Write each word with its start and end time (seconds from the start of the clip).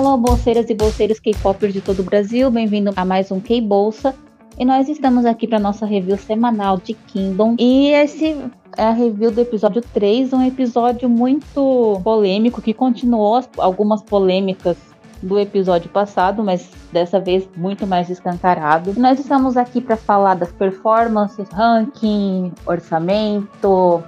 Alô, 0.00 0.16
bolseiras 0.16 0.70
e 0.70 0.74
bolseiros 0.74 1.20
K-popers 1.20 1.74
de 1.74 1.82
todo 1.82 2.00
o 2.00 2.02
Brasil, 2.02 2.50
bem-vindo 2.50 2.90
a 2.96 3.04
mais 3.04 3.30
um 3.30 3.38
K-Bolsa. 3.38 4.14
E 4.58 4.64
nós 4.64 4.88
estamos 4.88 5.26
aqui 5.26 5.46
para 5.46 5.58
nossa 5.58 5.84
review 5.84 6.16
semanal 6.16 6.78
de 6.78 6.94
Kingdom. 6.94 7.54
E 7.58 7.90
esse 7.90 8.34
é 8.78 8.84
a 8.84 8.92
review 8.92 9.30
do 9.30 9.42
episódio 9.42 9.82
3, 9.92 10.32
um 10.32 10.42
episódio 10.42 11.06
muito 11.06 12.00
polêmico 12.02 12.62
que 12.62 12.72
continuou 12.72 13.44
algumas 13.58 14.00
polêmicas 14.02 14.78
do 15.22 15.38
episódio 15.38 15.90
passado, 15.90 16.42
mas 16.42 16.70
dessa 16.90 17.20
vez 17.20 17.46
muito 17.54 17.86
mais 17.86 18.08
escancarado. 18.08 18.98
Nós 18.98 19.20
estamos 19.20 19.54
aqui 19.58 19.82
para 19.82 19.98
falar 19.98 20.32
das 20.32 20.50
performances, 20.50 21.46
ranking, 21.50 22.54
orçamento, 22.64 24.02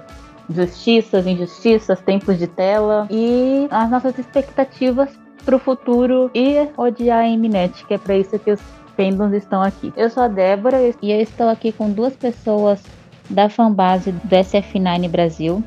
justiças, 0.49 1.27
injustiças, 1.27 2.01
tempos 2.01 2.39
de 2.39 2.47
tela 2.47 3.07
e 3.11 3.67
as 3.69 3.91
nossas 3.91 4.17
expectativas 4.17 5.21
para 5.43 5.55
o 5.55 5.59
futuro 5.59 6.29
e 6.33 6.67
odiar 6.77 7.25
a 7.25 7.37
Mnet, 7.37 7.85
que 7.85 7.93
é 7.93 7.97
para 7.97 8.17
isso 8.17 8.37
que 8.39 8.51
os 8.51 8.61
fandoms 8.95 9.33
estão 9.33 9.61
aqui. 9.61 9.93
Eu 9.95 10.09
sou 10.09 10.23
a 10.23 10.27
Débora 10.27 10.77
e 11.01 11.11
eu 11.11 11.21
estou 11.21 11.49
aqui 11.49 11.71
com 11.71 11.89
duas 11.91 12.15
pessoas 12.15 12.81
da 13.29 13.49
fanbase 13.49 14.11
do 14.11 14.35
SF9 14.35 15.09
Brasil, 15.09 15.63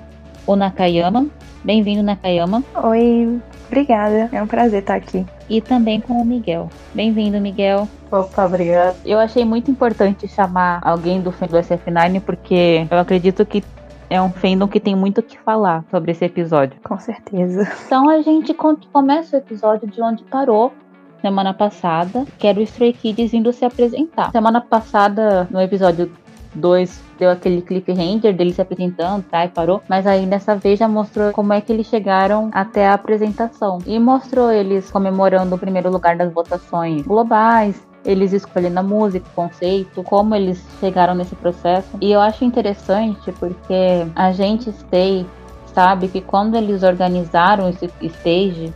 o 0.47 0.57
Nakayama. 0.57 1.27
Bem-vindo, 1.65 2.03
Nakayama. 2.03 2.63
Oi, 2.85 3.41
obrigada. 3.67 4.29
É 4.33 4.43
um 4.43 4.47
prazer 4.47 4.81
estar 4.81 4.95
aqui. 4.95 5.27
E 5.49 5.61
também 5.61 6.01
com 6.01 6.15
o 6.15 6.25
Miguel. 6.25 6.69
Bem-vindo, 6.95 7.41
Miguel. 7.41 7.89
Opa, 8.11 8.47
obrigado. 8.47 8.97
Eu 9.05 9.19
achei 9.19 9.45
muito 9.45 9.71
importante 9.71 10.29
chamar 10.29 10.81
alguém 10.83 11.21
do 11.21 11.33
fandom 11.33 11.53
do 11.53 11.59
SF9 11.59 12.21
porque 12.21 12.87
eu 12.89 12.99
acredito 12.99 13.45
que 13.45 13.65
é 14.09 14.21
um 14.21 14.31
fandom 14.31 14.69
que 14.69 14.81
tem 14.81 14.95
muito 14.95 15.19
o 15.19 15.23
que 15.23 15.39
falar 15.39 15.85
sobre 15.91 16.13
esse 16.13 16.25
episódio. 16.25 16.79
Com 16.83 16.99
certeza. 16.99 17.69
Então 17.87 18.09
a 18.09 18.21
gente 18.23 18.55
começa 18.55 19.37
o 19.37 19.39
episódio 19.39 19.89
de 19.89 20.01
onde 20.03 20.25
parou 20.25 20.73
semana 21.21 21.53
passada, 21.53 22.25
que 22.39 22.47
era 22.47 22.59
o 22.59 22.63
Stray 22.63 22.93
Kids 22.93 23.33
indo 23.35 23.53
se 23.53 23.65
apresentar. 23.65 24.31
Semana 24.31 24.61
passada, 24.61 25.49
no 25.51 25.61
episódio 25.61 26.11
2, 26.55 27.03
deu 27.19 27.31
aquele 27.31 27.63
cliffhanger 27.63 28.35
dele 28.35 28.53
se 28.53 28.61
apresentando, 28.61 29.25
tá? 29.25 29.45
E 29.45 29.49
parou. 29.49 29.83
Mas 29.89 30.07
aí 30.07 30.27
dessa 30.27 30.57
vez 30.57 30.79
já 30.79 30.89
mostrou 30.89 31.33
como 31.33 31.53
é 31.53 31.61
que 31.61 31.73
eles 31.73 31.87
chegaram 31.87 32.51
até 32.53 32.87
a 32.87 32.95
apresentação. 32.95 33.79
E 33.87 33.99
mostrou 33.99 34.51
eles 34.51 34.91
comemorando 34.91 35.55
o 35.55 35.59
primeiro 35.59 35.91
lugar 35.91 36.17
das 36.17 36.33
votações 36.33 37.03
globais, 37.03 37.81
eles 38.07 38.33
escolhendo 38.33 38.79
a 38.79 38.83
música, 38.83 39.27
o 39.29 39.35
conceito, 39.35 40.03
como 40.05 40.35
eles 40.35 40.65
chegaram 40.81 41.15
nesse 41.15 41.35
processo. 41.35 41.99
E 42.01 42.13
eu 42.13 42.21
acho 42.21 42.45
interessante 42.45 43.33
porque 43.33 44.07
a 44.15 44.33
gente 44.33 44.71
stay 44.71 45.27
sabe 45.75 46.09
que 46.09 46.23
quando 46.23 46.55
eles 46.55 46.83
organizaram 46.83 47.69
esse 47.69 47.91
stage 48.01 48.73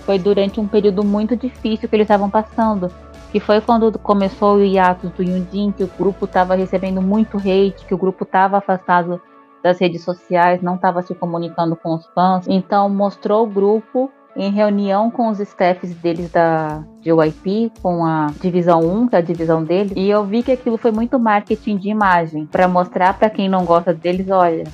foi 0.00 0.18
durante 0.18 0.60
um 0.60 0.66
período 0.66 1.02
muito 1.02 1.34
difícil 1.34 1.88
que 1.88 1.96
eles 1.96 2.04
estavam 2.04 2.28
passando. 2.28 2.92
Que 3.30 3.40
foi 3.40 3.62
quando 3.62 3.98
começou 3.98 4.56
o 4.56 4.62
hiatus 4.62 5.10
do 5.12 5.22
Yundin, 5.22 5.72
que 5.72 5.82
o 5.82 5.90
grupo 5.98 6.26
estava 6.26 6.54
recebendo 6.54 7.00
muito 7.00 7.38
hate, 7.38 7.86
que 7.86 7.94
o 7.94 7.96
grupo 7.96 8.24
estava 8.24 8.58
afastado 8.58 9.18
das 9.62 9.80
redes 9.80 10.02
sociais, 10.02 10.60
não 10.60 10.74
estava 10.74 11.00
se 11.00 11.14
comunicando 11.14 11.74
com 11.74 11.94
os 11.94 12.04
fãs. 12.08 12.46
Então 12.46 12.90
mostrou 12.90 13.44
o 13.44 13.50
grupo 13.50 14.10
em 14.36 14.50
reunião 14.50 15.10
com 15.10 15.28
os 15.28 15.38
staffs 15.40 15.94
deles 15.94 16.30
da 16.30 16.82
JYP, 17.02 17.72
com 17.82 18.04
a 18.04 18.28
divisão 18.40 18.80
1, 18.80 19.08
que 19.08 19.16
é 19.16 19.18
a 19.18 19.22
divisão 19.22 19.62
dele, 19.62 19.92
e 19.96 20.08
eu 20.08 20.24
vi 20.24 20.42
que 20.42 20.52
aquilo 20.52 20.76
foi 20.76 20.90
muito 20.90 21.18
marketing 21.18 21.76
de 21.76 21.88
imagem, 21.88 22.46
para 22.46 22.66
mostrar 22.66 23.18
para 23.18 23.28
quem 23.30 23.48
não 23.48 23.64
gosta 23.64 23.92
deles, 23.92 24.28
olha, 24.30 24.64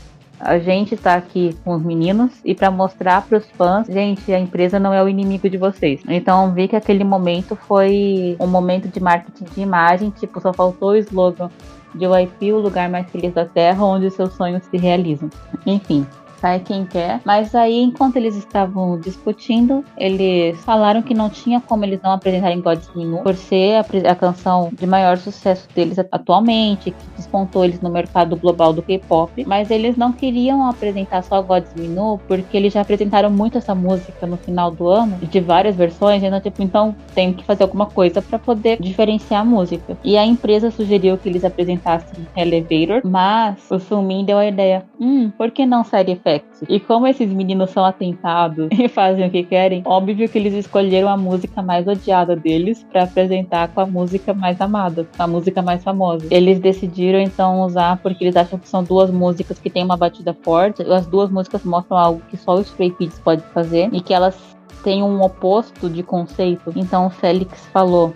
a 0.41 0.59
gente 0.59 0.97
tá 0.97 1.15
aqui 1.15 1.57
com 1.65 1.75
os 1.75 1.83
meninos 1.83 2.41
e 2.45 2.55
para 2.55 2.71
mostrar 2.71 3.23
para 3.23 3.39
os 3.39 3.51
fãs, 3.51 3.87
gente, 3.89 4.33
a 4.33 4.39
empresa 4.39 4.79
não 4.79 4.95
é 4.95 5.03
o 5.03 5.09
inimigo 5.09 5.51
de 5.51 5.57
vocês. 5.57 6.01
Então 6.09 6.53
vi 6.53 6.69
que 6.69 6.77
aquele 6.77 7.03
momento 7.03 7.57
foi 7.57 8.37
um 8.39 8.47
momento 8.47 8.87
de 8.89 9.01
marketing 9.01 9.45
de 9.45 9.61
imagem, 9.61 10.11
tipo, 10.11 10.41
só 10.41 10.53
faltou 10.53 10.91
o 10.91 10.97
slogan 10.97 11.51
de 11.95 12.53
o 12.53 12.59
lugar 12.59 12.89
mais 12.89 13.11
feliz 13.11 13.33
da 13.33 13.45
Terra, 13.45 13.85
onde 13.85 14.11
seus 14.11 14.35
sonhos 14.35 14.63
se 14.65 14.77
realizam. 14.77 15.29
Enfim, 15.67 16.07
sai 16.41 16.61
quem 16.61 16.85
quer. 16.85 17.21
Mas 17.25 17.55
aí, 17.55 17.83
enquanto 17.83 18.17
eles 18.17 18.37
estavam 18.37 18.99
discutindo, 18.99 19.85
eles 19.97 20.59
falaram 20.65 21.03
que 21.03 21.15
não 21.15 21.29
tinha 21.29 21.61
como 21.61 21.85
eles 21.85 22.01
não 22.03 22.13
apresentarem 22.13 22.61
God's 22.61 22.91
Minu 22.95 23.19
por 23.19 23.35
ser 23.35 23.77
a, 23.77 24.11
a, 24.11 24.15
canção 24.15 24.71
de 24.73 24.87
maior 24.87 25.17
sucesso 25.19 25.69
deles 25.75 25.99
atualmente, 25.99 26.91
que 26.91 27.07
despontou 27.17 27.65
eles 27.65 27.81
no 27.81 27.91
mercado 27.91 28.37
global 28.37 28.73
do 28.73 28.83
K-pop. 28.83 29.45
Mas 29.47 29.71
eles 29.71 29.97
não 29.97 30.13
queriam 30.13 30.69
apresentar 30.69 31.23
só 31.23 31.43
God's 31.43 31.75
Minu 31.75 32.21
porque 32.27 32.57
eles 32.57 32.73
já 32.73 32.81
apresentaram 32.81 33.31
muito 33.31 33.59
essa 33.59 33.75
música 33.75 34.27
no 34.27 34.37
final 34.37 34.71
do 34.71 34.89
ano, 34.89 35.19
de 35.19 35.41
várias 35.41 35.77
versões. 35.77 36.23
Então, 36.23 36.41
tipo, 36.41 36.63
então 36.63 36.95
tem 37.15 37.33
que 37.33 37.45
fazer 37.45 37.65
alguma 37.65 37.87
coisa 37.87 38.23
para 38.23 38.39
poder 38.39 38.81
diferenciar 38.81 39.43
a 39.43 39.45
música. 39.45 39.97
E 40.05 40.17
a 40.17 40.25
empresa 40.25 40.71
sugeriu 40.71 41.19
que 41.19 41.29
eles 41.29 41.45
apresentassem 41.45 42.27
Elevator, 42.37 43.01
mas 43.05 43.71
o 43.71 43.79
Sumin 43.79 44.25
deu 44.25 44.39
a 44.39 44.47
ideia: 44.47 44.85
hum, 45.01 45.31
por 45.31 45.51
que 45.51 45.67
não 45.67 45.85
Side 46.29 46.45
e 46.69 46.79
como 46.79 47.07
esses 47.07 47.33
meninos 47.33 47.71
são 47.71 47.85
atentados 47.85 48.69
e 48.79 48.89
fazem 48.89 49.27
o 49.27 49.31
que 49.31 49.43
querem, 49.43 49.83
óbvio 49.85 50.29
que 50.29 50.39
eles 50.39 50.55
escolheram 50.55 51.09
a 51.09 51.17
música 51.17 51.63
mais 51.63 51.87
odiada 51.87 52.37
deles 52.37 52.85
para 52.91 53.05
apresentar 53.05 53.69
com 53.69 53.81
a 53.81 53.87
música 53.87 54.35
mais 54.35 54.61
amada, 54.61 55.07
a 55.19 55.27
música 55.27 55.63
mais 55.63 55.83
famosa. 55.83 56.27
Eles 56.31 56.59
decidiram 56.59 57.21
então 57.21 57.63
usar 57.63 57.99
porque 58.03 58.25
eles 58.25 58.37
acham 58.37 58.59
que 58.59 58.69
são 58.69 58.83
duas 58.83 59.11
músicas 59.11 59.59
que 59.59 59.71
têm 59.71 59.85
uma 59.85 59.97
batida 59.97 60.37
forte. 60.43 60.83
As 60.83 61.07
duas 61.07 61.31
músicas 61.31 61.65
mostram 61.65 61.97
algo 61.97 62.23
que 62.29 62.37
só 62.37 62.57
o 62.57 62.61
Stray 62.61 62.91
Kids 62.91 63.19
pode 63.21 63.43
fazer 63.55 63.89
e 63.93 64.01
que 64.01 64.13
elas 64.13 64.39
têm 64.83 65.03
um 65.03 65.23
oposto 65.23 65.89
de 65.89 66.03
conceito. 66.03 66.73
Então 66.77 67.07
o 67.07 67.11
Félix 67.11 67.67
falou: 67.73 68.15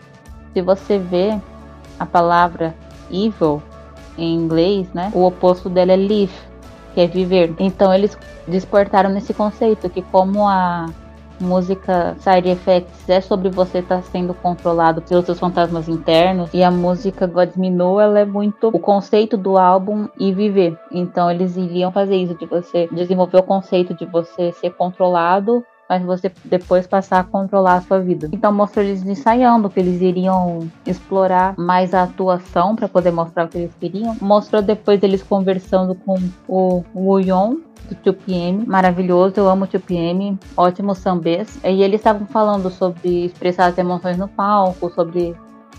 se 0.52 0.60
você 0.60 0.98
vê 0.98 1.38
a 1.98 2.06
palavra 2.06 2.74
evil 3.10 3.62
em 4.18 4.34
inglês, 4.34 4.92
né? 4.92 5.10
O 5.14 5.24
oposto 5.24 5.70
dela 5.70 5.92
é 5.92 5.96
live 5.96 6.51
que 6.94 7.00
é 7.00 7.06
viver. 7.06 7.54
Então 7.58 7.92
eles 7.92 8.16
desportaram 8.46 9.10
nesse 9.10 9.32
conceito 9.34 9.88
que 9.88 10.02
como 10.02 10.46
a 10.46 10.86
música 11.40 12.16
Side 12.20 12.48
Effects 12.48 13.08
é 13.08 13.20
sobre 13.20 13.50
você 13.50 13.78
estar 13.78 13.96
tá 13.96 14.02
sendo 14.02 14.32
controlado 14.32 15.02
pelos 15.02 15.24
seus 15.24 15.38
fantasmas 15.38 15.88
internos 15.88 16.50
e 16.54 16.62
a 16.62 16.70
música 16.70 17.26
God's 17.26 17.56
Me 17.56 17.68
ela 17.68 18.20
é 18.20 18.24
muito 18.24 18.68
o 18.68 18.78
conceito 18.78 19.36
do 19.36 19.58
álbum 19.58 20.08
e 20.18 20.32
viver. 20.32 20.78
Então 20.90 21.30
eles 21.30 21.56
iriam 21.56 21.90
fazer 21.90 22.16
isso 22.16 22.34
de 22.34 22.46
você 22.46 22.88
desenvolver 22.92 23.38
o 23.38 23.42
conceito 23.42 23.92
de 23.94 24.06
você 24.06 24.52
ser 24.52 24.70
controlado 24.70 25.64
mas 25.92 26.02
você 26.02 26.32
depois 26.46 26.86
passar 26.86 27.20
a 27.20 27.24
controlar 27.24 27.74
a 27.74 27.80
sua 27.82 28.00
vida. 28.00 28.30
Então 28.32 28.50
mostrou 28.50 28.82
eles 28.82 29.04
ensaiando 29.04 29.68
que 29.68 29.78
eles 29.78 30.00
iriam 30.00 30.66
explorar 30.86 31.54
mais 31.58 31.92
a 31.92 32.04
atuação 32.04 32.74
para 32.74 32.88
poder 32.88 33.10
mostrar 33.10 33.44
o 33.44 33.48
que 33.48 33.58
eles 33.58 33.74
queriam. 33.78 34.16
Mostrou 34.18 34.62
depois 34.62 35.02
eles 35.02 35.22
conversando 35.22 35.94
com 35.94 36.18
o 36.48 36.82
Woo 36.94 37.20
do 37.90 38.12
2PM, 38.12 38.66
maravilhoso, 38.66 39.34
eu 39.36 39.48
amo 39.48 39.64
o 39.64 39.68
2PM, 39.68 40.38
ótimo 40.56 40.94
sambês. 40.94 41.60
E 41.62 41.82
eles 41.82 42.00
estavam 42.00 42.26
falando 42.26 42.70
sobre 42.70 43.26
expressar 43.26 43.66
as 43.66 43.76
emoções 43.76 44.16
no 44.16 44.28
palco, 44.28 44.90
sobre 44.94 45.36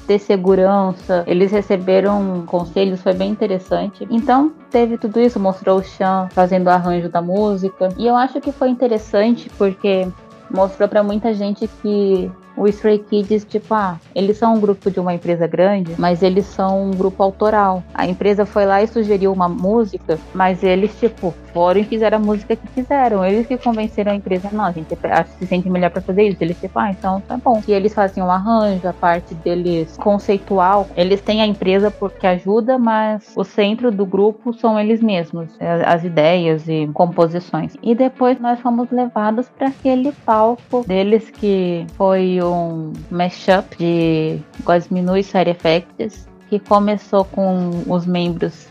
ter 0.08 0.20
segurança. 0.20 1.24
Eles 1.28 1.52
receberam 1.52 2.44
conselhos, 2.46 3.02
foi 3.02 3.14
bem 3.14 3.32
interessante. 3.32 4.08
Então, 4.10 4.52
teve 4.70 4.98
tudo 4.98 5.20
isso, 5.20 5.40
mostrou 5.40 5.80
o 5.80 5.84
Chan 5.84 6.30
fazendo 6.32 6.68
o 6.68 6.70
arranjo 6.70 7.10
da 7.10 7.22
música. 7.22 7.90
E 7.98 8.08
eu 8.08 8.16
acho 8.16 8.40
que 8.40 8.52
foi 8.52 8.70
interessante 8.70 9.50
porque 9.58 10.08
mostrou 10.50 10.88
para 10.88 11.04
muita 11.04 11.34
gente 11.34 11.68
que 11.82 12.32
o 12.56 12.68
Stray 12.68 13.00
Kids, 13.00 13.46
tipo, 13.46 13.74
ah, 13.74 14.00
eles 14.14 14.38
são 14.38 14.54
um 14.54 14.60
grupo 14.60 14.92
de 14.92 15.00
uma 15.00 15.14
empresa 15.14 15.48
grande, 15.48 15.96
mas 15.98 16.22
eles 16.22 16.46
são 16.46 16.90
um 16.90 16.92
grupo 16.92 17.24
autoral. 17.24 17.84
A 17.94 18.06
empresa 18.06 18.46
foi 18.46 18.66
lá 18.66 18.84
e 18.84 18.88
sugeriu 18.88 19.34
uma 19.34 19.50
música, 19.50 20.20
mas 20.34 20.64
eles, 20.64 20.98
tipo, 21.00 21.34
foram 21.54 21.80
e 21.80 21.84
fizeram 21.84 22.18
a 22.18 22.22
música 22.22 22.56
que 22.56 22.68
quiseram. 22.68 23.24
Eles 23.24 23.48
que 23.48 23.58
convenceram 23.58 24.12
a 24.12 24.16
empresa, 24.16 24.50
não, 24.52 24.66
a 24.66 24.72
gente 24.72 24.96
que 24.96 24.98
se 25.40 25.46
sente 25.46 25.70
melhor 25.70 25.92
para 25.92 26.02
fazer 26.02 26.24
isso. 26.24 26.38
Eles, 26.42 26.60
tipo, 26.60 26.78
ah, 26.78 26.90
então 26.90 27.22
tá 27.22 27.38
bom. 27.38 27.62
E 27.68 27.72
eles 27.72 27.94
fazem 27.94 28.24
um 28.24 28.32
arranjo, 28.32 28.88
a 28.88 28.94
parte 28.94 29.34
deles 29.36 29.96
conceitual. 29.98 30.88
Eles 30.98 31.22
têm 31.22 31.42
a 31.42 31.46
empresa 31.46 31.92
porque 31.92 32.26
ajuda, 32.26 32.78
mas 32.78 33.34
o 33.36 33.44
centro 33.44 33.92
do 33.92 34.06
grupo 34.06 34.54
são 34.54 34.80
eles 34.80 35.02
mesmos, 35.02 35.50
é, 35.60 35.84
as 35.86 36.04
ideias 36.04 36.68
e 36.68 36.90
composições. 36.94 37.76
E 37.82 37.94
depois 37.94 38.40
nós 38.40 38.60
fomos 38.60 38.90
levados 38.92 39.48
para 39.50 39.68
aquele 39.68 40.12
palco 40.26 40.84
deles 40.88 41.30
que 41.30 41.86
foi 41.96 42.40
um 42.42 42.94
mashup 43.12 43.78
de 43.78 44.40
Cosminu 44.64 45.16
e 45.18 45.24
Side 45.24 45.50
Effects, 45.50 46.28
que 46.50 46.60
começou 46.60 47.26
com 47.26 47.84
os 47.88 48.06
membros 48.06 48.68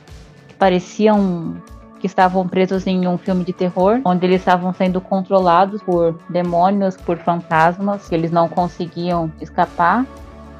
que 0.48 0.54
pareciam 0.54 1.56
que 2.02 2.06
estavam 2.08 2.48
presos 2.48 2.84
em 2.84 3.06
um 3.06 3.16
filme 3.16 3.44
de 3.44 3.52
terror, 3.52 4.00
onde 4.04 4.26
eles 4.26 4.40
estavam 4.40 4.74
sendo 4.74 5.00
controlados 5.00 5.80
por 5.84 6.18
demônios, 6.28 6.96
por 6.96 7.16
fantasmas, 7.18 8.08
que 8.08 8.14
eles 8.16 8.32
não 8.32 8.48
conseguiam 8.48 9.30
escapar. 9.40 10.04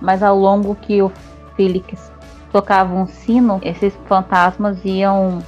Mas 0.01 0.23
ao 0.23 0.39
longo 0.39 0.77
que 0.77 1.03
o 1.03 1.11
Felix 1.57 2.13
tocava 2.53 2.95
um 2.95 3.09
sino, 3.09 3.59
esses 3.65 3.93
fantasmas 4.07 4.79
iam 4.85 5.41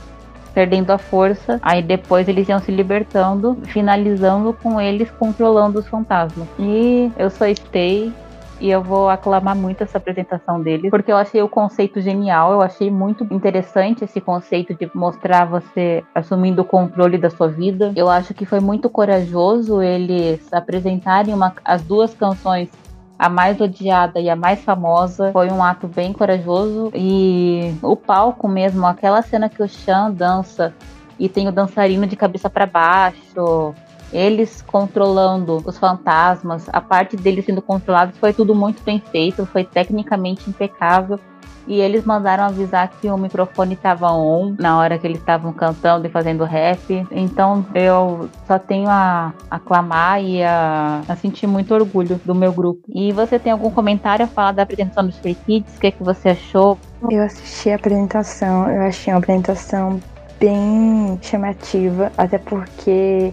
perdendo 0.53 0.91
a 0.91 0.99
força. 0.99 1.61
Aí 1.63 1.81
depois 1.81 2.27
eles 2.29 2.49
iam 2.49 2.59
se 2.59 2.73
libertando, 2.73 3.57
finalizando 3.67 4.53
com 4.53 4.81
eles 4.81 5.09
controlando 5.13 5.79
os 5.79 5.87
fantasmas. 5.87 6.49
E 6.59 7.09
eu 7.17 7.31
só 7.31 7.47
stay 7.47 8.13
e 8.61 8.71
eu 8.71 8.83
vou 8.83 9.09
aclamar 9.09 9.55
muito 9.55 9.83
essa 9.83 9.99
apresentação 9.99 10.61
deles, 10.61 10.91
porque 10.91 11.11
eu 11.11 11.17
achei 11.17 11.43
o 11.43 11.49
conceito 11.49 12.01
genial, 12.01 12.53
eu 12.53 12.63
achei 12.63 12.91
muito 12.91 13.27
interessante 13.31 14.05
esse 14.05 14.21
conceito 14.21 14.75
de 14.75 14.91
mostrar 14.95 15.45
você 15.45 16.05
assumindo 16.15 16.63
o 16.63 16.65
controle 16.65 17.19
da 17.19 17.31
sua 17.31 17.49
vida. 17.49 17.93
Eu 17.97 18.09
acho 18.09 18.33
que 18.33 18.47
foi 18.47 18.61
muito 18.61 18.89
corajoso 18.89 19.83
eles 19.83 20.53
apresentarem 20.53 21.35
uma, 21.35 21.55
as 21.65 21.83
duas 21.83 22.15
canções 22.15 22.71
a 23.19 23.29
mais 23.29 23.61
odiada 23.61 24.21
e 24.21 24.29
a 24.29 24.37
mais 24.37 24.63
famosa. 24.63 25.33
Foi 25.33 25.51
um 25.51 25.63
ato 25.63 25.87
bem 25.87 26.13
corajoso. 26.13 26.91
E 26.95 27.75
o 27.83 27.97
palco 27.97 28.49
mesmo, 28.49 28.87
aquela 28.87 29.23
cena 29.23 29.49
que 29.49 29.63
o 29.63 29.69
Chan 29.69 30.11
dança 30.11 30.75
e 31.19 31.29
tem 31.29 31.49
o 31.49 31.53
dançarino 31.53 32.07
de 32.07 32.17
cabeça 32.17 32.51
para 32.51 32.67
baixo, 32.67 33.75
eles 34.13 34.63
controlando 34.63 35.63
os 35.65 35.79
fantasmas, 35.79 36.69
a 36.73 36.81
parte 36.81 37.17
deles 37.17 37.45
sendo 37.45 37.63
controlados 37.63 38.19
foi 38.19 38.33
tudo 38.33 38.55
muito 38.55 38.83
bem 38.83 39.01
feito, 39.01 39.47
foi 39.47 39.65
tecnicamente 39.65 40.49
impecável. 40.49 41.19
E 41.67 41.81
eles 41.81 42.05
mandaram 42.05 42.45
avisar 42.45 42.89
que 42.89 43.09
o 43.09 43.17
microfone 43.17 43.75
estava 43.75 44.13
on 44.13 44.55
na 44.59 44.79
hora 44.79 44.99
que 44.99 45.07
eles 45.07 45.19
estavam 45.19 45.53
cantando 45.53 46.07
e 46.07 46.11
fazendo 46.11 46.45
rap. 46.45 47.07
Então 47.11 47.65
eu 47.75 48.29
só 48.47 48.59
tenho 48.59 48.89
a 48.89 49.33
aclamar 49.51 50.23
e 50.23 50.43
a, 50.43 51.01
a, 51.09 51.17
sentir 51.17 51.47
muito 51.47 51.73
orgulho 51.73 52.21
do 52.25 52.35
meu 52.35 52.53
grupo. 52.53 52.83
E 52.95 53.13
você 53.13 53.39
tem 53.39 53.53
algum 53.53 53.71
comentário 53.71 54.25
a 54.27 54.29
falar 54.29 54.53
da 54.53 54.63
apresentação 54.63 55.07
dos 55.07 55.19
Free 55.19 55.35
Kids? 55.35 55.77
O 55.77 55.81
que, 55.81 55.87
é 55.87 55.91
que 55.91 56.03
você 56.03 56.31
achou? 56.31 56.79
Eu 57.11 57.23
assisti 57.23 57.71
a 57.71 57.77
apresentação, 57.77 58.71
eu 58.71 58.83
achei 58.83 59.13
uma 59.13 59.19
apresentação 59.19 60.01
bem 60.39 61.19
chamativa, 61.23 62.13
até 62.19 62.37
porque 62.37 63.33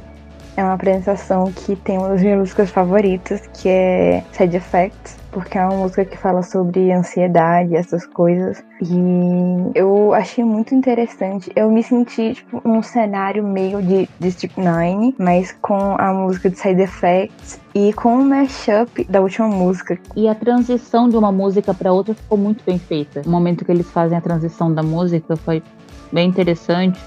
é 0.55 0.63
uma 0.63 0.73
apresentação 0.73 1.51
que 1.51 1.75
tem 1.75 1.97
uma 1.97 2.09
das 2.09 2.21
minhas 2.21 2.39
músicas 2.39 2.69
favoritas, 2.69 3.41
que 3.47 3.69
é 3.69 4.23
Side 4.31 4.57
Effects, 4.57 5.17
porque 5.31 5.57
é 5.57 5.65
uma 5.65 5.77
música 5.77 6.03
que 6.03 6.17
fala 6.17 6.43
sobre 6.43 6.91
ansiedade, 6.91 7.75
essas 7.75 8.05
coisas. 8.05 8.61
E 8.81 9.71
eu 9.73 10.13
achei 10.13 10.43
muito 10.43 10.75
interessante. 10.75 11.51
Eu 11.55 11.71
me 11.71 11.81
senti, 11.81 12.33
tipo, 12.33 12.61
num 12.67 12.83
cenário 12.83 13.43
meio 13.43 13.81
de 13.81 14.09
District 14.19 14.59
9, 14.59 15.15
mas 15.17 15.55
com 15.61 15.95
a 15.97 16.13
música 16.13 16.49
de 16.49 16.57
Side 16.57 16.81
Effects 16.81 17.59
e 17.73 17.93
com 17.93 18.15
o 18.15 18.25
mashup 18.25 19.05
da 19.05 19.21
última 19.21 19.47
música. 19.47 19.97
E 20.15 20.27
a 20.27 20.35
transição 20.35 21.07
de 21.07 21.15
uma 21.15 21.31
música 21.31 21.73
para 21.73 21.93
outra 21.93 22.13
ficou 22.13 22.37
muito 22.37 22.63
bem 22.65 22.77
feita. 22.77 23.21
O 23.25 23.29
momento 23.29 23.63
que 23.63 23.71
eles 23.71 23.89
fazem 23.89 24.17
a 24.17 24.21
transição 24.21 24.73
da 24.73 24.83
música 24.83 25.35
foi 25.37 25.63
bem 26.11 26.27
interessante. 26.27 26.99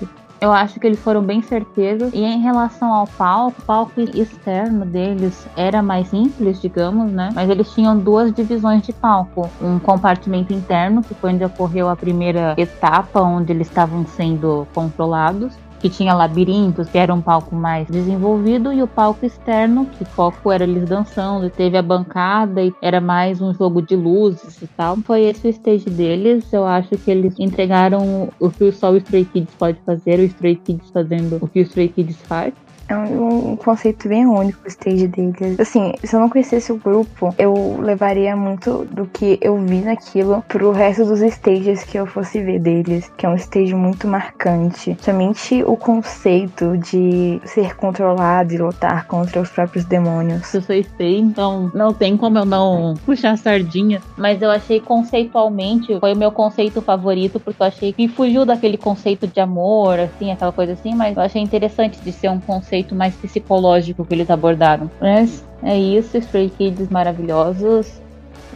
Eu 0.44 0.52
acho 0.52 0.78
que 0.78 0.86
eles 0.86 1.00
foram 1.00 1.22
bem 1.22 1.40
certeiros. 1.40 2.12
E 2.12 2.22
em 2.22 2.42
relação 2.42 2.92
ao 2.92 3.06
palco, 3.06 3.62
o 3.62 3.64
palco 3.64 3.98
externo 3.98 4.84
deles 4.84 5.48
era 5.56 5.82
mais 5.82 6.08
simples, 6.08 6.60
digamos, 6.60 7.10
né? 7.10 7.30
Mas 7.34 7.48
eles 7.48 7.72
tinham 7.72 7.96
duas 7.98 8.30
divisões 8.30 8.82
de 8.82 8.92
palco. 8.92 9.48
Um 9.58 9.78
compartimento 9.78 10.52
interno, 10.52 11.02
que 11.02 11.14
foi 11.14 11.32
onde 11.32 11.46
ocorreu 11.46 11.88
a 11.88 11.96
primeira 11.96 12.54
etapa, 12.58 13.22
onde 13.22 13.54
eles 13.54 13.68
estavam 13.68 14.06
sendo 14.06 14.68
controlados 14.74 15.54
que 15.84 15.90
tinha 15.90 16.14
labirintos, 16.14 16.88
que 16.88 16.96
era 16.96 17.12
um 17.12 17.20
palco 17.20 17.54
mais 17.54 17.86
desenvolvido, 17.88 18.72
e 18.72 18.82
o 18.82 18.86
palco 18.86 19.26
externo, 19.26 19.84
que 19.84 20.02
foco 20.02 20.50
era 20.50 20.64
eles 20.64 20.88
dançando, 20.88 21.50
teve 21.50 21.76
a 21.76 21.82
bancada 21.82 22.64
e 22.64 22.72
era 22.80 23.02
mais 23.02 23.42
um 23.42 23.52
jogo 23.52 23.82
de 23.82 23.94
luzes 23.94 24.62
e 24.62 24.66
tal. 24.66 24.96
Foi 25.04 25.24
esse 25.24 25.46
o 25.46 25.50
stage 25.50 25.90
deles. 25.90 26.50
Eu 26.50 26.64
acho 26.64 26.96
que 26.96 27.10
eles 27.10 27.38
entregaram 27.38 28.30
o 28.40 28.50
que 28.50 28.72
só 28.72 28.92
o 28.92 28.96
Stray 28.96 29.26
Kids 29.26 29.54
pode 29.56 29.78
fazer, 29.84 30.20
o 30.20 30.24
Stray 30.24 30.56
Kids 30.56 30.88
fazendo 30.88 31.36
o 31.38 31.46
que 31.46 31.60
o 31.60 31.62
Stray 31.64 31.88
Kids 31.88 32.16
faz. 32.22 32.54
É 32.88 32.96
um, 32.96 33.52
um, 33.52 33.56
conceito 33.56 34.08
bem 34.08 34.26
único 34.26 34.58
o 34.64 34.68
stage 34.68 35.06
deles. 35.06 35.58
Assim, 35.58 35.94
se 36.02 36.14
eu 36.14 36.20
não 36.20 36.28
conhecesse 36.28 36.70
o 36.70 36.76
grupo, 36.76 37.34
eu 37.38 37.78
levaria 37.80 38.36
muito 38.36 38.84
do 38.90 39.06
que 39.06 39.38
eu 39.40 39.56
vi 39.58 39.80
naquilo 39.80 40.44
pro 40.48 40.70
resto 40.70 41.04
dos 41.04 41.20
stages 41.20 41.82
que 41.84 41.98
eu 41.98 42.06
fosse 42.06 42.42
ver 42.42 42.58
deles, 42.58 43.10
que 43.16 43.24
é 43.24 43.28
um 43.28 43.36
stage 43.36 43.74
muito 43.74 44.06
marcante. 44.06 44.96
Somente 45.00 45.62
o 45.64 45.76
conceito 45.76 46.76
de 46.76 47.40
ser 47.44 47.74
controlado 47.76 48.52
e 48.52 48.58
lutar 48.58 49.06
contra 49.06 49.40
os 49.40 49.48
próprios 49.48 49.84
demônios. 49.84 50.52
Eu 50.52 50.62
sou 50.62 50.82
stay, 50.82 51.18
então 51.18 51.70
não 51.74 51.92
tem 51.92 52.16
como 52.16 52.38
eu 52.38 52.44
não 52.44 52.94
puxar 53.04 53.32
a 53.32 53.36
sardinha, 53.36 54.00
mas 54.16 54.42
eu 54.42 54.50
achei 54.50 54.80
conceitualmente, 54.80 55.98
foi 56.00 56.12
o 56.12 56.16
meu 56.16 56.30
conceito 56.30 56.82
favorito, 56.82 57.40
porque 57.40 57.62
eu 57.62 57.66
achei 57.66 57.92
que 57.92 58.08
fugiu 58.08 58.44
daquele 58.44 58.76
conceito 58.76 59.26
de 59.26 59.40
amor, 59.40 59.98
assim, 59.98 60.30
aquela 60.30 60.52
coisa 60.52 60.72
assim, 60.72 60.94
mas 60.94 61.16
eu 61.16 61.22
achei 61.22 61.40
interessante 61.40 61.98
de 62.00 62.12
ser 62.12 62.28
um 62.28 62.40
conceito 62.40 62.73
conceito 62.74 62.94
mais 62.94 63.14
psicológico 63.14 64.04
que 64.04 64.14
eles 64.14 64.30
abordaram. 64.30 64.90
Mas 65.00 65.44
é 65.62 65.78
isso, 65.78 66.16
Stray 66.18 66.50
Kids 66.50 66.88
maravilhosos 66.88 68.00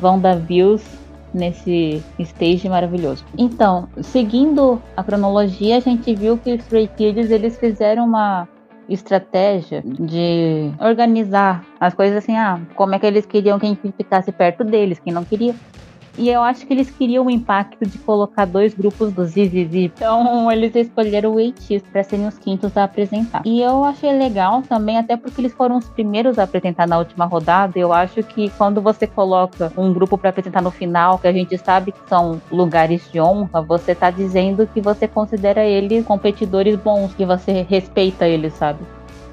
vão 0.00 0.18
dar 0.18 0.36
views 0.36 0.82
nesse 1.32 2.02
stage 2.18 2.68
maravilhoso. 2.68 3.24
Então, 3.36 3.88
seguindo 4.02 4.80
a 4.96 5.04
cronologia, 5.04 5.76
a 5.76 5.80
gente 5.80 6.14
viu 6.14 6.36
que 6.38 6.52
os 6.54 6.60
Stray 6.62 6.88
Kids 6.88 7.30
eles 7.30 7.58
fizeram 7.58 8.06
uma 8.06 8.48
estratégia 8.88 9.82
de 9.84 10.70
organizar 10.80 11.62
as 11.78 11.92
coisas 11.94 12.16
assim, 12.16 12.34
ah, 12.34 12.58
como 12.74 12.94
é 12.94 12.98
que 12.98 13.06
eles 13.06 13.26
queriam 13.26 13.58
que 13.58 13.66
a 13.66 13.68
gente 13.68 13.92
ficasse 13.92 14.32
perto 14.32 14.64
deles, 14.64 14.98
quem 14.98 15.12
não 15.12 15.24
queria. 15.24 15.54
E 16.18 16.28
eu 16.28 16.42
acho 16.42 16.66
que 16.66 16.72
eles 16.72 16.90
queriam 16.90 17.26
o 17.26 17.30
impacto 17.30 17.86
de 17.86 17.96
colocar 17.98 18.44
dois 18.44 18.74
grupos 18.74 19.12
do 19.12 19.24
Zizizi. 19.24 19.84
Então 19.84 20.50
eles 20.50 20.74
escolheram 20.74 21.36
o 21.36 21.38
ATs 21.38 21.82
para 21.92 22.02
serem 22.02 22.26
os 22.26 22.36
quintos 22.36 22.76
a 22.76 22.84
apresentar. 22.84 23.42
E 23.44 23.60
eu 23.60 23.84
achei 23.84 24.12
legal 24.12 24.60
também, 24.62 24.98
até 24.98 25.16
porque 25.16 25.40
eles 25.40 25.52
foram 25.52 25.76
os 25.76 25.88
primeiros 25.88 26.36
a 26.36 26.42
apresentar 26.42 26.88
na 26.88 26.98
última 26.98 27.24
rodada. 27.24 27.78
Eu 27.78 27.92
acho 27.92 28.20
que 28.24 28.50
quando 28.50 28.82
você 28.82 29.06
coloca 29.06 29.72
um 29.76 29.92
grupo 29.92 30.18
para 30.18 30.30
apresentar 30.30 30.60
no 30.60 30.72
final, 30.72 31.20
que 31.20 31.28
a 31.28 31.32
gente 31.32 31.56
sabe 31.56 31.92
que 31.92 32.08
são 32.08 32.42
lugares 32.50 33.08
de 33.12 33.20
honra, 33.20 33.62
você 33.62 33.94
tá 33.94 34.10
dizendo 34.10 34.66
que 34.66 34.80
você 34.80 35.06
considera 35.06 35.64
eles 35.64 36.04
competidores 36.04 36.74
bons, 36.74 37.14
que 37.14 37.24
você 37.24 37.62
respeita 37.62 38.26
eles, 38.26 38.54
sabe? 38.54 38.80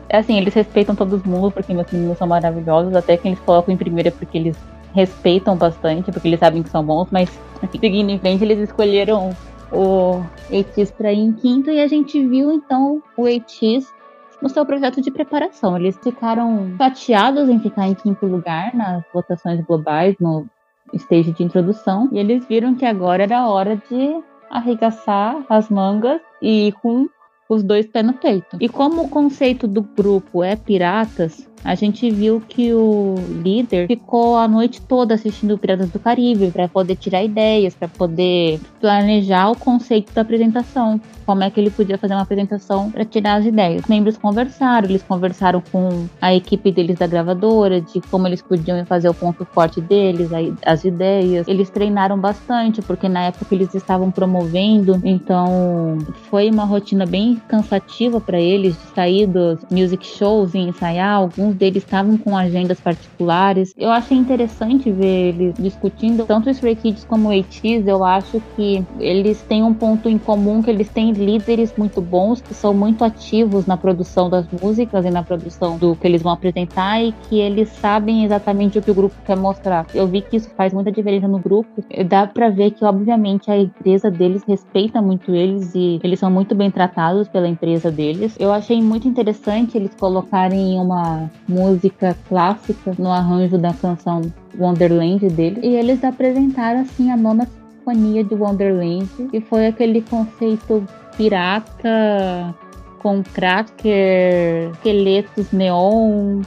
É 0.07 0.17
assim, 0.17 0.38
eles 0.38 0.53
respeitam 0.53 0.95
todos 0.95 1.15
os 1.15 1.23
mundos 1.23 1.51
porque 1.51 1.73
meus 1.73 1.91
meninos 1.91 2.19
são 2.19 2.27
maravilhosos, 2.27 2.95
até 2.95 3.17
que 3.17 3.27
eles 3.27 3.39
colocam 3.39 3.73
em 3.73 3.77
primeira 3.77 4.11
porque 4.11 4.38
eles 4.38 4.55
respeitam 4.95 5.57
bastante, 5.57 6.09
porque 6.09 6.27
eles 6.27 6.39
sabem 6.39 6.63
que 6.63 6.69
são 6.69 6.83
bons, 6.83 7.09
mas 7.12 7.30
seguindo 7.69 8.09
em 8.09 8.18
frente, 8.18 8.44
eles 8.44 8.59
escolheram 8.59 9.36
o 9.71 10.24
EITIS 10.50 10.92
para 10.92 11.12
ir 11.12 11.19
em 11.19 11.33
quinto 11.33 11.69
e 11.69 11.81
a 11.81 11.88
gente 11.88 12.25
viu 12.25 12.51
então 12.51 13.03
o 13.18 13.27
EITIS 13.27 13.94
no 14.42 14.47
seu 14.47 14.65
projeto 14.65 15.01
de 15.01 15.12
preparação. 15.12 15.75
Eles 15.75 15.97
ficaram 16.01 16.74
chateados 16.77 17.50
em 17.50 17.60
ficar 17.60 17.88
em 17.88 17.93
quinto 17.93 18.25
lugar 18.25 18.74
nas 18.74 19.03
votações 19.13 19.60
globais, 19.65 20.15
no 20.19 20.46
stage 20.93 21.34
de 21.34 21.43
introdução, 21.43 22.08
e 22.13 22.17
eles 22.17 22.46
viram 22.46 22.74
que 22.74 22.86
agora 22.86 23.24
era 23.24 23.48
hora 23.50 23.75
de 23.75 24.24
arregaçar 24.50 25.43
as 25.50 25.69
mangas 25.69 26.22
e 26.41 26.67
ir 26.67 26.72
com 26.74 27.10
os 27.50 27.63
dois 27.63 27.86
pés 27.86 28.05
no 28.05 28.13
peito. 28.13 28.58
E 28.62 28.69
como 28.69 29.03
o 29.03 29.10
conceito 29.10 29.67
do 29.67 29.81
grupo 29.81 30.41
é 30.41 30.55
piratas, 30.55 31.50
a 31.65 31.74
gente 31.74 32.10
viu 32.12 32.41
que 32.48 32.72
o 32.74 33.15
líder 33.43 33.88
ficou 33.88 34.38
a 34.38 34.48
noite 34.48 34.79
toda 34.81 35.15
assistindo 35.15 35.57
Piratas 35.57 35.89
do 35.89 36.00
Caribe 36.00 36.51
para 36.51 36.67
poder 36.67 36.95
tirar 36.95 37.24
ideias, 37.24 37.74
para 37.74 37.88
poder 37.88 38.60
planejar 38.79 39.50
o 39.50 39.55
conceito 39.57 40.13
da 40.13 40.22
apresentação, 40.22 41.01
como 41.25 41.43
é 41.43 41.50
que 41.50 41.60
ele 41.60 41.72
podia 41.72 41.98
fazer 41.98 42.13
uma 42.13 42.22
apresentação 42.22 42.91
para 42.91 43.03
tirar 43.03 43.36
as 43.36 43.45
ideias. 43.45 43.81
Os 43.81 43.88
membros 43.88 44.15
conversaram, 44.15 44.88
eles 44.88 45.01
conversaram 45.01 45.62
com 45.72 46.05
a 46.22 46.36
equipe 46.36 46.72
deles 46.72 47.00
da 47.00 47.07
gravadora 47.07 47.81
de 47.81 48.00
como 48.12 48.27
eles 48.27 48.43
podiam 48.43 48.86
fazer 48.86 49.10
o 49.10 49.13
ponto 49.13 49.43
forte 49.45 49.81
deles, 49.81 50.29
as 50.63 50.86
ideias. 50.86 51.48
Eles 51.48 51.72
treinaram 51.72 52.19
bastante 52.19 52.81
porque 52.84 53.10
na 53.10 53.24
época 53.24 53.55
eles 53.55 53.74
estavam 53.74 54.12
promovendo, 54.12 55.01
então 55.03 55.98
foi 56.29 56.50
uma 56.51 56.63
rotina 56.63 57.07
bem 57.07 57.41
cansativa 57.48 58.22
para 58.22 58.39
eles 58.39 58.75
de 58.75 58.93
sair 58.93 59.25
dos 59.25 59.65
music 59.72 60.05
shows 60.05 60.53
e 60.53 60.60
ensaiar. 60.60 61.15
Alguns 61.15 61.54
deles 61.55 61.83
estavam 61.83 62.17
com 62.17 62.38
agendas 62.38 62.79
particulares. 62.79 63.74
Eu 63.77 63.89
achei 63.91 64.17
interessante 64.17 64.91
ver 64.91 65.29
eles 65.29 65.55
discutindo 65.57 66.25
tanto 66.25 66.50
os 66.50 66.57
Stray 66.57 66.75
Kids 66.75 67.05
como 67.05 67.29
o 67.29 67.39
ATEEZ. 67.39 67.88
Eu 67.88 68.03
acho 68.03 68.41
que 68.55 68.83
eles 69.00 69.41
têm 69.43 69.63
um 69.63 69.74
ponto 69.74 70.09
em 70.09 70.17
comum 70.17 70.62
que 70.62 70.69
eles 70.69 70.89
têm 70.89 71.12
líderes 71.12 71.74
muito 71.77 72.01
bons 72.01 72.41
que 72.41 72.53
são 72.53 72.74
muito 72.74 73.03
ativos 73.03 73.65
na 73.65 73.77
produção 73.77 74.29
das 74.29 74.45
músicas 74.62 75.05
e 75.05 75.09
na 75.09 75.24
produção 75.24 75.77
do 75.77 75.95
que 75.95 76.07
eles 76.07 76.21
vão 76.21 76.33
apresentar 76.33 77.03
e 77.03 77.12
que 77.27 77.39
eles 77.39 77.69
sabem 77.69 78.24
exatamente 78.25 78.79
o 78.79 78.81
que 78.81 78.91
o 78.91 78.93
grupo 78.93 79.15
quer 79.25 79.38
mostrar. 79.38 79.85
Eu 79.93 80.07
vi 80.07 80.21
que 80.21 80.38
isso 80.38 80.50
faz 80.55 80.74
muita 80.74 80.91
diferença 80.91 81.27
no 81.27 81.39
grupo. 81.39 81.83
Dá 82.07 82.27
para 82.27 82.50
ver 82.50 82.71
que 82.71 82.83
obviamente 82.83 83.50
a 83.50 83.57
empresa 83.57 84.09
deles 84.09 84.43
respeita 84.47 85.01
muito 85.01 85.33
eles 85.33 85.74
e 85.75 86.00
eles 86.03 86.19
são 86.19 86.31
muito 86.31 86.55
bem 86.55 86.71
tratados 86.71 87.27
pela 87.27 87.47
empresa 87.47 87.91
deles. 87.91 88.35
Eu 88.39 88.51
achei 88.51 88.81
muito 88.81 89.07
interessante 89.07 89.77
eles 89.77 89.93
colocarem 89.95 90.79
uma 90.79 91.29
música 91.47 92.15
clássica 92.27 92.93
no 92.97 93.11
arranjo 93.11 93.57
da 93.57 93.73
canção 93.73 94.21
Wonderland 94.57 95.27
dele. 95.29 95.59
E 95.63 95.75
eles 95.75 96.03
apresentaram 96.03 96.81
assim 96.81 97.11
a 97.11 97.17
nona 97.17 97.47
sinfonia 97.47 98.23
de 98.23 98.33
Wonderland, 98.33 99.07
que 99.29 99.39
foi 99.41 99.67
aquele 99.67 100.01
conceito 100.01 100.83
pirata 101.15 102.53
com 102.99 103.21
cracker, 103.21 104.71
esqueletos 104.73 105.51
neon, 105.51 106.41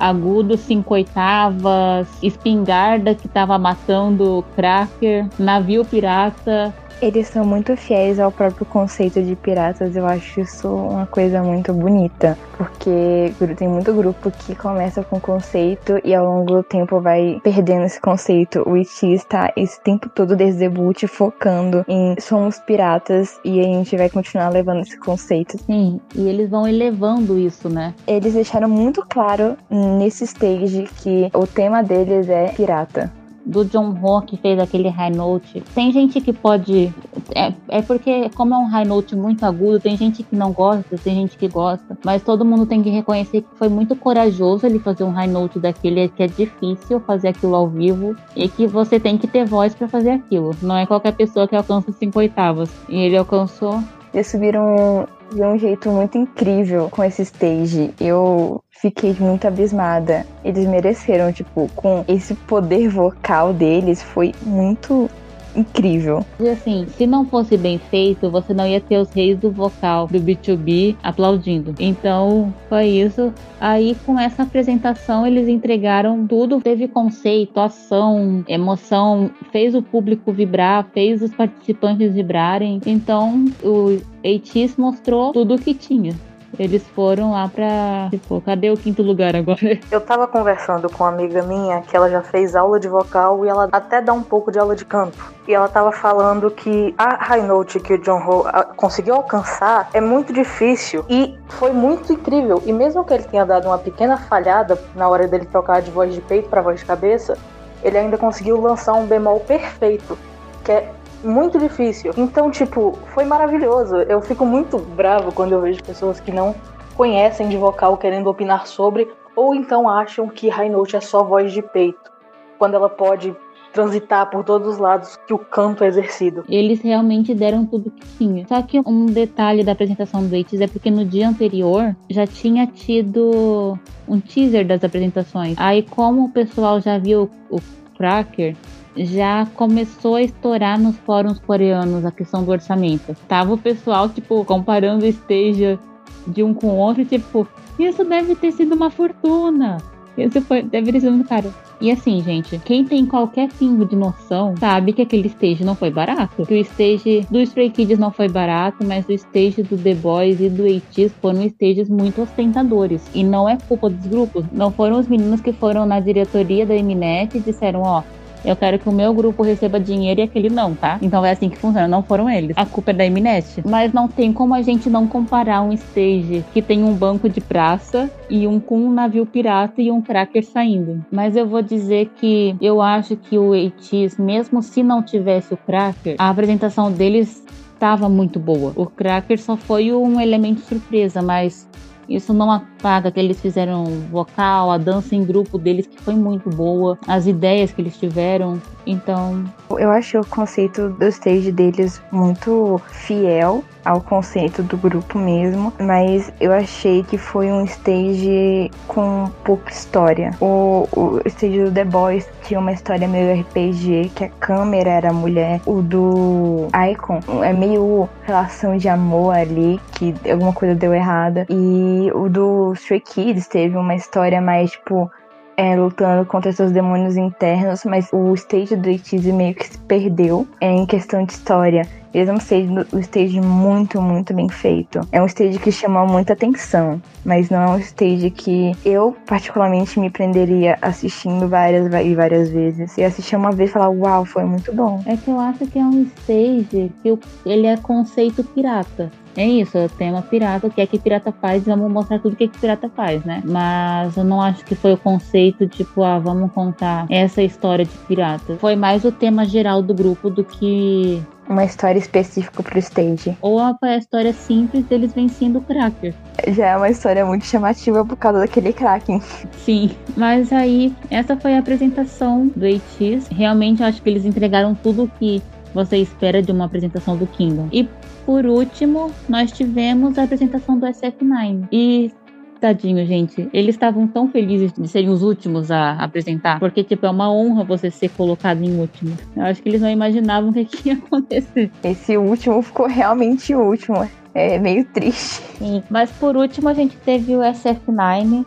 agudo 0.00 0.56
cinco 0.56 0.94
oitavas, 0.94 2.08
espingarda 2.22 3.14
que 3.14 3.28
tava 3.28 3.58
matando 3.58 4.44
cracker, 4.54 5.26
navio 5.38 5.84
pirata, 5.84 6.74
eles 7.00 7.28
são 7.28 7.44
muito 7.44 7.76
fiéis 7.76 8.18
ao 8.18 8.30
próprio 8.30 8.66
conceito 8.66 9.22
de 9.22 9.36
piratas. 9.36 9.96
Eu 9.96 10.06
acho 10.06 10.40
isso 10.40 10.68
uma 10.68 11.06
coisa 11.06 11.42
muito 11.42 11.72
bonita, 11.72 12.36
porque 12.56 13.32
tem 13.56 13.68
muito 13.68 13.92
grupo 13.92 14.30
que 14.30 14.54
começa 14.54 15.02
com 15.02 15.20
conceito 15.20 16.00
e 16.04 16.14
ao 16.14 16.24
longo 16.24 16.56
do 16.56 16.62
tempo 16.62 17.00
vai 17.00 17.40
perdendo 17.42 17.84
esse 17.84 18.00
conceito. 18.00 18.62
O 18.68 18.76
Ichi 18.76 19.12
está 19.12 19.52
esse 19.56 19.80
tempo 19.82 20.08
todo 20.08 20.36
desde 20.36 20.60
debut 20.60 21.06
focando 21.06 21.84
em 21.88 22.16
somos 22.20 22.58
piratas 22.58 23.38
e 23.44 23.60
a 23.60 23.64
gente 23.64 23.96
vai 23.96 24.10
continuar 24.10 24.48
levando 24.48 24.80
esse 24.80 24.98
conceito. 24.98 25.58
Sim, 25.64 26.00
e 26.14 26.28
eles 26.28 26.50
vão 26.50 26.66
elevando 26.66 27.38
isso, 27.38 27.68
né? 27.68 27.94
Eles 28.06 28.34
deixaram 28.34 28.68
muito 28.68 29.04
claro 29.08 29.56
nesse 29.70 30.24
stage 30.24 30.88
que 31.02 31.30
o 31.32 31.46
tema 31.46 31.82
deles 31.82 32.28
é 32.28 32.48
pirata 32.48 33.17
do 33.48 33.64
John 33.64 33.96
Ho 34.02 34.20
que 34.20 34.36
fez 34.36 34.58
aquele 34.58 34.88
high 34.88 35.10
note. 35.10 35.62
Tem 35.74 35.90
gente 35.90 36.20
que 36.20 36.32
pode. 36.32 36.92
É, 37.34 37.52
é 37.68 37.82
porque, 37.82 38.28
como 38.36 38.54
é 38.54 38.58
um 38.58 38.66
high 38.66 38.84
note 38.84 39.16
muito 39.16 39.44
agudo, 39.44 39.80
tem 39.80 39.96
gente 39.96 40.22
que 40.22 40.36
não 40.36 40.52
gosta, 40.52 40.98
tem 40.98 41.14
gente 41.14 41.36
que 41.36 41.48
gosta. 41.48 41.96
Mas 42.04 42.22
todo 42.22 42.44
mundo 42.44 42.66
tem 42.66 42.82
que 42.82 42.90
reconhecer 42.90 43.42
que 43.42 43.48
foi 43.56 43.68
muito 43.68 43.96
corajoso 43.96 44.66
ele 44.66 44.78
fazer 44.78 45.04
um 45.04 45.10
high 45.10 45.26
note 45.26 45.58
daquele 45.58 46.08
que 46.08 46.22
é 46.22 46.26
difícil 46.26 47.00
fazer 47.00 47.28
aquilo 47.28 47.54
ao 47.54 47.68
vivo 47.68 48.14
e 48.36 48.48
que 48.48 48.66
você 48.66 49.00
tem 49.00 49.16
que 49.16 49.26
ter 49.26 49.46
voz 49.46 49.74
para 49.74 49.88
fazer 49.88 50.10
aquilo. 50.10 50.50
Não 50.60 50.76
é 50.76 50.84
qualquer 50.84 51.12
pessoa 51.12 51.48
que 51.48 51.56
alcança 51.56 51.90
cinco 51.92 52.18
oitavas. 52.18 52.70
E 52.88 52.96
ele 52.96 53.16
alcançou. 53.16 53.82
Eles 54.12 54.26
subiram 54.26 55.06
de 55.32 55.42
um 55.42 55.58
jeito 55.58 55.90
muito 55.90 56.16
incrível 56.16 56.88
com 56.90 57.04
esse 57.04 57.22
stage. 57.22 57.92
Eu 58.00 58.62
fiquei 58.70 59.14
muito 59.18 59.46
abismada. 59.46 60.26
Eles 60.44 60.66
mereceram, 60.66 61.32
tipo, 61.32 61.68
com 61.74 62.04
esse 62.08 62.34
poder 62.34 62.88
vocal 62.88 63.52
deles, 63.52 64.02
foi 64.02 64.34
muito 64.42 65.10
incrível. 65.58 66.24
E 66.40 66.48
assim, 66.48 66.86
se 66.88 67.06
não 67.06 67.24
fosse 67.24 67.56
bem 67.56 67.78
feito, 67.78 68.30
você 68.30 68.54
não 68.54 68.66
ia 68.66 68.80
ter 68.80 68.98
os 68.98 69.10
reis 69.10 69.38
do 69.38 69.50
vocal 69.50 70.06
do 70.06 70.18
B2B 70.18 70.96
aplaudindo. 71.02 71.74
Então, 71.78 72.52
foi 72.68 72.86
isso. 72.86 73.32
Aí, 73.60 73.96
com 74.06 74.18
essa 74.18 74.42
apresentação, 74.42 75.26
eles 75.26 75.48
entregaram 75.48 76.26
tudo. 76.26 76.60
Teve 76.60 76.88
conceito, 76.88 77.58
ação, 77.58 78.44
emoção, 78.48 79.30
fez 79.50 79.74
o 79.74 79.82
público 79.82 80.32
vibrar, 80.32 80.86
fez 80.92 81.22
os 81.22 81.34
participantes 81.34 82.14
vibrarem. 82.14 82.80
Então, 82.86 83.44
o 83.62 83.98
ATIS 84.24 84.76
mostrou 84.76 85.32
tudo 85.32 85.54
o 85.54 85.58
que 85.58 85.74
tinha. 85.74 86.14
Eles 86.58 86.82
foram 86.88 87.30
lá 87.32 87.48
pra. 87.48 88.08
Tipo, 88.10 88.40
cadê 88.40 88.70
o 88.70 88.76
quinto 88.76 89.02
lugar 89.02 89.36
agora? 89.36 89.78
Eu 89.90 90.00
tava 90.00 90.26
conversando 90.26 90.90
com 90.90 91.04
uma 91.04 91.10
amiga 91.10 91.42
minha 91.42 91.80
que 91.82 91.96
ela 91.96 92.10
já 92.10 92.20
fez 92.20 92.56
aula 92.56 92.80
de 92.80 92.88
vocal 92.88 93.44
e 93.44 93.48
ela 93.48 93.68
até 93.70 94.00
dá 94.00 94.12
um 94.12 94.22
pouco 94.22 94.50
de 94.50 94.58
aula 94.58 94.74
de 94.74 94.84
canto. 94.84 95.18
E 95.46 95.54
ela 95.54 95.68
tava 95.68 95.92
falando 95.92 96.50
que 96.50 96.94
a 96.98 97.14
high 97.24 97.42
note 97.42 97.78
que 97.80 97.94
o 97.94 97.98
John 97.98 98.18
Ho 98.18 98.44
conseguiu 98.76 99.14
alcançar 99.14 99.88
é 99.94 100.00
muito 100.00 100.32
difícil 100.32 101.04
e 101.08 101.38
foi 101.48 101.72
muito 101.72 102.12
incrível. 102.12 102.62
E 102.66 102.72
mesmo 102.72 103.04
que 103.04 103.14
ele 103.14 103.24
tenha 103.24 103.46
dado 103.46 103.66
uma 103.66 103.78
pequena 103.78 104.16
falhada 104.16 104.78
na 104.94 105.08
hora 105.08 105.28
dele 105.28 105.46
trocar 105.46 105.80
de 105.80 105.90
voz 105.90 106.12
de 106.14 106.20
peito 106.20 106.48
para 106.48 106.60
voz 106.60 106.80
de 106.80 106.86
cabeça, 106.86 107.38
ele 107.82 107.96
ainda 107.96 108.18
conseguiu 108.18 108.60
lançar 108.60 108.94
um 108.94 109.06
bemol 109.06 109.40
perfeito, 109.40 110.18
que 110.64 110.72
é 110.72 110.92
muito 111.22 111.58
difícil. 111.58 112.12
Então, 112.16 112.50
tipo, 112.50 112.92
foi 113.14 113.24
maravilhoso. 113.24 113.96
Eu 113.96 114.20
fico 114.20 114.44
muito 114.44 114.78
bravo 114.78 115.32
quando 115.32 115.52
eu 115.52 115.60
vejo 115.60 115.82
pessoas 115.82 116.20
que 116.20 116.32
não 116.32 116.54
conhecem 116.96 117.48
de 117.48 117.56
vocal 117.56 117.96
querendo 117.96 118.28
opinar 118.28 118.66
sobre, 118.66 119.08
ou 119.36 119.54
então 119.54 119.88
acham 119.88 120.28
que 120.28 120.48
high 120.48 120.68
note 120.68 120.96
é 120.96 121.00
só 121.00 121.22
voz 121.22 121.52
de 121.52 121.62
peito, 121.62 122.10
quando 122.58 122.74
ela 122.74 122.88
pode 122.88 123.34
transitar 123.72 124.28
por 124.30 124.42
todos 124.42 124.66
os 124.66 124.78
lados 124.78 125.16
que 125.26 125.32
o 125.32 125.38
canto 125.38 125.84
é 125.84 125.86
exercido. 125.86 126.44
Eles 126.48 126.80
realmente 126.80 127.34
deram 127.34 127.64
tudo 127.64 127.90
que 127.90 128.04
tinha. 128.18 128.46
Só 128.48 128.60
que 128.62 128.80
um 128.84 129.06
detalhe 129.06 129.62
da 129.62 129.72
apresentação 129.72 130.26
do 130.26 130.34
Eighties 130.34 130.60
é 130.60 130.66
porque 130.66 130.90
no 130.90 131.04
dia 131.04 131.28
anterior 131.28 131.94
já 132.10 132.26
tinha 132.26 132.66
tido 132.66 133.78
um 134.08 134.18
teaser 134.18 134.66
das 134.66 134.82
apresentações. 134.82 135.54
Aí 135.58 135.82
como 135.82 136.24
o 136.24 136.30
pessoal 136.30 136.80
já 136.80 136.98
viu 136.98 137.30
o 137.50 137.58
Cracker, 137.96 138.56
já 139.04 139.46
começou 139.54 140.16
a 140.16 140.22
estourar 140.22 140.78
nos 140.80 140.96
fóruns 140.98 141.38
coreanos 141.38 142.04
a 142.04 142.10
questão 142.10 142.44
do 142.44 142.50
orçamento. 142.50 143.16
Tava 143.26 143.54
o 143.54 143.58
pessoal, 143.58 144.08
tipo, 144.08 144.44
comparando 144.44 145.04
o 145.04 145.08
stage 145.08 145.78
de 146.26 146.42
um 146.42 146.52
com 146.52 146.68
o 146.68 146.76
outro, 146.76 147.04
tipo, 147.04 147.46
isso 147.78 148.04
deve 148.04 148.34
ter 148.34 148.52
sido 148.52 148.74
uma 148.74 148.90
fortuna. 148.90 149.78
Isso 150.16 150.40
foi, 150.42 150.62
deve 150.62 150.92
ter 150.92 151.00
sido 151.00 151.12
muito 151.12 151.28
caro. 151.28 151.52
E 151.80 151.92
assim, 151.92 152.20
gente, 152.22 152.58
quem 152.64 152.84
tem 152.84 153.06
qualquer 153.06 153.48
pingo 153.52 153.84
de 153.84 153.94
noção 153.94 154.52
sabe 154.56 154.92
que 154.92 155.02
aquele 155.02 155.28
stage 155.28 155.64
não 155.64 155.76
foi 155.76 155.90
barato. 155.90 156.44
Que 156.44 156.54
o 156.54 156.56
stage 156.56 157.24
do 157.30 157.38
Stray 157.40 157.70
Kids 157.70 158.00
não 158.00 158.10
foi 158.10 158.28
barato, 158.28 158.84
mas 158.84 159.08
o 159.08 159.12
stage 159.12 159.62
do 159.62 159.78
The 159.78 159.94
Boys 159.94 160.40
e 160.40 160.48
do 160.48 160.64
ATEEZ 160.64 161.12
foram 161.20 161.44
stages 161.44 161.88
muito 161.88 162.20
ostentadores. 162.20 163.08
E 163.14 163.22
não 163.22 163.48
é 163.48 163.56
culpa 163.68 163.88
dos 163.88 164.06
grupos. 164.08 164.44
Não 164.52 164.72
foram 164.72 164.98
os 164.98 165.06
meninos 165.06 165.40
que 165.40 165.52
foram 165.52 165.86
na 165.86 166.00
diretoria 166.00 166.66
da 166.66 166.74
Mnet 166.74 167.36
e 167.36 167.40
disseram, 167.40 167.82
ó, 167.82 168.02
eu 168.44 168.56
quero 168.56 168.78
que 168.78 168.88
o 168.88 168.92
meu 168.92 169.12
grupo 169.12 169.42
receba 169.42 169.78
dinheiro 169.80 170.20
e 170.20 170.24
aquele 170.24 170.50
não, 170.50 170.74
tá? 170.74 170.98
Então 171.02 171.24
é 171.24 171.30
assim 171.30 171.48
que 171.48 171.56
funciona, 171.56 171.88
não 171.88 172.02
foram 172.02 172.28
eles. 172.28 172.56
A 172.56 172.66
culpa 172.66 172.90
é 172.90 172.94
da 172.94 173.06
Eminet. 173.06 173.62
Mas 173.66 173.92
não 173.92 174.08
tem 174.08 174.32
como 174.32 174.54
a 174.54 174.62
gente 174.62 174.88
não 174.88 175.06
comparar 175.06 175.62
um 175.62 175.72
stage 175.72 176.44
que 176.52 176.62
tem 176.62 176.82
um 176.82 176.94
banco 176.94 177.28
de 177.28 177.40
praça 177.40 178.10
e 178.28 178.46
um 178.46 178.60
com 178.60 178.78
um 178.78 178.92
navio 178.92 179.26
pirata 179.26 179.80
e 179.80 179.90
um 179.90 180.00
cracker 180.00 180.44
saindo. 180.44 181.04
Mas 181.10 181.36
eu 181.36 181.46
vou 181.46 181.62
dizer 181.62 182.10
que 182.16 182.56
eu 182.60 182.80
acho 182.80 183.16
que 183.16 183.38
o 183.38 183.52
ATEEZ, 183.52 184.18
mesmo 184.18 184.62
se 184.62 184.82
não 184.82 185.02
tivesse 185.02 185.54
o 185.54 185.56
cracker, 185.56 186.16
a 186.18 186.28
apresentação 186.28 186.90
deles 186.90 187.44
estava 187.74 188.08
muito 188.08 188.40
boa. 188.40 188.72
O 188.74 188.86
cracker 188.86 189.40
só 189.40 189.56
foi 189.56 189.92
um 189.92 190.20
elemento 190.20 190.60
surpresa, 190.60 191.22
mas 191.22 191.68
isso 192.08 192.32
não 192.32 192.50
apaga 192.50 193.10
que 193.10 193.20
eles 193.20 193.40
fizeram 193.40 193.84
vocal, 194.10 194.70
a 194.70 194.78
dança 194.78 195.14
em 195.14 195.24
grupo 195.24 195.58
deles 195.58 195.86
que 195.86 196.00
foi 196.00 196.14
muito 196.14 196.48
boa, 196.50 196.98
as 197.06 197.26
ideias 197.26 197.72
que 197.72 197.82
eles 197.82 197.96
tiveram. 197.96 198.60
Então, 198.86 199.44
eu 199.70 199.90
acho 199.90 200.20
o 200.20 200.26
conceito 200.26 200.88
do 200.90 201.04
stage 201.06 201.52
deles 201.52 202.00
muito 202.10 202.80
fiel 202.88 203.62
ao 203.88 204.02
conceito 204.02 204.62
do 204.62 204.76
grupo 204.76 205.18
mesmo, 205.18 205.72
mas 205.80 206.30
eu 206.38 206.52
achei 206.52 207.02
que 207.02 207.16
foi 207.16 207.50
um 207.50 207.64
stage 207.64 208.70
com 208.86 209.30
pouca 209.42 209.72
história. 209.72 210.30
O, 210.42 210.86
o 210.94 211.20
stage 211.24 211.64
do 211.64 211.72
The 211.72 211.86
Boys 211.86 212.28
tinha 212.42 212.60
uma 212.60 212.72
história 212.72 213.08
meio 213.08 213.40
RPG, 213.40 214.10
que 214.14 214.24
a 214.24 214.28
câmera 214.28 214.90
era 214.90 215.10
mulher. 215.10 215.62
O 215.64 215.80
do 215.80 216.68
Icon 216.92 217.20
é 217.42 217.54
meio 217.54 218.06
relação 218.24 218.76
de 218.76 218.90
amor 218.90 219.34
ali, 219.34 219.80
que 219.92 220.14
alguma 220.30 220.52
coisa 220.52 220.74
deu 220.74 220.92
errada. 220.92 221.46
E 221.48 222.12
o 222.14 222.28
do 222.28 222.74
Stray 222.74 223.00
Kids 223.00 223.48
teve 223.48 223.74
uma 223.74 223.94
história 223.94 224.38
mais, 224.38 224.72
tipo, 224.72 225.10
é, 225.58 225.74
lutando 225.74 226.24
contra 226.24 226.52
seus 226.52 226.70
demônios 226.70 227.16
internos, 227.16 227.84
mas 227.84 228.08
o 228.12 228.32
stage 228.34 228.76
do 228.76 228.88
Itizi 228.88 229.32
meio 229.32 229.54
que 229.56 229.66
se 229.66 229.78
perdeu 229.78 230.46
é, 230.60 230.70
em 230.70 230.86
questão 230.86 231.24
de 231.24 231.32
história. 231.32 231.82
Eles 232.12 232.28
é 232.28 232.32
um 232.32 233.00
stage, 233.00 233.40
muito, 233.40 234.00
muito 234.00 234.34
bem 234.34 234.48
feito. 234.48 235.00
É 235.12 235.22
um 235.22 235.26
stage 235.26 235.58
que 235.58 235.70
chama 235.70 236.06
muita 236.06 236.32
atenção, 236.32 237.00
mas 237.24 237.50
não 237.50 237.60
é 237.60 237.66
um 237.68 237.78
stage 237.78 238.30
que 238.30 238.72
eu, 238.84 239.16
particularmente, 239.26 239.98
me 240.00 240.10
prenderia 240.10 240.78
assistindo 240.80 241.48
várias 241.48 241.86
e 242.04 242.14
várias 242.14 242.50
vezes. 242.50 242.96
E 242.96 243.04
assistir 243.04 243.36
uma 243.36 243.52
vez 243.52 243.70
e 243.70 243.72
falar, 243.72 243.90
uau, 243.90 244.24
foi 244.24 244.44
muito 244.44 244.74
bom. 244.74 245.02
É 245.06 245.16
que 245.16 245.30
eu 245.30 245.38
acho 245.38 245.66
que 245.66 245.78
é 245.78 245.84
um 245.84 246.02
stage 246.02 246.92
que 247.02 247.18
ele 247.44 247.66
é 247.66 247.76
conceito 247.76 248.42
pirata. 248.42 249.10
É 249.36 249.46
isso, 249.46 249.78
eu 249.78 249.88
tenho 249.88 250.14
uma 250.14 250.22
pirata, 250.22 250.66
o 250.66 250.70
que 250.70 250.80
é 250.80 250.86
que 250.86 250.98
pirata 250.98 251.30
faz, 251.30 251.64
vamos 251.64 251.88
mostrar 251.92 252.18
tudo 252.18 252.32
o 252.32 252.36
que 252.36 252.42
é 252.44 252.48
que 252.48 252.58
pirata 252.58 252.88
faz, 252.88 253.24
né? 253.24 253.40
Mas 253.44 254.16
eu 254.16 254.24
não 254.24 254.42
acho 254.42 254.64
que 254.64 254.74
foi 254.74 254.94
o 254.94 254.96
conceito, 254.96 255.68
tipo, 255.68 256.02
ah, 256.02 256.18
vamos 256.18 256.50
contar 256.50 257.06
essa 257.08 257.40
história 257.40 257.84
de 257.84 257.96
pirata. 257.98 258.56
Foi 258.56 258.74
mais 258.74 259.04
o 259.04 259.12
tema 259.12 259.44
geral 259.44 259.80
do 259.80 259.94
grupo 259.94 260.28
do 260.28 260.42
que 260.42 261.22
uma 261.48 261.64
história 261.64 261.98
específica 261.98 262.62
pro 262.62 262.78
stage. 262.78 263.36
Ou 263.40 263.58
a, 263.58 263.76
a 263.82 263.96
história 263.96 264.32
simples 264.32 264.84
deles 264.84 265.12
vencendo 265.12 265.58
o 265.58 265.62
Cracker. 265.62 266.14
Já 266.48 266.66
é 266.66 266.76
uma 266.76 266.90
história 266.90 267.24
muito 267.24 267.46
chamativa 267.46 268.04
por 268.04 268.16
causa 268.16 268.40
daquele 268.40 268.72
Kraken. 268.72 269.20
Sim, 269.64 269.90
mas 270.16 270.52
aí 270.52 270.94
essa 271.10 271.36
foi 271.36 271.54
a 271.54 271.58
apresentação 271.58 272.48
do 272.54 272.66
ATX. 272.66 273.28
Realmente 273.28 273.82
acho 273.82 274.02
que 274.02 274.08
eles 274.08 274.24
entregaram 274.24 274.74
tudo 274.74 275.04
o 275.04 275.08
que 275.08 275.42
você 275.74 275.98
espera 275.98 276.42
de 276.42 276.52
uma 276.52 276.64
apresentação 276.64 277.16
do 277.16 277.26
Kingdom. 277.26 277.68
E 277.72 277.88
por 278.24 278.44
último, 278.46 279.10
nós 279.28 279.52
tivemos 279.52 280.18
a 280.18 280.24
apresentação 280.24 280.78
do 280.78 280.86
SF9. 280.86 281.68
E 281.72 282.12
tadinho, 282.58 283.04
gente. 283.06 283.48
Eles 283.52 283.74
estavam 283.74 284.06
tão 284.06 284.28
felizes 284.28 284.72
de 284.72 284.86
serem 284.88 285.08
os 285.08 285.22
últimos 285.22 285.70
a 285.70 285.92
apresentar. 285.92 286.58
Porque, 286.58 286.84
tipo, 286.84 287.06
é 287.06 287.10
uma 287.10 287.32
honra 287.32 287.64
você 287.64 287.90
ser 287.90 288.10
colocado 288.10 288.62
em 288.62 288.78
último. 288.78 289.16
Eu 289.36 289.44
acho 289.44 289.62
que 289.62 289.68
eles 289.68 289.80
não 289.80 289.90
imaginavam 289.90 290.50
o 290.50 290.52
que, 290.52 290.64
que 290.64 290.88
ia 290.88 290.94
acontecer. 290.94 291.70
Esse 291.82 292.16
último 292.16 292.60
ficou 292.62 292.86
realmente 292.86 293.54
último. 293.54 294.08
É 294.34 294.58
meio 294.58 294.84
triste. 294.84 295.42
Sim. 295.58 295.82
Mas 295.88 296.10
por 296.12 296.36
último, 296.36 296.68
a 296.68 296.74
gente 296.74 296.96
teve 296.98 297.34
o 297.34 297.40
SF9, 297.40 298.44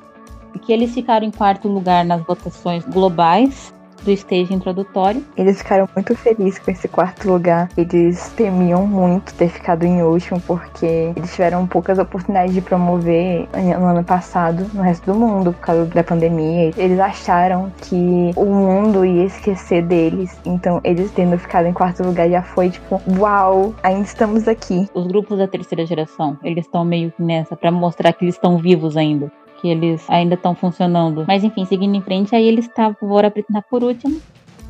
que 0.61 0.71
eles 0.71 0.93
ficaram 0.93 1.25
em 1.25 1.31
quarto 1.31 1.67
lugar 1.67 2.05
nas 2.05 2.21
votações 2.23 2.85
globais 2.85 3.73
do 4.03 4.11
stage 4.11 4.53
introdutório. 4.53 5.23
Eles 5.37 5.57
ficaram 5.59 5.87
muito 5.95 6.15
felizes 6.15 6.59
com 6.59 6.71
esse 6.71 6.87
quarto 6.87 7.29
lugar. 7.29 7.69
Eles 7.77 8.29
temiam 8.35 8.85
muito 8.85 9.33
ter 9.33 9.49
ficado 9.49 9.83
em 9.83 10.01
último, 10.01 10.39
porque 10.41 11.13
eles 11.15 11.31
tiveram 11.31 11.65
poucas 11.67 11.99
oportunidades 11.99 12.53
de 12.53 12.61
promover 12.61 13.47
no 13.53 13.85
ano 13.85 14.03
passado 14.03 14.69
no 14.73 14.81
resto 14.81 15.11
do 15.11 15.17
mundo, 15.17 15.53
por 15.53 15.61
causa 15.61 15.85
da 15.85 16.03
pandemia. 16.03 16.71
Eles 16.77 16.99
acharam 16.99 17.71
que 17.81 18.31
o 18.35 18.45
mundo 18.45 19.05
ia 19.05 19.25
esquecer 19.25 19.83
deles. 19.83 20.39
Então, 20.45 20.79
eles 20.83 21.11
tendo 21.11 21.37
ficado 21.37 21.65
em 21.65 21.73
quarto 21.73 22.03
lugar 22.03 22.29
já 22.29 22.41
foi 22.41 22.69
tipo, 22.69 23.01
uau, 23.17 23.73
ainda 23.83 24.03
estamos 24.03 24.47
aqui. 24.47 24.87
Os 24.93 25.07
grupos 25.07 25.37
da 25.37 25.47
terceira 25.47 25.85
geração, 25.85 26.37
eles 26.43 26.65
estão 26.65 26.83
meio 26.83 27.11
que 27.11 27.21
nessa, 27.21 27.55
para 27.55 27.71
mostrar 27.71 28.13
que 28.13 28.25
eles 28.25 28.35
estão 28.35 28.57
vivos 28.57 28.97
ainda 28.97 29.31
que 29.61 29.67
eles 29.67 30.03
ainda 30.09 30.33
estão 30.33 30.55
funcionando. 30.55 31.23
Mas 31.27 31.43
enfim, 31.43 31.63
seguindo 31.65 31.95
em 31.95 32.01
frente, 32.01 32.35
aí 32.35 32.45
eles 32.47 32.65
estavam, 32.65 32.95
vou 33.01 33.19
apresentar 33.19 33.61
por 33.61 33.83
último. 33.83 34.19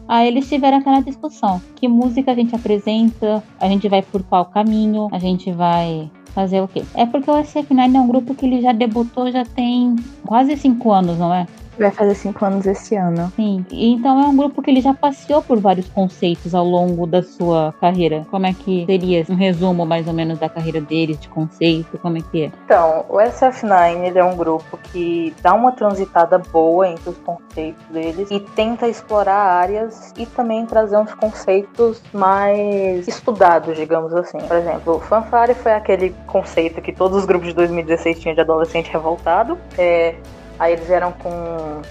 Aí 0.07 0.27
eles 0.27 0.49
tiveram 0.49 0.79
aquela 0.79 0.99
discussão: 0.99 1.61
que 1.75 1.87
música 1.87 2.31
a 2.31 2.35
gente 2.35 2.53
apresenta, 2.53 3.41
a 3.59 3.67
gente 3.67 3.87
vai 3.87 4.01
por 4.01 4.21
qual 4.23 4.45
caminho, 4.45 5.07
a 5.11 5.17
gente 5.17 5.51
vai 5.51 6.11
fazer 6.35 6.61
o 6.61 6.67
quê? 6.67 6.83
É 6.93 7.05
porque 7.05 7.29
o 7.29 7.33
SF9 7.33 7.95
é 7.95 7.99
um 7.99 8.07
grupo 8.07 8.35
que 8.35 8.45
ele 8.45 8.61
já 8.61 8.71
debutou 8.71 9.31
já 9.31 9.45
tem 9.45 9.95
quase 10.25 10.55
cinco 10.57 10.91
anos, 10.91 11.17
não 11.17 11.33
é? 11.33 11.45
Vai 11.77 11.91
fazer 11.91 12.15
cinco 12.15 12.43
anos 12.45 12.65
esse 12.65 12.95
ano. 12.95 13.31
Sim. 13.35 13.65
Então 13.71 14.21
é 14.21 14.27
um 14.27 14.35
grupo 14.35 14.61
que 14.61 14.69
ele 14.69 14.81
já 14.81 14.93
passeou 14.93 15.41
por 15.41 15.59
vários 15.59 15.87
conceitos 15.89 16.53
ao 16.53 16.65
longo 16.65 17.07
da 17.07 17.23
sua 17.23 17.73
carreira. 17.79 18.25
Como 18.29 18.45
é 18.45 18.53
que 18.53 18.85
seria 18.85 19.25
um 19.29 19.35
resumo 19.35 19.85
mais 19.85 20.07
ou 20.07 20.13
menos 20.13 20.39
da 20.39 20.49
carreira 20.49 20.81
deles, 20.81 21.19
de 21.19 21.27
conceito? 21.29 21.97
Como 21.97 22.17
é 22.17 22.21
que 22.21 22.43
é? 22.43 22.51
Então, 22.65 23.05
o 23.09 23.17
SF9 23.17 24.05
ele 24.05 24.19
é 24.19 24.23
um 24.23 24.35
grupo 24.35 24.77
que 24.91 25.33
dá 25.41 25.53
uma 25.53 25.71
transitada 25.71 26.37
boa 26.37 26.87
entre 26.87 27.09
os 27.09 27.17
conceitos 27.17 27.83
deles 27.89 28.29
e 28.29 28.39
tenta 28.39 28.87
explorar 28.87 29.61
áreas 29.61 30.13
e 30.17 30.25
também 30.25 30.65
trazer 30.65 30.97
uns 30.97 31.13
conceitos 31.13 32.01
mais 32.13 33.07
estudados, 33.07 33.77
digamos 33.77 34.13
assim. 34.13 34.37
Por 34.39 34.57
exemplo, 34.57 34.95
o 34.95 34.99
fanfare 34.99 35.53
foi 35.53 35.73
aquele 35.73 36.15
conceito 36.27 36.81
que 36.81 36.91
todos 36.91 37.17
os 37.17 37.25
grupos 37.25 37.49
de 37.49 37.55
2016 37.55 38.19
tinham 38.19 38.35
de 38.35 38.41
adolescente 38.41 38.91
revoltado. 38.91 39.57
É, 39.77 40.15
Aí 40.61 40.73
eles 40.73 40.85
vieram 40.85 41.11
com 41.11 41.81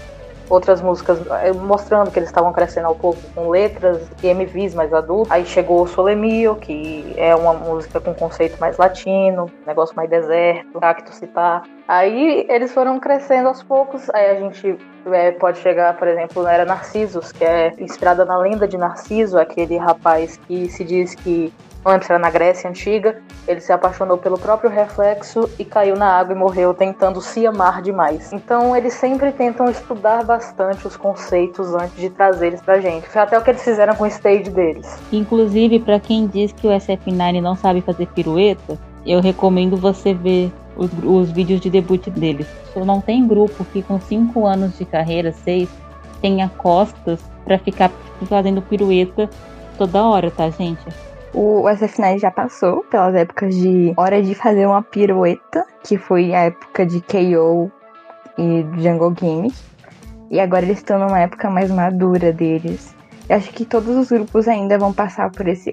outras 0.49 0.81
músicas 0.81 1.19
eh, 1.43 1.51
mostrando 1.51 2.09
que 2.09 2.17
eles 2.17 2.29
estavam 2.29 2.53
crescendo 2.53 2.87
ao 2.87 2.95
pouco 2.95 3.19
com 3.35 3.49
letras 3.49 4.09
e 4.23 4.27
MVs 4.27 4.73
mais 4.73 4.93
adultos. 4.93 5.29
Aí 5.29 5.45
chegou 5.45 5.81
o 5.81 5.87
Solemio, 5.87 6.55
que 6.55 7.13
é 7.17 7.35
uma 7.35 7.53
música 7.53 7.99
com 7.99 8.13
conceito 8.13 8.57
mais 8.61 8.77
latino, 8.77 9.51
negócio 9.67 9.93
mais 9.93 10.09
deserto, 10.09 10.79
cacto 10.79 11.13
citar. 11.13 11.63
Aí 11.85 12.45
eles 12.47 12.73
foram 12.73 12.97
crescendo 12.97 13.49
aos 13.49 13.61
poucos. 13.61 14.09
Aí 14.11 14.37
a 14.37 14.39
gente 14.39 14.77
é, 15.11 15.31
pode 15.31 15.57
chegar, 15.59 15.97
por 15.97 16.07
exemplo, 16.07 16.41
na 16.41 16.53
Era 16.53 16.63
Narcisos, 16.63 17.33
que 17.33 17.43
é 17.43 17.73
inspirada 17.77 18.23
na 18.23 18.37
lenda 18.37 18.65
de 18.65 18.77
Narciso, 18.77 19.37
aquele 19.37 19.75
rapaz 19.75 20.37
que 20.47 20.69
se 20.69 20.85
diz 20.85 21.13
que 21.13 21.53
antes 21.85 22.09
era 22.09 22.19
na 22.19 22.29
Grécia 22.29 22.69
Antiga, 22.69 23.17
ele 23.47 23.59
se 23.59 23.71
apaixonou 23.71 24.17
pelo 24.17 24.37
próprio 24.37 24.69
reflexo 24.69 25.49
e 25.57 25.65
caiu 25.65 25.95
na 25.95 26.07
água 26.07 26.33
e 26.33 26.37
morreu 26.37 26.73
tentando 26.73 27.21
se 27.21 27.45
amar 27.45 27.81
demais. 27.81 28.31
Então 28.31 28.75
eles 28.75 28.93
sempre 28.93 29.31
tentam 29.31 29.69
estudar 29.69 30.23
bastante 30.23 30.85
os 30.87 30.95
conceitos 30.95 31.73
antes 31.73 31.95
de 31.95 32.09
trazer 32.09 32.47
eles 32.47 32.61
pra 32.61 32.79
gente. 32.79 33.07
Foi 33.07 33.21
até 33.21 33.37
o 33.37 33.43
que 33.43 33.49
eles 33.49 33.63
fizeram 33.63 33.95
com 33.95 34.03
o 34.03 34.07
stage 34.07 34.49
deles. 34.49 34.99
Inclusive, 35.11 35.79
para 35.79 35.99
quem 35.99 36.27
diz 36.27 36.51
que 36.51 36.67
o 36.67 36.71
SF9 36.71 37.41
não 37.41 37.55
sabe 37.55 37.81
fazer 37.81 38.07
pirueta, 38.07 38.77
eu 39.05 39.19
recomendo 39.19 39.75
você 39.75 40.13
ver 40.13 40.51
os, 40.75 40.89
os 41.03 41.31
vídeos 41.31 41.59
de 41.59 41.69
debut 41.69 42.07
deles. 42.09 42.47
Não 42.75 43.01
tem 43.01 43.27
grupo 43.27 43.65
que 43.65 43.81
com 43.81 43.99
5 43.99 44.45
anos 44.45 44.77
de 44.77 44.85
carreira, 44.85 45.31
6, 45.31 45.67
tenha 46.21 46.49
costas 46.57 47.19
para 47.43 47.57
ficar 47.57 47.91
fazendo 48.29 48.61
pirueta 48.61 49.29
toda 49.77 50.03
hora, 50.03 50.29
tá, 50.29 50.49
gente? 50.49 50.85
O 51.33 51.63
SF9 51.63 52.19
já 52.19 52.29
passou 52.29 52.83
pelas 52.83 53.15
épocas 53.15 53.55
de 53.55 53.93
hora 53.95 54.21
de 54.21 54.35
fazer 54.35 54.65
uma 54.65 54.83
pirueta, 54.83 55.65
que 55.81 55.97
foi 55.97 56.33
a 56.33 56.41
época 56.41 56.85
de 56.85 56.99
KO 57.01 57.71
e 58.37 58.65
Jungle 58.81 59.11
Games. 59.11 59.63
E 60.29 60.39
agora 60.39 60.65
eles 60.65 60.79
estão 60.79 60.99
numa 60.99 61.19
época 61.19 61.49
mais 61.49 61.71
madura 61.71 62.33
deles. 62.33 62.93
Eu 63.29 63.37
acho 63.37 63.49
que 63.51 63.63
todos 63.63 63.95
os 63.95 64.09
grupos 64.09 64.45
ainda 64.45 64.77
vão 64.77 64.91
passar 64.91 65.31
por 65.31 65.47
esse 65.47 65.71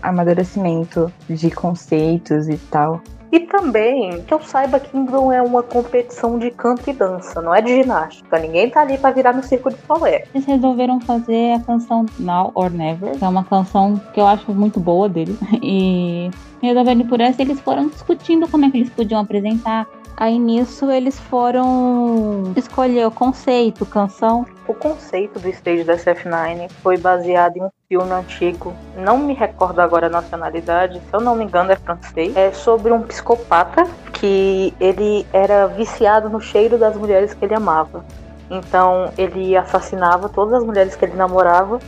amadurecimento 0.00 1.12
de 1.28 1.50
conceitos 1.50 2.48
e 2.48 2.56
tal. 2.56 3.00
E 3.30 3.40
também, 3.40 4.22
que 4.22 4.32
eu 4.32 4.40
saiba 4.40 4.80
não 4.92 5.32
é 5.32 5.42
uma 5.42 5.62
competição 5.62 6.38
de 6.38 6.50
canto 6.50 6.88
e 6.88 6.92
dança, 6.92 7.42
não 7.42 7.54
é 7.54 7.60
de 7.60 7.74
ginástica. 7.82 8.38
Ninguém 8.38 8.70
tá 8.70 8.80
ali 8.80 8.96
pra 8.96 9.10
virar 9.10 9.32
no 9.32 9.42
circo 9.42 9.70
de 9.70 9.76
solé. 9.86 10.24
Eles 10.34 10.46
resolveram 10.46 11.00
fazer 11.00 11.52
a 11.52 11.60
canção 11.60 12.06
Now 12.18 12.52
or 12.54 12.70
Never, 12.70 13.18
que 13.18 13.24
é 13.24 13.28
uma 13.28 13.44
canção 13.44 14.00
que 14.12 14.20
eu 14.20 14.26
acho 14.26 14.52
muito 14.52 14.80
boa 14.80 15.08
deles. 15.08 15.38
E 15.62 16.30
resolvendo 16.62 17.04
por 17.06 17.20
essa, 17.20 17.42
eles 17.42 17.60
foram 17.60 17.88
discutindo 17.88 18.48
como 18.48 18.64
é 18.64 18.70
que 18.70 18.78
eles 18.78 18.90
podiam 18.90 19.20
apresentar 19.20 19.86
Aí 20.20 20.36
nisso 20.36 20.90
eles 20.90 21.16
foram 21.16 22.52
escolher 22.56 23.06
o 23.06 23.10
conceito, 23.10 23.86
canção. 23.86 24.44
O 24.68 24.74
conceito 24.74 25.40
do 25.40 25.48
stage 25.48 25.82
da 25.82 25.94
SF9 25.94 26.70
foi 26.82 26.98
baseado 26.98 27.56
em 27.56 27.62
um 27.62 27.70
filme 27.88 28.12
antigo, 28.12 28.74
não 28.94 29.16
me 29.16 29.32
recordo 29.32 29.80
agora 29.80 30.08
a 30.08 30.10
nacionalidade, 30.10 31.00
se 31.00 31.14
eu 31.14 31.22
não 31.22 31.34
me 31.34 31.44
engano 31.44 31.72
é 31.72 31.76
francês, 31.76 32.36
é 32.36 32.52
sobre 32.52 32.92
um 32.92 33.00
psicopata 33.00 33.84
que 34.12 34.74
ele 34.78 35.26
era 35.32 35.66
viciado 35.68 36.28
no 36.28 36.38
cheiro 36.38 36.76
das 36.76 36.94
mulheres 36.94 37.32
que 37.32 37.42
ele 37.46 37.54
amava. 37.54 38.04
Então 38.50 39.10
ele 39.16 39.56
assassinava 39.56 40.28
todas 40.28 40.60
as 40.60 40.64
mulheres 40.64 40.94
que 40.94 41.04
ele 41.06 41.14
namorava 41.14 41.78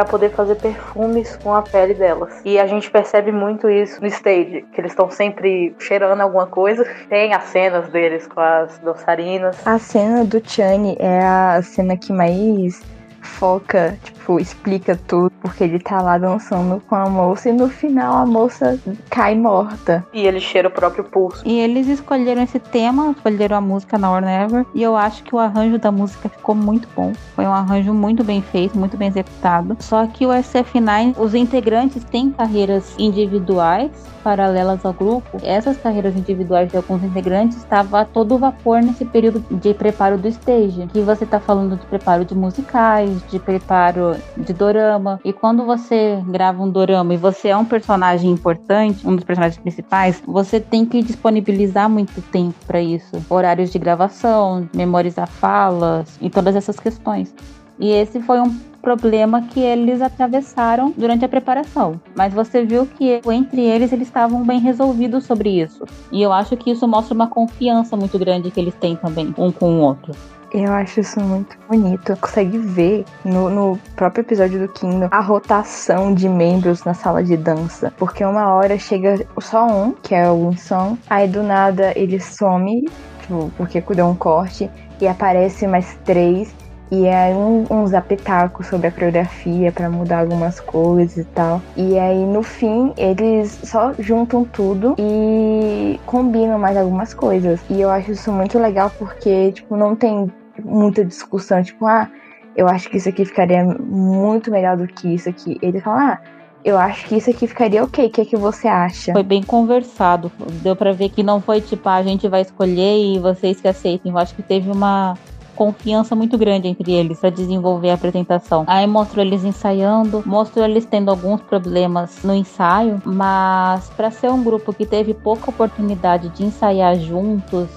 para 0.00 0.04
poder 0.06 0.30
fazer 0.30 0.54
perfumes 0.54 1.36
com 1.36 1.54
a 1.54 1.60
pele 1.60 1.92
delas. 1.92 2.40
E 2.42 2.58
a 2.58 2.66
gente 2.66 2.90
percebe 2.90 3.30
muito 3.30 3.68
isso 3.68 4.00
no 4.00 4.06
stage, 4.06 4.64
que 4.72 4.80
eles 4.80 4.92
estão 4.92 5.10
sempre 5.10 5.74
cheirando 5.78 6.22
alguma 6.22 6.46
coisa. 6.46 6.86
Tem 7.10 7.34
as 7.34 7.44
cenas 7.44 7.90
deles 7.90 8.26
com 8.26 8.40
as 8.40 8.78
dançarinas. 8.78 9.58
A 9.66 9.78
cena 9.78 10.24
do 10.24 10.40
Chani 10.42 10.96
é 10.98 11.22
a 11.22 11.60
cena 11.62 11.98
que 11.98 12.14
mais 12.14 12.80
foca, 13.20 13.98
tipo, 14.02 14.19
explica 14.38 14.98
tudo, 15.08 15.32
porque 15.40 15.64
ele 15.64 15.78
tá 15.78 16.00
lá 16.00 16.18
dançando 16.18 16.80
com 16.88 16.94
a 16.94 17.08
moça 17.08 17.48
e 17.48 17.52
no 17.52 17.68
final 17.68 18.16
a 18.16 18.26
moça 18.26 18.78
cai 19.08 19.34
morta. 19.34 20.04
E 20.12 20.26
ele 20.26 20.40
cheira 20.40 20.68
o 20.68 20.70
próprio 20.70 21.04
pulso. 21.04 21.42
E 21.46 21.58
eles 21.58 21.88
escolheram 21.88 22.42
esse 22.42 22.58
tema, 22.58 23.10
escolheram 23.10 23.56
a 23.56 23.60
música 23.60 23.98
Now 23.98 24.14
or 24.14 24.22
Never, 24.22 24.66
e 24.74 24.82
eu 24.82 24.96
acho 24.96 25.22
que 25.22 25.34
o 25.34 25.38
arranjo 25.38 25.78
da 25.78 25.90
música 25.90 26.28
ficou 26.28 26.54
muito 26.54 26.88
bom. 26.94 27.12
Foi 27.34 27.44
um 27.44 27.52
arranjo 27.52 27.92
muito 27.92 28.22
bem 28.22 28.42
feito, 28.42 28.78
muito 28.78 28.96
bem 28.96 29.08
executado. 29.08 29.76
Só 29.80 30.06
que 30.06 30.26
o 30.26 30.30
SF9, 30.30 31.18
os 31.18 31.34
integrantes 31.34 32.04
têm 32.04 32.30
carreiras 32.30 32.94
individuais 32.98 33.90
paralelas 34.22 34.84
ao 34.84 34.92
grupo. 34.92 35.38
Essas 35.42 35.76
carreiras 35.76 36.14
individuais 36.16 36.70
de 36.70 36.76
alguns 36.76 37.02
integrantes 37.02 37.58
estavam 37.58 38.00
a 38.00 38.04
todo 38.04 38.38
vapor 38.38 38.82
nesse 38.82 39.04
período 39.04 39.42
de 39.50 39.74
preparo 39.74 40.18
do 40.18 40.28
stage, 40.28 40.86
que 40.92 41.00
você 41.00 41.26
tá 41.26 41.40
falando 41.40 41.76
de 41.76 41.86
preparo 41.86 42.24
de 42.24 42.34
musicais, 42.34 43.10
de 43.28 43.38
preparo 43.38 44.16
de 44.36 44.52
dorama. 44.52 45.20
E 45.24 45.32
quando 45.32 45.64
você 45.64 46.22
grava 46.28 46.62
um 46.62 46.70
dorama 46.70 47.14
e 47.14 47.16
você 47.16 47.48
é 47.48 47.56
um 47.56 47.64
personagem 47.64 48.30
importante, 48.30 49.06
um 49.06 49.14
dos 49.14 49.24
personagens 49.24 49.60
principais, 49.60 50.22
você 50.26 50.60
tem 50.60 50.84
que 50.84 51.02
disponibilizar 51.02 51.88
muito 51.88 52.20
tempo 52.30 52.54
para 52.66 52.80
isso. 52.80 53.24
Horários 53.28 53.70
de 53.70 53.78
gravação, 53.78 54.68
memorizar 54.74 55.28
falas 55.28 56.18
e 56.20 56.30
todas 56.30 56.56
essas 56.56 56.78
questões. 56.78 57.34
E 57.78 57.90
esse 57.90 58.20
foi 58.20 58.38
um 58.40 58.54
problema 58.82 59.42
que 59.42 59.60
eles 59.60 60.02
atravessaram 60.02 60.92
durante 60.96 61.24
a 61.24 61.28
preparação. 61.28 62.00
Mas 62.14 62.32
você 62.32 62.64
viu 62.64 62.86
que 62.86 63.20
entre 63.26 63.62
eles 63.62 63.92
eles 63.92 64.08
estavam 64.08 64.44
bem 64.44 64.58
resolvidos 64.58 65.24
sobre 65.24 65.60
isso. 65.60 65.84
E 66.12 66.20
eu 66.20 66.32
acho 66.32 66.56
que 66.56 66.70
isso 66.70 66.86
mostra 66.86 67.14
uma 67.14 67.26
confiança 67.26 67.96
muito 67.96 68.18
grande 68.18 68.50
que 68.50 68.60
eles 68.60 68.74
têm 68.74 68.96
também 68.96 69.34
um 69.38 69.50
com 69.50 69.78
o 69.78 69.80
outro. 69.80 70.12
Eu 70.52 70.72
acho 70.72 71.00
isso 71.00 71.20
muito 71.20 71.56
bonito. 71.68 72.16
Consegue 72.16 72.58
ver 72.58 73.04
no, 73.24 73.48
no, 73.48 73.78
próprio 73.94 74.22
episódio 74.22 74.58
do 74.58 74.68
Kingdom 74.68 75.08
a 75.10 75.20
rotação 75.20 76.12
de 76.12 76.28
membros 76.28 76.82
na 76.82 76.92
sala 76.92 77.22
de 77.22 77.36
dança. 77.36 77.92
Porque 77.96 78.24
uma 78.24 78.52
hora 78.54 78.76
chega 78.76 79.24
só 79.40 79.66
um, 79.66 79.92
que 79.92 80.14
é 80.14 80.28
o 80.28 80.48
Winsong, 80.48 80.98
aí 81.08 81.28
do 81.28 81.42
nada 81.42 81.92
ele 81.96 82.18
some, 82.18 82.88
tipo, 83.20 83.52
porque 83.56 83.80
deu 83.94 84.06
um 84.06 84.14
corte, 84.14 84.68
e 85.00 85.06
aparece 85.06 85.66
mais 85.68 85.96
três. 86.04 86.52
E 86.90 87.08
aí 87.08 87.32
um, 87.32 87.64
uns 87.70 87.94
apetacos 87.94 88.66
sobre 88.66 88.88
a 88.88 88.90
coreografia 88.90 89.70
para 89.70 89.88
mudar 89.88 90.22
algumas 90.22 90.58
coisas 90.58 91.18
e 91.18 91.24
tal. 91.24 91.62
E 91.76 91.96
aí 91.96 92.26
no 92.26 92.42
fim 92.42 92.92
eles 92.96 93.60
só 93.62 93.92
juntam 93.96 94.44
tudo 94.44 94.96
e 94.98 96.00
combinam 96.04 96.58
mais 96.58 96.76
algumas 96.76 97.14
coisas. 97.14 97.60
E 97.70 97.80
eu 97.80 97.88
acho 97.88 98.10
isso 98.10 98.32
muito 98.32 98.58
legal 98.58 98.90
porque, 98.98 99.52
tipo, 99.52 99.76
não 99.76 99.94
tem 99.94 100.28
muita 100.64 101.04
discussão, 101.04 101.62
tipo, 101.62 101.86
ah, 101.86 102.10
eu 102.56 102.68
acho 102.68 102.88
que 102.88 102.96
isso 102.96 103.08
aqui 103.08 103.24
ficaria 103.24 103.64
muito 103.64 104.50
melhor 104.50 104.76
do 104.76 104.86
que 104.86 105.14
isso 105.14 105.28
aqui. 105.28 105.58
Ele 105.62 105.80
fala, 105.80 106.12
ah, 106.12 106.20
eu 106.64 106.78
acho 106.78 107.06
que 107.06 107.16
isso 107.16 107.30
aqui 107.30 107.46
ficaria 107.46 107.82
ok. 107.82 108.06
O 108.06 108.10
que 108.10 108.20
é 108.20 108.24
que 108.24 108.36
você 108.36 108.68
acha? 108.68 109.12
Foi 109.12 109.22
bem 109.22 109.42
conversado. 109.42 110.30
Deu 110.62 110.76
para 110.76 110.92
ver 110.92 111.08
que 111.08 111.22
não 111.22 111.40
foi 111.40 111.60
tipo, 111.60 111.88
ah, 111.88 111.96
a 111.96 112.02
gente 112.02 112.28
vai 112.28 112.42
escolher 112.42 112.98
e 112.98 113.18
vocês 113.18 113.60
que 113.60 113.68
aceitem. 113.68 114.12
Eu 114.12 114.18
acho 114.18 114.34
que 114.34 114.42
teve 114.42 114.70
uma 114.70 115.14
confiança 115.60 116.16
muito 116.16 116.38
grande 116.38 116.68
entre 116.68 116.90
eles 116.90 117.20
para 117.20 117.28
desenvolver 117.28 117.90
a 117.90 117.94
apresentação. 117.94 118.64
Aí 118.66 118.86
mostrou 118.86 119.22
eles 119.22 119.44
ensaiando, 119.44 120.22
mostrou 120.24 120.64
eles 120.64 120.86
tendo 120.86 121.10
alguns 121.10 121.42
problemas 121.42 122.22
no 122.24 122.34
ensaio, 122.34 123.00
mas 123.04 123.90
para 123.90 124.10
ser 124.10 124.30
um 124.30 124.42
grupo 124.42 124.72
que 124.72 124.86
teve 124.86 125.12
pouca 125.12 125.50
oportunidade 125.50 126.30
de 126.30 126.44
ensaiar 126.44 126.96
juntos 126.96 127.68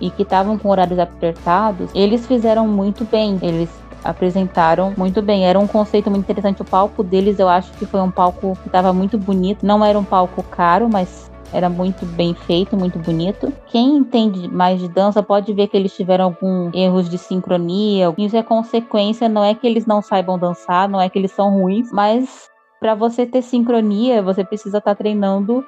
e 0.00 0.10
que 0.10 0.22
estavam 0.22 0.58
com 0.58 0.68
horários 0.68 0.98
apertados, 0.98 1.90
eles 1.94 2.26
fizeram 2.26 2.66
muito 2.66 3.04
bem. 3.04 3.38
Eles 3.42 3.70
apresentaram 4.04 4.94
muito 4.96 5.20
bem. 5.20 5.46
Era 5.46 5.58
um 5.58 5.66
conceito 5.66 6.10
muito 6.10 6.24
interessante. 6.24 6.62
O 6.62 6.64
palco 6.64 7.02
deles, 7.02 7.38
eu 7.38 7.48
acho 7.48 7.72
que 7.72 7.86
foi 7.86 8.00
um 8.00 8.10
palco 8.10 8.56
que 8.62 8.68
estava 8.68 8.92
muito 8.92 9.18
bonito. 9.18 9.64
Não 9.66 9.84
era 9.84 9.98
um 9.98 10.04
palco 10.04 10.42
caro, 10.44 10.88
mas 10.88 11.30
era 11.52 11.68
muito 11.68 12.04
bem 12.06 12.34
feito, 12.34 12.76
muito 12.76 12.98
bonito. 12.98 13.52
Quem 13.66 13.96
entende 13.96 14.48
mais 14.48 14.80
de 14.80 14.88
dança 14.88 15.22
pode 15.22 15.52
ver 15.52 15.68
que 15.68 15.76
eles 15.76 15.94
tiveram 15.94 16.26
alguns 16.26 16.74
erros 16.74 17.08
de 17.08 17.18
sincronia. 17.18 18.12
Isso 18.18 18.36
é 18.36 18.42
consequência, 18.42 19.28
não 19.28 19.44
é 19.44 19.54
que 19.54 19.66
eles 19.66 19.86
não 19.86 20.02
saibam 20.02 20.38
dançar, 20.38 20.88
não 20.88 21.00
é 21.00 21.08
que 21.08 21.18
eles 21.18 21.32
são 21.32 21.50
ruins, 21.50 21.90
mas 21.92 22.48
para 22.80 22.94
você 22.94 23.24
ter 23.24 23.42
sincronia, 23.42 24.22
você 24.22 24.44
precisa 24.44 24.78
estar 24.78 24.90
tá 24.90 24.96
treinando 24.96 25.64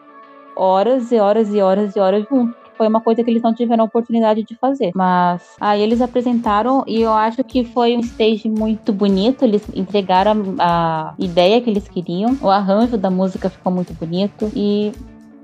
horas 0.55 1.13
e 1.13 1.19
horas 1.19 1.55
e 1.55 1.61
horas 1.61 1.97
e 1.97 2.01
horas 2.01 2.27
junto 2.29 2.68
foi 2.79 2.87
uma 2.87 3.01
coisa 3.01 3.23
que 3.23 3.31
eles 3.31 3.43
não 3.43 3.53
tiveram 3.53 3.85
oportunidade 3.85 4.45
de 4.45 4.55
fazer. 4.55 4.93
Mas 4.95 5.43
aí 5.61 5.83
eles 5.83 6.01
apresentaram 6.01 6.85
e 6.87 7.03
eu 7.03 7.13
acho 7.13 7.45
que 7.45 7.65
foi 7.65 7.97
um 7.97 8.01
stage 8.01 8.49
muito 8.49 8.93
bonito. 8.93 9.45
Eles 9.45 9.63
entregaram 9.75 10.55
a, 10.59 11.11
a 11.11 11.15
ideia 11.19 11.61
que 11.61 11.69
eles 11.69 11.89
queriam. 11.89 12.39
O 12.41 12.49
arranjo 12.49 12.97
da 12.97 13.11
música 13.11 13.51
ficou 13.51 13.73
muito 13.73 13.93
bonito 13.93 14.51
e 14.55 14.93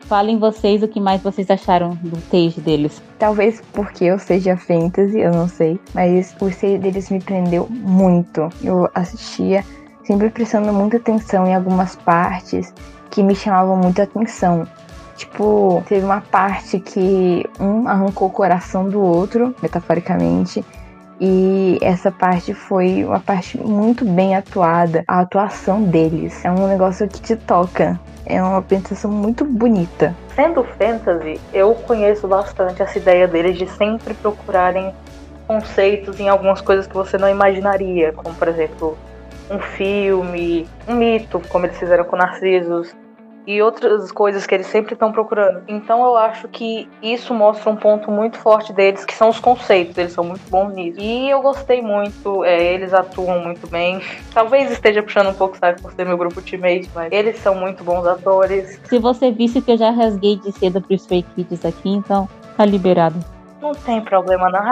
Falem 0.07 0.39
vocês 0.39 0.83
o 0.83 0.89
que 0.89 1.01
mais 1.01 1.23
vocês 1.23 1.51
acharam 1.51 1.95
do 2.03 2.19
stage 2.19 2.61
deles. 2.61 3.03
Talvez 3.19 3.63
porque 3.73 4.05
eu 4.05 4.19
seja 4.19 4.55
fantasy, 4.55 5.19
eu 5.19 5.33
não 5.33 5.49
sei, 5.49 5.81
mas 5.95 6.37
o 6.41 6.49
stage 6.49 6.79
deles 6.79 7.09
me 7.11 7.21
prendeu 7.21 7.67
muito. 7.71 8.51
Eu 8.63 8.87
assistia 8.95 9.65
sempre 10.05 10.29
prestando 10.29 10.73
muita 10.75 10.99
atenção 10.99 11.47
em 11.47 11.55
algumas 11.55 11.97
partes 11.97 12.75
que 13.11 13.23
me 13.23 13.35
chamavam 13.35 13.79
muita 13.79 14.03
atenção. 14.03 14.67
Tipo, 15.17 15.83
teve 15.89 16.05
uma 16.05 16.21
parte 16.21 16.81
que 16.81 17.45
um 17.61 17.87
arrancou 17.87 18.29
o 18.29 18.31
coração 18.31 18.89
do 18.89 19.01
outro, 19.01 19.55
metaforicamente, 19.63 20.65
e 21.21 21.79
essa 21.81 22.11
parte 22.11 22.53
foi 22.53 23.05
uma 23.05 23.21
parte 23.21 23.59
muito 23.59 24.05
bem 24.05 24.35
atuada. 24.35 25.05
A 25.07 25.21
atuação 25.21 25.83
deles 25.83 26.45
é 26.45 26.51
um 26.51 26.67
negócio 26.67 27.09
que 27.09 27.21
te 27.21 27.37
toca. 27.37 27.99
É 28.27 28.43
uma 28.43 28.59
apresentação 28.59 29.11
muito 29.11 29.45
bonita. 29.45 30.15
Sendo 30.35 30.65
fantasy, 30.65 31.41
eu 31.53 31.75
conheço 31.75 32.27
bastante 32.27 32.83
essa 32.83 32.99
ideia 32.99 33.29
deles 33.29 33.57
de 33.57 33.67
sempre 33.69 34.15
procurarem 34.15 34.93
conceitos 35.47 36.19
em 36.19 36.29
algumas 36.29 36.61
coisas 36.61 36.87
que 36.87 36.95
você 36.95 37.19
não 37.19 37.29
imaginaria, 37.29 38.13
como 38.13 38.35
por 38.35 38.49
exemplo 38.49 38.97
um 39.51 39.59
filme, 39.59 40.67
um 40.89 40.95
mito, 40.95 41.41
como 41.49 41.67
eles 41.67 41.79
fizeram 41.79 42.05
com 42.05 42.17
Narcisos, 42.17 42.97
e 43.47 43.61
outras 43.61 44.11
coisas 44.11 44.47
que 44.47 44.55
eles 44.55 44.67
sempre 44.67 44.95
estão 44.95 45.13
procurando. 45.13 45.63
Então 45.69 46.05
eu 46.05 46.17
acho 46.17 46.49
que 46.49 46.89
isso 47.03 47.35
mostra 47.35 47.71
um 47.71 47.77
ponto 47.77 48.11
muito 48.11 48.39
forte 48.39 48.73
deles, 48.73 49.05
que 49.05 49.15
são 49.15 49.29
os 49.29 49.39
conceitos. 49.39 49.97
Eles 49.97 50.13
são 50.13 50.25
muito 50.25 50.49
bons 50.51 50.73
nisso. 50.75 51.01
E 51.01 51.31
eu 51.31 51.41
gostei 51.43 51.83
muito, 51.83 52.45
é, 52.45 52.75
eles 52.75 52.95
atuam 52.95 53.41
muito 53.41 53.67
bem. 53.67 54.01
Talvez 54.33 54.71
esteja 54.71 55.03
puxando 55.03 55.31
um 55.31 55.35
pouco, 55.35 55.57
sabe, 55.59 55.81
por 55.81 55.93
ser 55.93 56.05
meu 56.07 56.17
grupo 56.17 56.41
teammate, 56.41 56.91
mas 56.95 57.13
eles 57.13 57.39
são 57.39 57.55
muito 57.55 57.85
bons 57.85 58.07
atores. 58.07 58.81
Se 58.85 58.99
você 58.99 59.31
visse 59.31 59.61
que 59.61 59.73
eu 59.73 59.77
já 59.77 59.91
rasguei 59.91 60.37
de 60.37 60.53
cedo 60.53 60.81
pro 60.81 60.95
Stray 60.95 61.25
Kids 61.35 61.65
aqui, 61.65 61.91
então 61.91 62.29
tá 62.57 62.65
liberado. 62.65 63.19
Não 63.61 63.73
tem 63.73 64.01
problema 64.01 64.51
não, 64.51 64.63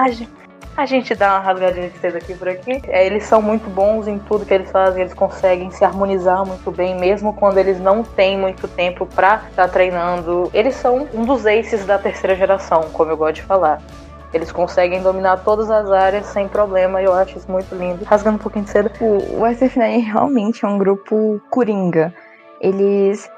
a 0.76 0.86
gente 0.86 1.14
dá 1.14 1.34
uma 1.34 1.40
rasgadinha 1.40 1.88
de 1.88 1.98
cedo 1.98 2.16
aqui 2.16 2.34
por 2.34 2.48
aqui. 2.48 2.82
É, 2.88 3.06
eles 3.06 3.24
são 3.24 3.42
muito 3.42 3.68
bons 3.68 4.08
em 4.08 4.18
tudo 4.18 4.46
que 4.46 4.54
eles 4.54 4.70
fazem, 4.70 5.02
eles 5.02 5.14
conseguem 5.14 5.70
se 5.70 5.84
harmonizar 5.84 6.44
muito 6.46 6.70
bem, 6.70 6.98
mesmo 6.98 7.34
quando 7.34 7.58
eles 7.58 7.78
não 7.78 8.02
têm 8.02 8.38
muito 8.38 8.66
tempo 8.66 9.06
pra 9.06 9.42
estar 9.50 9.64
tá 9.64 9.68
treinando. 9.68 10.50
Eles 10.54 10.74
são 10.74 11.08
um 11.12 11.24
dos 11.24 11.46
aces 11.46 11.84
da 11.84 11.98
terceira 11.98 12.34
geração, 12.34 12.88
como 12.92 13.10
eu 13.10 13.16
gosto 13.16 13.36
de 13.36 13.42
falar. 13.42 13.82
Eles 14.32 14.50
conseguem 14.50 15.02
dominar 15.02 15.38
todas 15.38 15.70
as 15.70 15.90
áreas 15.90 16.24
sem 16.26 16.48
problema 16.48 17.02
e 17.02 17.04
eu 17.04 17.12
acho 17.12 17.36
isso 17.36 17.50
muito 17.50 17.74
lindo. 17.74 18.02
Rasgando 18.04 18.36
um 18.36 18.40
pouquinho 18.40 18.64
de 18.64 18.70
cedo. 18.70 18.90
O 19.00 19.42
SF9 19.42 20.04
realmente 20.04 20.64
é 20.64 20.68
um 20.68 20.78
grupo 20.78 21.38
coringa. 21.50 22.14
Eles 22.58 23.30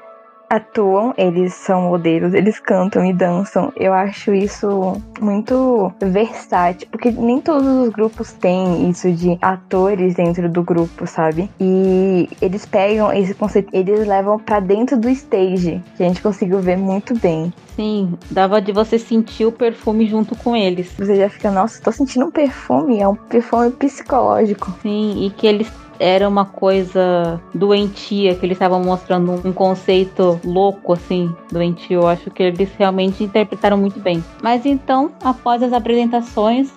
atuam, 0.49 1.13
eles 1.17 1.53
são 1.53 1.89
modelos, 1.89 2.33
eles 2.33 2.59
cantam 2.59 3.05
e 3.05 3.13
dançam. 3.13 3.71
Eu 3.75 3.93
acho 3.93 4.33
isso 4.33 5.01
muito 5.19 5.91
versátil, 6.01 6.87
porque 6.91 7.11
nem 7.11 7.41
todos 7.41 7.67
os 7.67 7.89
grupos 7.89 8.33
têm 8.33 8.89
isso 8.89 9.11
de 9.11 9.37
atores 9.41 10.15
dentro 10.15 10.49
do 10.49 10.63
grupo, 10.63 11.07
sabe? 11.07 11.49
E 11.59 12.29
eles 12.41 12.65
pegam 12.65 13.11
esse 13.13 13.33
conceito, 13.33 13.69
eles 13.73 14.07
levam 14.07 14.39
para 14.39 14.59
dentro 14.59 14.97
do 14.97 15.09
stage, 15.09 15.81
que 15.95 16.03
a 16.03 16.07
gente 16.07 16.21
conseguiu 16.21 16.59
ver 16.59 16.77
muito 16.77 17.17
bem. 17.19 17.53
Sim, 17.75 18.13
dava 18.31 18.61
de 18.61 18.71
você 18.71 18.97
sentir 18.97 19.45
o 19.45 19.51
perfume 19.51 20.07
junto 20.07 20.35
com 20.35 20.55
eles. 20.55 20.93
Você 20.97 21.15
já 21.15 21.29
fica, 21.29 21.51
nossa, 21.51 21.81
tô 21.81 21.91
sentindo 21.91 22.25
um 22.25 22.31
perfume, 22.31 23.01
é 23.01 23.07
um 23.07 23.15
perfume 23.15 23.69
psicológico. 23.71 24.73
Sim, 24.81 25.25
e 25.25 25.29
que 25.29 25.45
eles 25.45 25.69
era 25.99 26.27
uma 26.27 26.45
coisa 26.45 27.41
doentia, 27.53 28.35
que 28.35 28.45
eles 28.45 28.55
estavam 28.55 28.83
mostrando 28.83 29.41
um 29.47 29.53
conceito 29.53 30.39
louco, 30.43 30.93
assim, 30.93 31.33
doentio. 31.51 32.01
Eu 32.01 32.07
acho 32.07 32.29
que 32.29 32.43
eles 32.43 32.69
realmente 32.77 33.23
interpretaram 33.23 33.77
muito 33.77 33.99
bem. 33.99 34.23
Mas 34.41 34.65
então, 34.65 35.11
após 35.23 35.63
as 35.63 35.73
apresentações, 35.73 36.71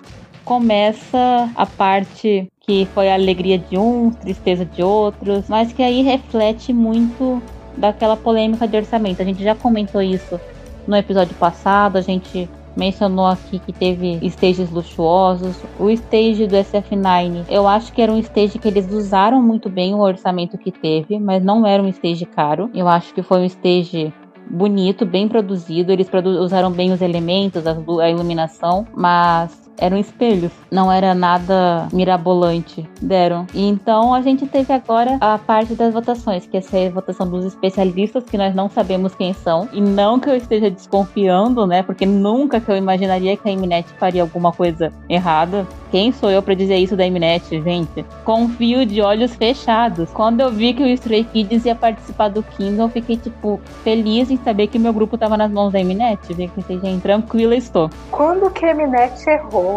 começa 0.45 1.49
a 1.55 1.65
parte 1.65 2.51
que 2.61 2.87
foi 2.93 3.09
a 3.09 3.15
alegria 3.15 3.57
de 3.57 3.77
uns, 3.77 4.15
tristeza 4.15 4.65
de 4.65 4.81
outros, 4.81 5.47
mas 5.47 5.73
que 5.73 5.81
aí 5.81 6.01
reflete 6.01 6.71
muito 6.71 7.41
daquela 7.75 8.15
polêmica 8.15 8.67
de 8.67 8.77
orçamento. 8.77 9.21
A 9.21 9.25
gente 9.25 9.43
já 9.43 9.55
comentou 9.55 10.01
isso 10.01 10.39
no 10.87 10.95
episódio 10.95 11.35
passado, 11.35 11.97
a 11.97 12.01
gente 12.01 12.49
mencionou 12.79 13.25
aqui 13.25 13.59
que 13.59 13.73
teve 13.73 14.17
stages 14.23 14.71
luxuosos. 14.71 15.61
O 15.77 15.89
stage 15.89 16.47
do 16.47 16.55
SF9, 16.55 17.45
eu 17.49 17.67
acho 17.67 17.91
que 17.91 18.01
era 18.01 18.11
um 18.11 18.17
stage 18.17 18.57
que 18.57 18.67
eles 18.67 18.89
usaram 18.91 19.41
muito 19.41 19.69
bem 19.69 19.93
o 19.93 19.99
orçamento 19.99 20.57
que 20.57 20.71
teve, 20.71 21.19
mas 21.19 21.43
não 21.43 21.67
era 21.67 21.83
um 21.83 21.87
stage 21.89 22.25
caro. 22.25 22.71
Eu 22.73 22.87
acho 22.87 23.13
que 23.13 23.21
foi 23.21 23.41
um 23.41 23.45
stage 23.45 24.13
bonito, 24.49 25.05
bem 25.05 25.27
produzido. 25.27 25.91
Eles 25.91 26.09
produ 26.09 26.29
usaram 26.41 26.71
bem 26.71 26.91
os 26.91 27.01
elementos, 27.01 27.67
a, 27.67 27.75
a 28.01 28.09
iluminação, 28.09 28.87
mas 28.95 29.68
eram 29.79 29.97
espelhos, 29.97 30.51
não 30.71 30.91
era 30.91 31.13
nada 31.13 31.87
mirabolante. 31.91 32.87
Deram. 33.01 33.47
E 33.53 33.67
então 33.67 34.13
a 34.13 34.21
gente 34.21 34.45
teve 34.45 34.71
agora 34.73 35.17
a 35.19 35.37
parte 35.37 35.73
das 35.73 35.93
votações, 35.93 36.45
que 36.45 36.57
essa 36.57 36.77
é 36.77 36.87
a 36.87 36.91
votação 36.91 37.27
dos 37.27 37.45
especialistas, 37.45 38.23
que 38.23 38.37
nós 38.37 38.53
não 38.53 38.69
sabemos 38.69 39.15
quem 39.15 39.33
são. 39.33 39.67
E 39.73 39.81
não 39.81 40.19
que 40.19 40.29
eu 40.29 40.35
esteja 40.35 40.69
desconfiando, 40.69 41.65
né? 41.65 41.81
Porque 41.81 42.05
nunca 42.05 42.59
que 42.59 42.71
eu 42.71 42.77
imaginaria 42.77 43.37
que 43.37 43.49
a 43.49 43.53
Mnet 43.55 43.87
faria 43.97 44.21
alguma 44.21 44.51
coisa 44.51 44.91
errada. 45.07 45.65
Quem 45.91 46.11
sou 46.11 46.29
eu 46.29 46.41
para 46.43 46.53
dizer 46.53 46.77
isso 46.77 46.95
da 46.95 47.09
Mnet, 47.09 47.49
gente? 47.61 48.05
Confio 48.23 48.85
de 48.85 49.01
olhos 49.01 49.33
fechados. 49.35 50.09
Quando 50.11 50.41
eu 50.41 50.51
vi 50.51 50.73
que 50.73 50.83
o 50.83 50.87
Stray 50.87 51.23
Kids 51.23 51.65
ia 51.65 51.73
participar 51.73 52.27
do 52.27 52.43
Kingdom, 52.43 52.83
eu 52.83 52.89
fiquei, 52.89 53.17
tipo, 53.17 53.59
feliz 53.83 54.29
em 54.29 54.37
saber 54.37 54.67
que 54.67 54.77
meu 54.77 54.93
grupo 54.93 55.17
tava 55.17 55.35
nas 55.35 55.51
mãos 55.51 55.73
da 55.73 55.79
Mnet. 55.79 56.19
Pensei, 56.35 56.79
gente, 56.79 57.01
tranquila 57.01 57.55
estou. 57.55 57.89
Quando 58.11 58.51
que 58.51 58.65
a 58.65 58.75
Mnet 58.75 59.27
errou? 59.27 59.68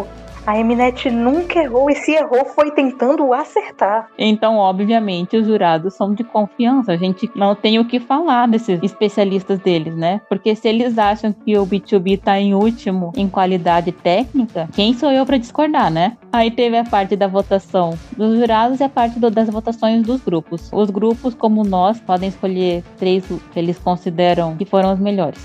A 0.45 0.59
Eminet 0.59 1.09
nunca 1.09 1.63
errou 1.63 1.89
e 1.89 1.95
se 1.95 2.11
errou 2.11 2.43
foi 2.43 2.69
tentando 2.71 3.33
acertar. 3.33 4.09
Então, 4.17 4.57
obviamente, 4.57 5.37
os 5.37 5.47
jurados 5.47 5.93
são 5.93 6.13
de 6.13 6.21
confiança. 6.21 6.91
A 6.91 6.97
gente 6.97 7.31
não 7.33 7.55
tem 7.55 7.79
o 7.79 7.85
que 7.85 7.97
falar 7.97 8.45
desses 8.49 8.83
especialistas 8.83 9.59
deles, 9.59 9.95
né? 9.95 10.19
Porque 10.27 10.53
se 10.53 10.67
eles 10.67 10.97
acham 10.97 11.31
que 11.31 11.57
o 11.57 11.65
B2B 11.65 12.19
tá 12.19 12.37
em 12.37 12.53
último 12.53 13.13
em 13.15 13.29
qualidade 13.29 13.93
técnica, 13.93 14.67
quem 14.73 14.93
sou 14.93 15.11
eu 15.11 15.25
para 15.25 15.37
discordar, 15.37 15.89
né? 15.89 16.17
Aí 16.33 16.51
teve 16.51 16.77
a 16.77 16.83
parte 16.83 17.15
da 17.15 17.27
votação 17.27 17.97
dos 18.17 18.37
jurados 18.37 18.81
e 18.81 18.83
a 18.83 18.89
parte 18.89 19.17
do, 19.19 19.31
das 19.31 19.49
votações 19.49 20.05
dos 20.05 20.19
grupos. 20.21 20.69
Os 20.73 20.89
grupos, 20.89 21.33
como 21.33 21.63
nós, 21.63 22.01
podem 22.01 22.27
escolher 22.27 22.83
três 22.97 23.25
que 23.25 23.59
eles 23.59 23.79
consideram 23.79 24.57
que 24.57 24.65
foram 24.65 24.91
os 24.91 24.99
melhores. 24.99 25.39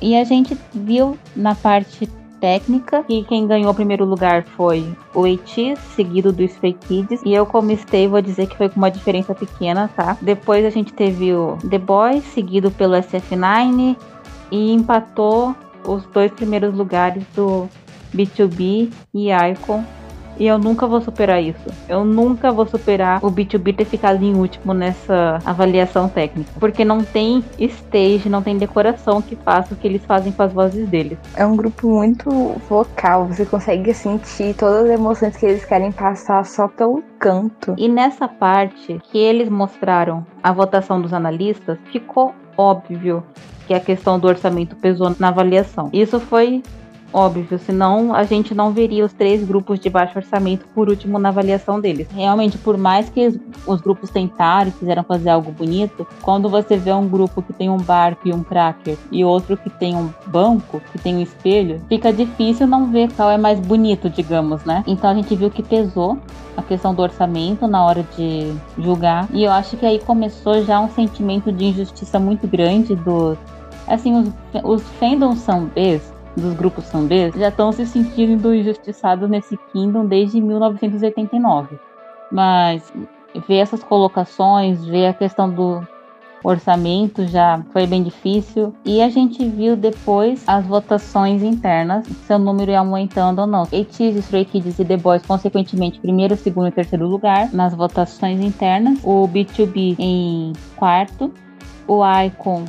E 0.00 0.14
a 0.14 0.22
gente 0.22 0.56
viu 0.72 1.18
na 1.34 1.54
parte 1.54 2.08
técnica. 2.46 3.04
E 3.08 3.24
quem 3.24 3.44
ganhou 3.44 3.72
o 3.72 3.74
primeiro 3.74 4.04
lugar 4.04 4.44
foi 4.56 4.96
o 5.12 5.26
Eiichi, 5.26 5.74
seguido 5.96 6.32
do 6.32 6.44
Stray 6.44 6.74
Kids. 6.74 7.20
E 7.24 7.34
eu, 7.34 7.44
como 7.44 7.72
stay, 7.72 8.06
vou 8.06 8.22
dizer 8.22 8.46
que 8.46 8.56
foi 8.56 8.68
com 8.68 8.76
uma 8.76 8.88
diferença 8.88 9.34
pequena, 9.34 9.90
tá? 9.96 10.16
Depois 10.22 10.64
a 10.64 10.70
gente 10.70 10.92
teve 10.92 11.34
o 11.34 11.58
The 11.68 11.78
Boys, 11.78 12.22
seguido 12.26 12.70
pelo 12.70 12.94
SF9. 12.94 13.96
E 14.52 14.72
empatou 14.72 15.56
os 15.84 16.06
dois 16.06 16.30
primeiros 16.30 16.72
lugares 16.72 17.24
do 17.34 17.68
B2B 18.14 18.92
e 19.12 19.32
Icon 19.32 19.84
e 20.38 20.46
eu 20.46 20.58
nunca 20.58 20.86
vou 20.86 21.00
superar 21.00 21.42
isso. 21.42 21.66
Eu 21.88 22.04
nunca 22.04 22.52
vou 22.52 22.66
superar 22.66 23.24
o 23.24 23.30
B2B 23.30 23.76
ter 23.76 23.84
ficado 23.84 24.22
em 24.22 24.34
último 24.34 24.74
nessa 24.74 25.38
avaliação 25.44 26.08
técnica. 26.08 26.50
Porque 26.58 26.84
não 26.84 27.02
tem 27.02 27.44
stage, 27.58 28.28
não 28.28 28.42
tem 28.42 28.56
decoração 28.56 29.22
que 29.22 29.36
faça 29.36 29.74
o 29.74 29.76
que 29.76 29.86
eles 29.86 30.04
fazem 30.04 30.32
com 30.32 30.42
as 30.42 30.52
vozes 30.52 30.88
deles. 30.88 31.18
É 31.34 31.44
um 31.44 31.56
grupo 31.56 31.88
muito 31.88 32.30
vocal, 32.68 33.26
você 33.26 33.44
consegue 33.44 33.92
sentir 33.94 34.54
todas 34.54 34.84
as 34.84 34.90
emoções 34.90 35.36
que 35.36 35.46
eles 35.46 35.64
querem 35.64 35.92
passar 35.92 36.44
só 36.44 36.68
pelo 36.68 37.02
canto. 37.18 37.74
E 37.76 37.88
nessa 37.88 38.28
parte 38.28 39.00
que 39.10 39.18
eles 39.18 39.48
mostraram 39.48 40.26
a 40.42 40.52
votação 40.52 41.00
dos 41.00 41.12
analistas, 41.12 41.78
ficou 41.90 42.34
óbvio 42.56 43.22
que 43.66 43.74
a 43.74 43.80
questão 43.80 44.18
do 44.18 44.28
orçamento 44.28 44.76
pesou 44.76 45.14
na 45.18 45.28
avaliação. 45.28 45.90
Isso 45.92 46.20
foi 46.20 46.62
óbvio, 47.16 47.58
senão 47.58 48.14
a 48.14 48.24
gente 48.24 48.54
não 48.54 48.72
veria 48.72 49.02
os 49.02 49.12
três 49.12 49.42
grupos 49.42 49.80
de 49.80 49.88
baixo 49.88 50.18
orçamento 50.18 50.66
por 50.74 50.90
último 50.90 51.18
na 51.18 51.30
avaliação 51.30 51.80
deles. 51.80 52.06
Realmente, 52.14 52.58
por 52.58 52.76
mais 52.76 53.08
que 53.08 53.40
os 53.66 53.80
grupos 53.80 54.10
tentaram 54.10 54.68
e 54.68 54.72
fizeram 54.72 55.02
fazer 55.02 55.30
algo 55.30 55.50
bonito, 55.50 56.06
quando 56.20 56.50
você 56.50 56.76
vê 56.76 56.92
um 56.92 57.08
grupo 57.08 57.40
que 57.40 57.54
tem 57.54 57.70
um 57.70 57.78
barco 57.78 58.28
e 58.28 58.34
um 58.34 58.42
cracker 58.42 58.98
e 59.10 59.24
outro 59.24 59.56
que 59.56 59.70
tem 59.70 59.96
um 59.96 60.10
banco, 60.26 60.82
que 60.92 60.98
tem 60.98 61.16
um 61.16 61.22
espelho, 61.22 61.80
fica 61.88 62.12
difícil 62.12 62.66
não 62.66 62.90
ver 62.92 63.10
qual 63.12 63.30
é 63.30 63.38
mais 63.38 63.58
bonito, 63.58 64.10
digamos, 64.10 64.64
né? 64.64 64.84
Então 64.86 65.08
a 65.08 65.14
gente 65.14 65.34
viu 65.34 65.50
que 65.50 65.62
pesou 65.62 66.18
a 66.54 66.62
questão 66.62 66.94
do 66.94 67.00
orçamento 67.00 67.66
na 67.66 67.82
hora 67.82 68.04
de 68.16 68.52
julgar. 68.78 69.26
E 69.32 69.44
eu 69.44 69.52
acho 69.52 69.76
que 69.78 69.86
aí 69.86 69.98
começou 70.00 70.62
já 70.62 70.80
um 70.80 70.90
sentimento 70.90 71.50
de 71.50 71.64
injustiça 71.64 72.18
muito 72.18 72.46
grande 72.46 72.94
dos. 72.94 73.38
Assim, 73.86 74.18
os, 74.18 74.30
os 74.64 74.82
fandoms 74.98 75.38
são 75.38 75.66
Bs 75.66 76.15
dos 76.36 76.54
grupos 76.54 76.84
sambês 76.84 77.34
já 77.34 77.48
estão 77.48 77.72
se 77.72 77.86
sentindo 77.86 78.54
injustiçados 78.54 79.28
nesse 79.28 79.56
Kingdom 79.72 80.06
desde 80.06 80.40
1989. 80.40 81.78
Mas 82.30 82.92
ver 83.46 83.56
essas 83.56 83.82
colocações, 83.82 84.84
ver 84.84 85.06
a 85.06 85.14
questão 85.14 85.50
do 85.50 85.86
orçamento 86.42 87.26
já 87.26 87.62
foi 87.72 87.86
bem 87.86 88.02
difícil. 88.02 88.74
E 88.84 89.02
a 89.02 89.08
gente 89.08 89.46
viu 89.48 89.76
depois 89.76 90.44
as 90.46 90.64
votações 90.66 91.42
internas, 91.42 92.06
seu 92.26 92.38
número 92.38 92.70
ia 92.70 92.78
aumentando 92.78 93.40
ou 93.40 93.46
não. 93.46 93.62
ATEEZ, 93.62 94.16
Stray 94.16 94.44
Kids 94.44 94.78
e 94.78 94.84
The 94.84 94.96
Boys, 94.96 95.24
consequentemente, 95.26 96.00
primeiro, 96.00 96.36
segundo 96.36 96.68
e 96.68 96.72
terceiro 96.72 97.06
lugar 97.06 97.52
nas 97.52 97.74
votações 97.74 98.40
internas. 98.40 98.98
O 99.02 99.28
B2B 99.28 99.96
em 99.98 100.52
quarto, 100.76 101.32
o 101.86 102.02
Icon 102.22 102.64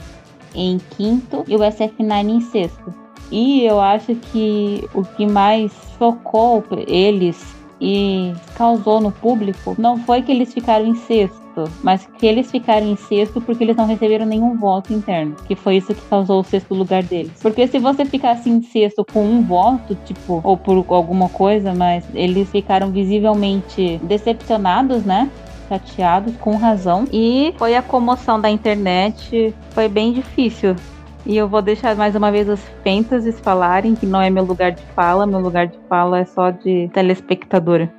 em 0.55 0.79
quinto 0.95 1.43
e 1.47 1.55
o 1.55 1.59
SF9 1.59 2.29
em 2.29 2.41
sexto. 2.41 3.06
E 3.31 3.63
eu 3.63 3.79
acho 3.79 4.15
que 4.15 4.87
o 4.93 5.03
que 5.03 5.25
mais 5.25 5.71
chocou 5.97 6.63
eles 6.87 7.55
e 7.79 8.33
causou 8.55 8.99
no 8.99 9.11
público 9.11 9.75
não 9.77 9.97
foi 9.97 10.21
que 10.21 10.31
eles 10.31 10.53
ficaram 10.53 10.85
em 10.85 10.95
sexto, 10.95 11.69
mas 11.83 12.07
que 12.17 12.25
eles 12.25 12.49
ficaram 12.49 12.87
em 12.87 12.95
sexto 12.95 13.39
porque 13.41 13.63
eles 13.63 13.75
não 13.75 13.85
receberam 13.85 14.25
nenhum 14.25 14.57
voto 14.57 14.93
interno, 14.93 15.35
que 15.47 15.55
foi 15.55 15.77
isso 15.77 15.93
que 15.93 16.01
causou 16.09 16.39
o 16.39 16.43
sexto 16.43 16.73
lugar 16.73 17.03
deles. 17.03 17.33
Porque 17.41 17.67
se 17.67 17.77
você 17.79 18.05
ficasse 18.05 18.49
em 18.49 18.61
sexto 18.61 19.05
com 19.05 19.23
um 19.23 19.43
voto, 19.43 19.95
tipo, 20.05 20.41
ou 20.43 20.57
por 20.57 20.83
alguma 20.89 21.29
coisa, 21.29 21.73
mas 21.73 22.03
eles 22.13 22.49
ficaram 22.49 22.91
visivelmente 22.91 23.99
decepcionados, 24.03 25.03
né? 25.03 25.29
Chateados, 25.69 26.35
com 26.37 26.55
razão. 26.55 27.05
E 27.11 27.53
foi 27.57 27.75
a 27.75 27.81
comoção 27.81 28.39
da 28.39 28.49
internet, 28.49 29.53
foi 29.71 29.89
bem 29.89 30.13
difícil 30.13 30.75
e 31.27 31.35
eu 31.35 31.47
vou 31.47 31.61
deixar 31.61 31.93
mais 31.93 32.15
uma 32.15 32.31
vez 32.31 32.47
os 32.47 32.61
fantasies 32.83 33.37
falarem, 33.41 33.95
que 33.95 34.05
não 34.05 34.21
é 34.21 34.29
meu 34.29 34.45
lugar 34.45 34.71
de 34.71 34.81
fala, 34.95 35.27
meu 35.27 35.39
lugar 35.39 35.67
de 35.67 35.77
fala 35.89 36.19
é 36.19 36.25
só 36.25 36.51
de 36.51 36.89
telespectadora. 36.93 37.91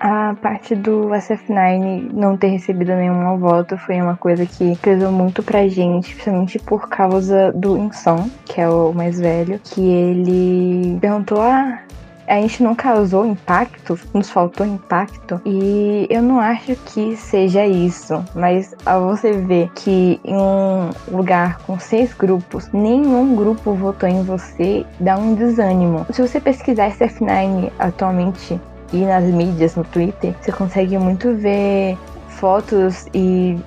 A 0.00 0.34
parte 0.42 0.74
do 0.74 1.08
SF9 1.10 2.12
não 2.12 2.36
ter 2.36 2.48
recebido 2.48 2.94
nenhum 2.96 3.38
voto 3.38 3.78
foi 3.78 4.02
uma 4.02 4.16
coisa 4.16 4.44
que 4.44 4.76
pesou 4.78 5.12
muito 5.12 5.40
pra 5.40 5.68
gente, 5.68 6.12
principalmente 6.14 6.58
por 6.58 6.88
causa 6.88 7.52
do 7.52 7.78
Inson, 7.78 8.28
que 8.44 8.60
é 8.60 8.68
o 8.68 8.92
mais 8.92 9.20
velho, 9.20 9.60
que 9.62 9.80
ele 9.80 10.98
perguntou: 11.00 11.40
Ah, 11.40 11.80
a 12.26 12.40
gente 12.40 12.62
não 12.62 12.74
causou 12.74 13.26
impacto, 13.26 13.98
nos 14.12 14.30
faltou 14.30 14.66
impacto. 14.66 15.40
E 15.44 16.06
eu 16.10 16.22
não 16.22 16.40
acho 16.40 16.74
que 16.76 17.16
seja 17.16 17.66
isso. 17.66 18.24
Mas 18.34 18.74
ao 18.84 19.08
você 19.08 19.32
ver 19.32 19.70
que 19.74 20.20
em 20.24 20.36
um 20.36 20.90
lugar 21.10 21.58
com 21.66 21.78
seis 21.78 22.12
grupos, 22.12 22.68
nenhum 22.72 23.34
grupo 23.34 23.74
votou 23.74 24.08
em 24.08 24.22
você, 24.22 24.84
dá 25.00 25.16
um 25.16 25.34
desânimo. 25.34 26.06
Se 26.10 26.22
você 26.22 26.40
pesquisar 26.40 26.90
SF9 26.90 27.70
atualmente 27.78 28.60
e 28.92 29.04
nas 29.04 29.24
mídias, 29.24 29.74
no 29.74 29.84
Twitter, 29.84 30.34
você 30.40 30.52
consegue 30.52 30.96
muito 30.98 31.34
ver 31.34 31.98
fotos 32.28 33.06
e 33.14 33.58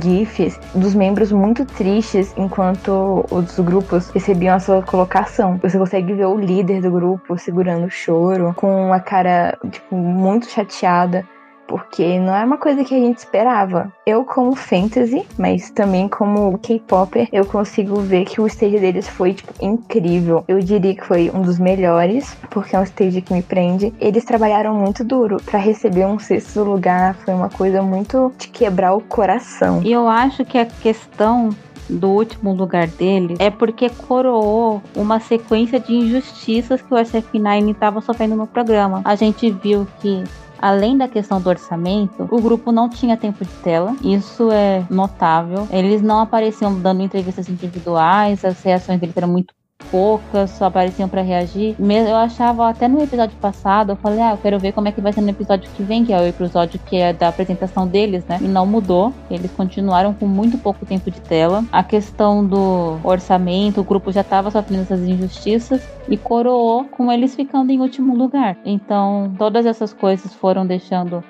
GIFs 0.00 0.58
dos 0.74 0.94
membros 0.94 1.32
muito 1.32 1.64
tristes 1.64 2.34
enquanto 2.36 3.24
os 3.30 3.58
grupos 3.60 4.10
recebiam 4.10 4.56
a 4.56 4.60
sua 4.60 4.82
colocação. 4.82 5.58
Você 5.62 5.78
consegue 5.78 6.14
ver 6.14 6.26
o 6.26 6.38
líder 6.38 6.80
do 6.80 6.90
grupo 6.90 7.38
segurando 7.38 7.86
o 7.86 7.90
choro, 7.90 8.54
com 8.56 8.86
uma 8.86 9.00
cara 9.00 9.58
tipo, 9.70 9.96
muito 9.96 10.48
chateada 10.48 11.26
porque 11.66 12.18
não 12.18 12.34
é 12.34 12.44
uma 12.44 12.58
coisa 12.58 12.84
que 12.84 12.94
a 12.94 12.98
gente 12.98 13.18
esperava. 13.18 13.92
Eu, 14.06 14.24
como 14.24 14.54
fantasy, 14.54 15.26
mas 15.38 15.70
também 15.70 16.08
como 16.08 16.58
K-Popper, 16.58 17.28
eu 17.32 17.44
consigo 17.44 18.00
ver 18.00 18.24
que 18.24 18.40
o 18.40 18.46
stage 18.46 18.78
deles 18.78 19.08
foi, 19.08 19.34
tipo, 19.34 19.52
incrível. 19.60 20.44
Eu 20.48 20.60
diria 20.60 20.94
que 20.94 21.04
foi 21.04 21.30
um 21.32 21.42
dos 21.42 21.58
melhores, 21.58 22.34
porque 22.50 22.76
é 22.76 22.80
um 22.80 22.84
stage 22.84 23.20
que 23.22 23.32
me 23.32 23.42
prende. 23.42 23.92
Eles 24.00 24.24
trabalharam 24.24 24.74
muito 24.74 25.04
duro 25.04 25.36
para 25.44 25.58
receber 25.58 26.06
um 26.06 26.18
sexto 26.18 26.62
lugar, 26.62 27.14
foi 27.14 27.34
uma 27.34 27.48
coisa 27.48 27.82
muito 27.82 28.32
de 28.38 28.48
quebrar 28.48 28.94
o 28.94 29.00
coração. 29.00 29.80
E 29.82 29.92
eu 29.92 30.08
acho 30.08 30.44
que 30.44 30.58
a 30.58 30.66
questão 30.66 31.50
do 31.88 32.08
último 32.08 32.52
lugar 32.52 32.86
dele 32.86 33.36
é 33.38 33.50
porque 33.50 33.88
coroou 33.90 34.82
uma 34.96 35.20
sequência 35.20 35.78
de 35.78 35.94
injustiças 35.94 36.80
que 36.80 36.92
o 36.92 36.96
SF9 36.96 37.72
estava 37.72 38.00
sofrendo 38.00 38.36
no 38.36 38.46
programa. 38.46 39.02
A 39.04 39.14
gente 39.14 39.50
viu 39.50 39.86
que 40.00 40.24
Além 40.64 40.96
da 40.96 41.06
questão 41.06 41.42
do 41.42 41.50
orçamento, 41.50 42.26
o 42.30 42.40
grupo 42.40 42.72
não 42.72 42.88
tinha 42.88 43.18
tempo 43.18 43.44
de 43.44 43.50
tela. 43.56 43.94
Isso 44.02 44.50
é 44.50 44.82
notável. 44.88 45.68
Eles 45.70 46.00
não 46.00 46.20
apareciam 46.20 46.74
dando 46.80 47.02
entrevistas 47.02 47.50
individuais, 47.50 48.42
as 48.42 48.62
reações 48.62 48.98
deles 48.98 49.14
eram 49.14 49.28
muito 49.28 49.52
poucas, 49.94 50.50
só 50.50 50.64
apareciam 50.64 51.08
para 51.08 51.22
reagir. 51.22 51.76
Eu 51.78 52.16
achava 52.16 52.68
até 52.68 52.88
no 52.88 53.00
episódio 53.00 53.36
passado, 53.38 53.92
eu 53.92 53.96
falei, 53.96 54.20
ah, 54.20 54.32
eu 54.32 54.38
quero 54.38 54.58
ver 54.58 54.72
como 54.72 54.88
é 54.88 54.92
que 54.92 55.00
vai 55.00 55.12
ser 55.12 55.20
no 55.20 55.30
episódio 55.30 55.70
que 55.70 55.84
vem, 55.84 56.04
que 56.04 56.12
é 56.12 56.18
o 56.18 56.26
episódio 56.26 56.80
que 56.84 56.96
é 56.96 57.12
da 57.12 57.28
apresentação 57.28 57.86
deles, 57.86 58.24
né? 58.26 58.38
E 58.40 58.48
não 58.48 58.66
mudou. 58.66 59.12
Eles 59.30 59.52
continuaram 59.52 60.12
com 60.12 60.26
muito 60.26 60.58
pouco 60.58 60.84
tempo 60.84 61.10
de 61.12 61.20
tela. 61.20 61.64
A 61.70 61.84
questão 61.84 62.44
do 62.44 62.98
orçamento, 63.04 63.80
o 63.80 63.84
grupo 63.84 64.10
já 64.10 64.22
estava 64.22 64.50
sofrendo 64.50 64.82
essas 64.82 65.00
injustiças 65.00 65.86
e 66.08 66.16
coroou 66.16 66.84
com 66.84 67.12
eles 67.12 67.36
ficando 67.36 67.70
em 67.70 67.80
último 67.80 68.16
lugar. 68.16 68.56
Então, 68.64 69.32
todas 69.38 69.64
essas 69.64 69.92
coisas 69.92 70.34
foram 70.34 70.66
deixando 70.66 71.22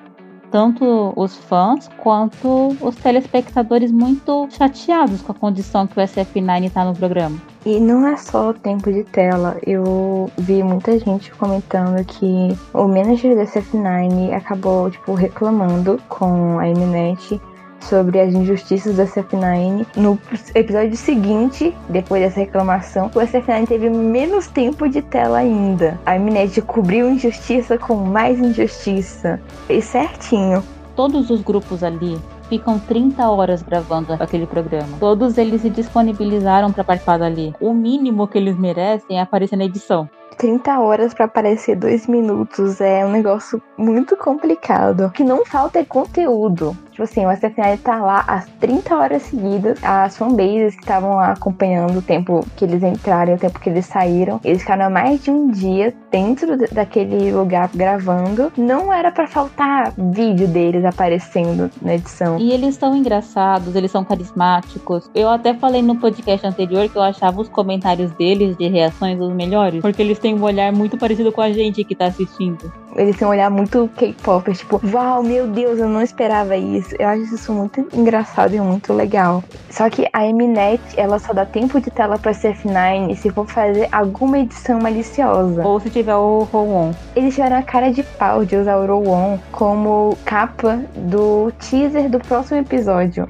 tanto 0.55 1.11
os 1.17 1.35
fãs 1.35 1.89
quanto 1.97 2.77
os 2.79 2.95
telespectadores 2.95 3.91
muito 3.91 4.47
chateados 4.49 5.21
com 5.21 5.33
a 5.33 5.35
condição 5.35 5.85
que 5.85 5.99
o 5.99 6.01
SF9 6.01 6.67
está 6.67 6.85
no 6.85 6.95
programa. 6.95 7.37
E 7.65 7.77
não 7.77 8.07
é 8.07 8.15
só 8.15 8.51
o 8.51 8.53
tempo 8.53 8.89
de 8.89 9.03
tela. 9.03 9.57
Eu 9.67 10.31
vi 10.37 10.63
muita 10.63 10.97
gente 10.97 11.29
comentando 11.33 12.01
que 12.05 12.57
o 12.73 12.87
manager 12.87 13.35
do 13.35 13.41
SF9 13.41 14.33
acabou 14.33 14.89
tipo 14.89 15.13
reclamando 15.13 16.01
com 16.07 16.57
a 16.57 16.67
Mnet 16.67 17.41
sobre 17.89 18.19
as 18.19 18.33
injustiças 18.33 18.95
da 18.95 19.05
SF9. 19.05 19.85
No 19.95 20.19
episódio 20.53 20.95
seguinte, 20.95 21.75
depois 21.89 22.21
dessa 22.21 22.39
reclamação, 22.39 23.07
o 23.07 23.19
SF9 23.19 23.67
teve 23.67 23.89
menos 23.89 24.47
tempo 24.47 24.87
de 24.87 25.01
tela 25.01 25.39
ainda. 25.39 25.99
A 26.05 26.17
Mnet 26.17 26.61
cobriu 26.61 27.09
injustiça 27.09 27.77
com 27.77 27.95
mais 27.95 28.39
injustiça. 28.39 29.39
E 29.69 29.81
certinho. 29.81 30.63
Todos 30.95 31.29
os 31.29 31.41
grupos 31.41 31.83
ali 31.83 32.17
ficam 32.49 32.79
30 32.79 33.29
horas 33.29 33.61
gravando 33.61 34.13
aquele 34.13 34.45
programa. 34.45 34.97
Todos 34.99 35.37
eles 35.37 35.61
se 35.61 35.69
disponibilizaram 35.69 36.71
para 36.71 36.83
participar 36.83 37.17
dali. 37.17 37.53
O 37.59 37.73
mínimo 37.73 38.27
que 38.27 38.37
eles 38.37 38.57
merecem 38.57 39.17
é 39.17 39.21
aparecer 39.21 39.57
na 39.57 39.65
edição. 39.65 40.09
30 40.37 40.79
horas 40.79 41.13
para 41.13 41.25
aparecer 41.25 41.75
2 41.75 42.07
minutos 42.07 42.81
é 42.81 43.05
um 43.05 43.11
negócio 43.11 43.61
muito 43.77 44.17
complicado. 44.17 45.05
O 45.05 45.11
que 45.11 45.23
não 45.23 45.45
falta 45.45 45.79
é 45.79 45.85
conteúdo. 45.85 46.75
Tipo 46.95 47.03
assim, 47.03 47.25
o 47.25 47.31
SFNL 47.31 47.77
tá 47.83 47.97
lá 47.97 48.23
às 48.25 48.45
30 48.61 48.95
horas 48.95 49.23
seguidas. 49.23 49.77
As 49.83 50.15
fanbases 50.15 50.75
que 50.75 50.81
estavam 50.81 51.15
lá 51.15 51.33
acompanhando 51.33 51.97
o 51.97 52.01
tempo 52.01 52.39
que 52.55 52.63
eles 52.63 52.81
entraram 52.81 53.33
e 53.33 53.35
o 53.35 53.37
tempo 53.37 53.59
que 53.59 53.69
eles 53.69 53.85
saíram, 53.85 54.39
eles 54.45 54.61
ficaram 54.61 54.89
mais 54.89 55.21
de 55.21 55.29
um 55.29 55.51
dia 55.51 55.93
dentro 56.09 56.55
daquele 56.71 57.33
lugar 57.33 57.69
gravando. 57.75 58.49
Não 58.57 58.93
era 58.93 59.11
para 59.11 59.27
faltar 59.27 59.91
vídeo 59.97 60.47
deles 60.47 60.85
aparecendo 60.85 61.69
na 61.81 61.95
edição. 61.95 62.39
E 62.39 62.53
eles 62.53 62.75
são 62.75 62.95
engraçados, 62.95 63.75
eles 63.75 63.91
são 63.91 64.05
carismáticos. 64.05 65.09
Eu 65.13 65.27
até 65.27 65.53
falei 65.53 65.81
no 65.81 65.97
podcast 65.97 66.47
anterior 66.47 66.87
que 66.87 66.95
eu 66.95 67.01
achava 67.01 67.41
os 67.41 67.49
comentários 67.49 68.09
deles 68.11 68.55
de 68.55 68.69
reações 68.69 69.19
os 69.19 69.33
melhores, 69.33 69.81
porque 69.81 70.01
eles 70.01 70.17
têm 70.17 70.33
um 70.33 70.43
olhar 70.43 70.71
muito 70.71 70.97
parecido 70.97 71.29
com 71.33 71.41
a 71.41 71.51
gente 71.51 71.83
que 71.83 71.93
tá 71.93 72.05
assistindo. 72.05 72.71
Eles 72.95 73.17
têm 73.17 73.27
um 73.27 73.31
olhar 73.31 73.49
muito 73.49 73.89
K-pop, 73.97 74.53
tipo, 74.53 74.79
uau, 74.93 75.21
meu 75.21 75.47
Deus, 75.47 75.79
eu 75.79 75.89
não 75.89 76.01
esperava 76.01 76.55
isso. 76.55 76.84
Eu 76.97 77.07
acho 77.07 77.35
isso 77.35 77.53
muito 77.53 77.87
engraçado 77.93 78.53
e 78.53 78.59
muito 78.59 78.93
legal. 78.93 79.43
Só 79.69 79.89
que 79.89 80.07
a 80.13 80.21
Mnet, 80.21 80.81
ela 80.97 81.19
só 81.19 81.33
dá 81.33 81.45
tempo 81.45 81.79
de 81.79 81.89
tela 81.89 82.17
pra 82.17 82.31
CF9 82.31 83.15
se 83.15 83.29
for 83.29 83.47
fazer 83.47 83.87
alguma 83.91 84.39
edição 84.39 84.79
maliciosa. 84.79 85.65
Ou 85.65 85.79
se 85.79 85.89
tiver 85.89 86.15
o 86.15 86.47
Roll-On. 86.51 86.93
Eles 87.15 87.35
tiveram 87.35 87.57
a 87.57 87.63
cara 87.63 87.91
de 87.91 88.03
pau 88.03 88.45
de 88.45 88.55
usar 88.55 88.77
o 88.77 88.85
Roll-On 88.85 89.37
como 89.51 90.17
capa 90.25 90.81
do 90.95 91.51
teaser 91.59 92.09
do 92.09 92.19
próximo 92.19 92.59
episódio 92.59 93.27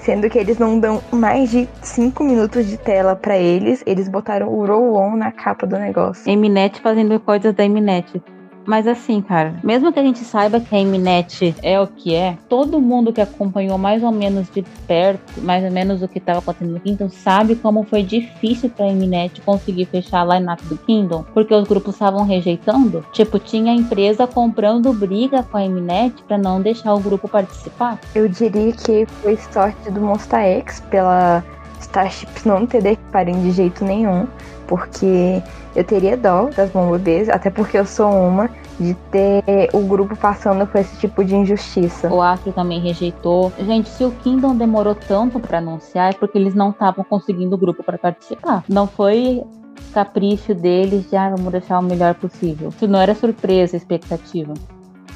sendo 0.00 0.28
que 0.30 0.38
eles 0.38 0.58
não 0.58 0.80
dão 0.80 1.02
mais 1.12 1.50
de 1.50 1.68
5 1.82 2.24
minutos 2.24 2.66
de 2.66 2.76
tela 2.76 3.14
para 3.14 3.36
eles, 3.36 3.82
eles 3.86 4.08
botaram 4.08 4.48
o 4.48 4.66
roll-on 4.66 5.14
na 5.16 5.30
capa 5.30 5.66
do 5.66 5.78
negócio. 5.78 6.24
Mnet 6.36 6.80
fazendo 6.80 7.20
coisas 7.20 7.54
da 7.54 7.68
Mnet. 7.68 8.20
Mas 8.66 8.86
assim, 8.86 9.20
cara, 9.20 9.54
mesmo 9.64 9.92
que 9.92 9.98
a 9.98 10.02
gente 10.02 10.20
saiba 10.20 10.60
que 10.60 10.74
a 10.74 10.78
Mnet 10.78 11.54
é 11.62 11.80
o 11.80 11.86
que 11.86 12.14
é, 12.14 12.36
todo 12.48 12.80
mundo 12.80 13.12
que 13.12 13.20
acompanhou 13.20 13.78
mais 13.78 14.02
ou 14.02 14.12
menos 14.12 14.48
de 14.50 14.62
perto, 14.86 15.40
mais 15.40 15.64
ou 15.64 15.70
menos 15.70 16.02
o 16.02 16.08
que 16.08 16.18
estava 16.18 16.38
acontecendo 16.38 16.72
no 16.72 16.80
Kingdom, 16.80 17.08
sabe 17.08 17.56
como 17.56 17.82
foi 17.82 18.02
difícil 18.02 18.70
pra 18.70 18.86
Mnet 18.86 19.40
conseguir 19.40 19.86
fechar 19.86 20.20
a 20.20 20.38
line-up 20.38 20.62
do 20.66 20.76
Kingdom, 20.76 21.24
porque 21.34 21.54
os 21.54 21.66
grupos 21.66 21.94
estavam 21.94 22.24
rejeitando. 22.24 23.04
Tipo, 23.12 23.38
tinha 23.38 23.72
a 23.72 23.74
empresa 23.74 24.26
comprando 24.26 24.92
briga 24.92 25.42
com 25.42 25.56
a 25.56 25.68
Mnet 25.68 26.22
para 26.24 26.38
não 26.38 26.60
deixar 26.60 26.94
o 26.94 27.00
grupo 27.00 27.28
participar. 27.28 27.98
Eu 28.14 28.28
diria 28.28 28.72
que 28.72 29.06
foi 29.22 29.36
sorte 29.36 29.90
do 29.90 30.00
Monster 30.00 30.40
X 30.40 30.80
pela 30.90 31.42
Starships 31.80 32.44
não 32.44 32.66
ter 32.66 32.98
parem 33.10 33.42
de 33.42 33.50
jeito 33.50 33.84
nenhum, 33.84 34.26
porque 34.70 35.42
eu 35.74 35.82
teria 35.82 36.16
dó 36.16 36.48
das 36.56 36.70
Bumblbees, 36.70 37.28
até 37.28 37.50
porque 37.50 37.76
eu 37.76 37.84
sou 37.84 38.08
uma, 38.08 38.48
de 38.78 38.94
ter 39.10 39.68
o 39.72 39.80
grupo 39.80 40.14
passando 40.14 40.64
por 40.64 40.80
esse 40.80 40.96
tipo 40.98 41.24
de 41.24 41.34
injustiça. 41.34 42.08
O 42.08 42.22
Astro 42.22 42.52
também 42.52 42.78
rejeitou. 42.80 43.52
Gente, 43.58 43.88
se 43.88 44.04
o 44.04 44.12
Kingdom 44.12 44.54
demorou 44.54 44.94
tanto 44.94 45.40
para 45.40 45.58
anunciar, 45.58 46.10
é 46.10 46.12
porque 46.12 46.38
eles 46.38 46.54
não 46.54 46.70
estavam 46.70 47.04
conseguindo 47.04 47.56
o 47.56 47.58
grupo 47.58 47.82
para 47.82 47.98
participar. 47.98 48.62
Não 48.68 48.86
foi 48.86 49.42
capricho 49.92 50.54
deles 50.54 51.10
de, 51.10 51.16
ah, 51.16 51.30
vamos 51.30 51.50
deixar 51.50 51.80
o 51.80 51.82
melhor 51.82 52.14
possível. 52.14 52.68
Isso 52.68 52.86
não 52.86 53.00
era 53.00 53.12
surpresa, 53.16 53.76
expectativa. 53.76 54.54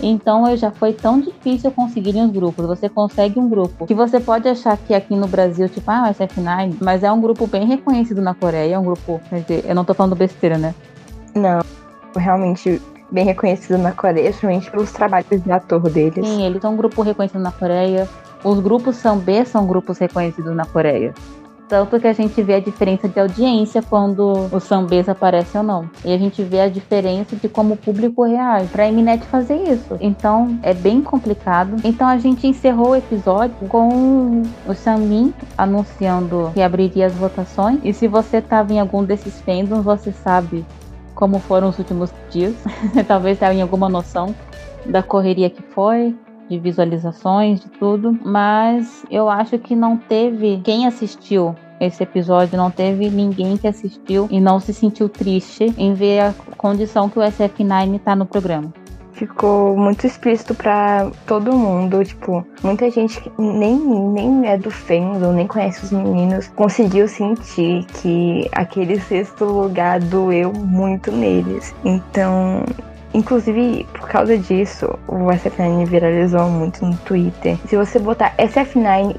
Então 0.00 0.54
já 0.57 0.70
foi 0.70 0.92
tão 0.92 1.20
difícil 1.20 1.70
conseguir 1.70 2.16
os 2.20 2.30
grupos. 2.30 2.66
Você 2.66 2.88
consegue 2.88 3.38
um 3.38 3.48
grupo 3.48 3.87
que 3.87 3.94
você 3.94 4.20
pode 4.20 4.48
achar 4.48 4.76
que 4.76 4.94
aqui 4.94 5.14
no 5.14 5.26
Brasil, 5.26 5.68
tipo, 5.68 5.90
ah, 5.90 6.09
o 6.09 6.12
SF9, 6.12 6.76
mas 6.80 7.02
é 7.02 7.11
um 7.11 7.20
grupo 7.20 7.46
bem 7.46 7.66
reconhecido 7.66 8.20
na 8.20 8.35
Coreia, 8.35 8.74
é 8.74 8.78
um 8.78 8.85
grupo, 8.85 9.20
quer 9.28 9.40
dizer, 9.40 9.64
eu 9.66 9.74
não 9.74 9.85
tô 9.85 9.94
falando 9.94 10.16
besteira, 10.16 10.59
né? 10.59 10.74
Não, 11.35 11.61
realmente 12.16 12.80
bem 13.11 13.24
reconhecido 13.24 13.78
na 13.78 13.92
Coreia, 13.92 14.28
principalmente 14.28 14.70
pelos 14.70 14.92
trabalhos 14.92 15.42
de 15.42 15.52
ator 15.52 15.88
deles. 15.90 16.26
Sim, 16.26 16.44
eles 16.44 16.61
são 16.61 16.72
um 16.72 16.76
grupo 16.76 17.02
reconhecido 17.02 17.40
na 17.40 17.52
Coreia. 17.52 18.09
Os 18.42 18.61
grupos 18.61 18.96
são 18.96 19.18
B 19.18 19.44
são 19.44 19.66
grupos 19.66 19.98
reconhecidos 19.98 20.54
na 20.54 20.66
Coreia. 20.66 21.14
Tanto 21.68 21.98
que 21.98 22.07
a 22.07 22.12
gente 22.12 22.40
vê 22.42 22.55
a 22.55 22.61
diferença 22.61 23.09
de 23.09 23.18
audiência 23.18 23.83
quando 23.83 24.48
o 24.53 24.61
sambês 24.61 25.09
aparece 25.09 25.57
ou 25.57 25.64
não. 25.64 25.88
E 26.05 26.12
a 26.12 26.18
gente 26.18 26.42
vê 26.42 26.61
a 26.61 26.68
diferença 26.68 27.37
de 27.37 27.48
como 27.48 27.74
o 27.74 27.77
público 27.77 28.22
reage 28.24 28.68
pra 28.68 28.87
Eminet 28.87 29.24
fazer 29.27 29.57
isso. 29.57 29.96
Então 30.00 30.59
é 30.62 30.74
bem 30.74 31.03
complicado. 31.03 31.77
Então 31.83 32.07
a 32.07 32.18
gente 32.18 32.46
encerrou 32.46 32.90
o 32.90 32.96
episódio 32.96 33.57
com 33.68 34.42
o 34.66 34.74
Samin 34.74 35.33
anunciando 35.57 36.50
que 36.53 36.62
abriria 36.62 37.07
as 37.07 37.14
votações. 37.14 37.81
E 37.83 37.92
se 37.92 38.07
você 38.07 38.40
tava 38.40 38.72
em 38.72 38.81
algum 38.81 39.03
desses 39.03 39.40
fandoms, 39.40 39.85
você 39.85 40.12
sabe 40.12 40.64
como 41.14 41.38
foram 41.38 41.68
os 41.68 41.79
últimos 41.79 42.12
dias. 42.31 42.55
Talvez 43.09 43.38
tenha 43.38 43.62
alguma 43.62 43.88
noção 43.88 44.35
da 44.85 45.03
correria 45.03 45.48
que 45.48 45.62
foi, 45.62 46.14
de 46.48 46.59
visualizações, 46.59 47.61
de 47.61 47.68
tudo, 47.68 48.18
mas 48.24 49.04
eu 49.11 49.28
acho 49.28 49.59
que 49.59 49.74
não 49.74 49.96
teve 49.96 50.61
quem 50.62 50.87
assistiu 50.87 51.54
esse 51.80 52.02
episódio, 52.02 52.57
não 52.57 52.70
teve 52.70 53.11
ninguém 53.11 53.57
que 53.57 53.66
assistiu 53.66 54.28
e 54.30 54.40
não 54.40 54.61
se 54.61 54.72
sentiu 54.72 55.09
triste 55.09 55.74
em 55.76 55.92
ver 55.94 56.20
a 56.20 56.35
condição 56.57 57.09
que 57.09 57.18
o 57.18 57.22
SF9 57.22 58.00
tá 58.00 58.14
no 58.14 58.26
programa 58.26 58.72
ficou 59.14 59.76
muito 59.76 60.07
explícito 60.07 60.54
para 60.54 61.11
todo 61.26 61.52
mundo. 61.52 62.04
Tipo, 62.04 62.46
muita 62.62 62.90
gente 62.90 63.20
que 63.20 63.30
nem, 63.38 63.76
nem 63.76 64.48
é 64.48 64.59
do 64.59 64.70
fandom, 64.70 65.33
nem 65.33 65.46
conhece 65.46 65.85
os 65.85 65.92
meninos, 65.92 66.48
conseguiu 66.48 67.09
sentir 67.09 67.85
que 68.00 68.48
aquele 68.52 69.00
sexto 69.00 69.44
lugar 69.44 70.00
doeu 70.00 70.52
muito 70.52 71.11
neles. 71.11 71.74
Então, 71.85 72.64
Inclusive, 73.14 73.87
por 73.92 74.09
causa 74.09 74.37
disso, 74.37 74.98
o 75.07 75.27
SF9 75.27 75.87
viralizou 75.87 76.48
muito 76.50 76.85
no 76.85 76.96
Twitter. 76.98 77.57
Se 77.66 77.77
você 77.77 77.98
botar 77.98 78.35
SF9 78.37 79.16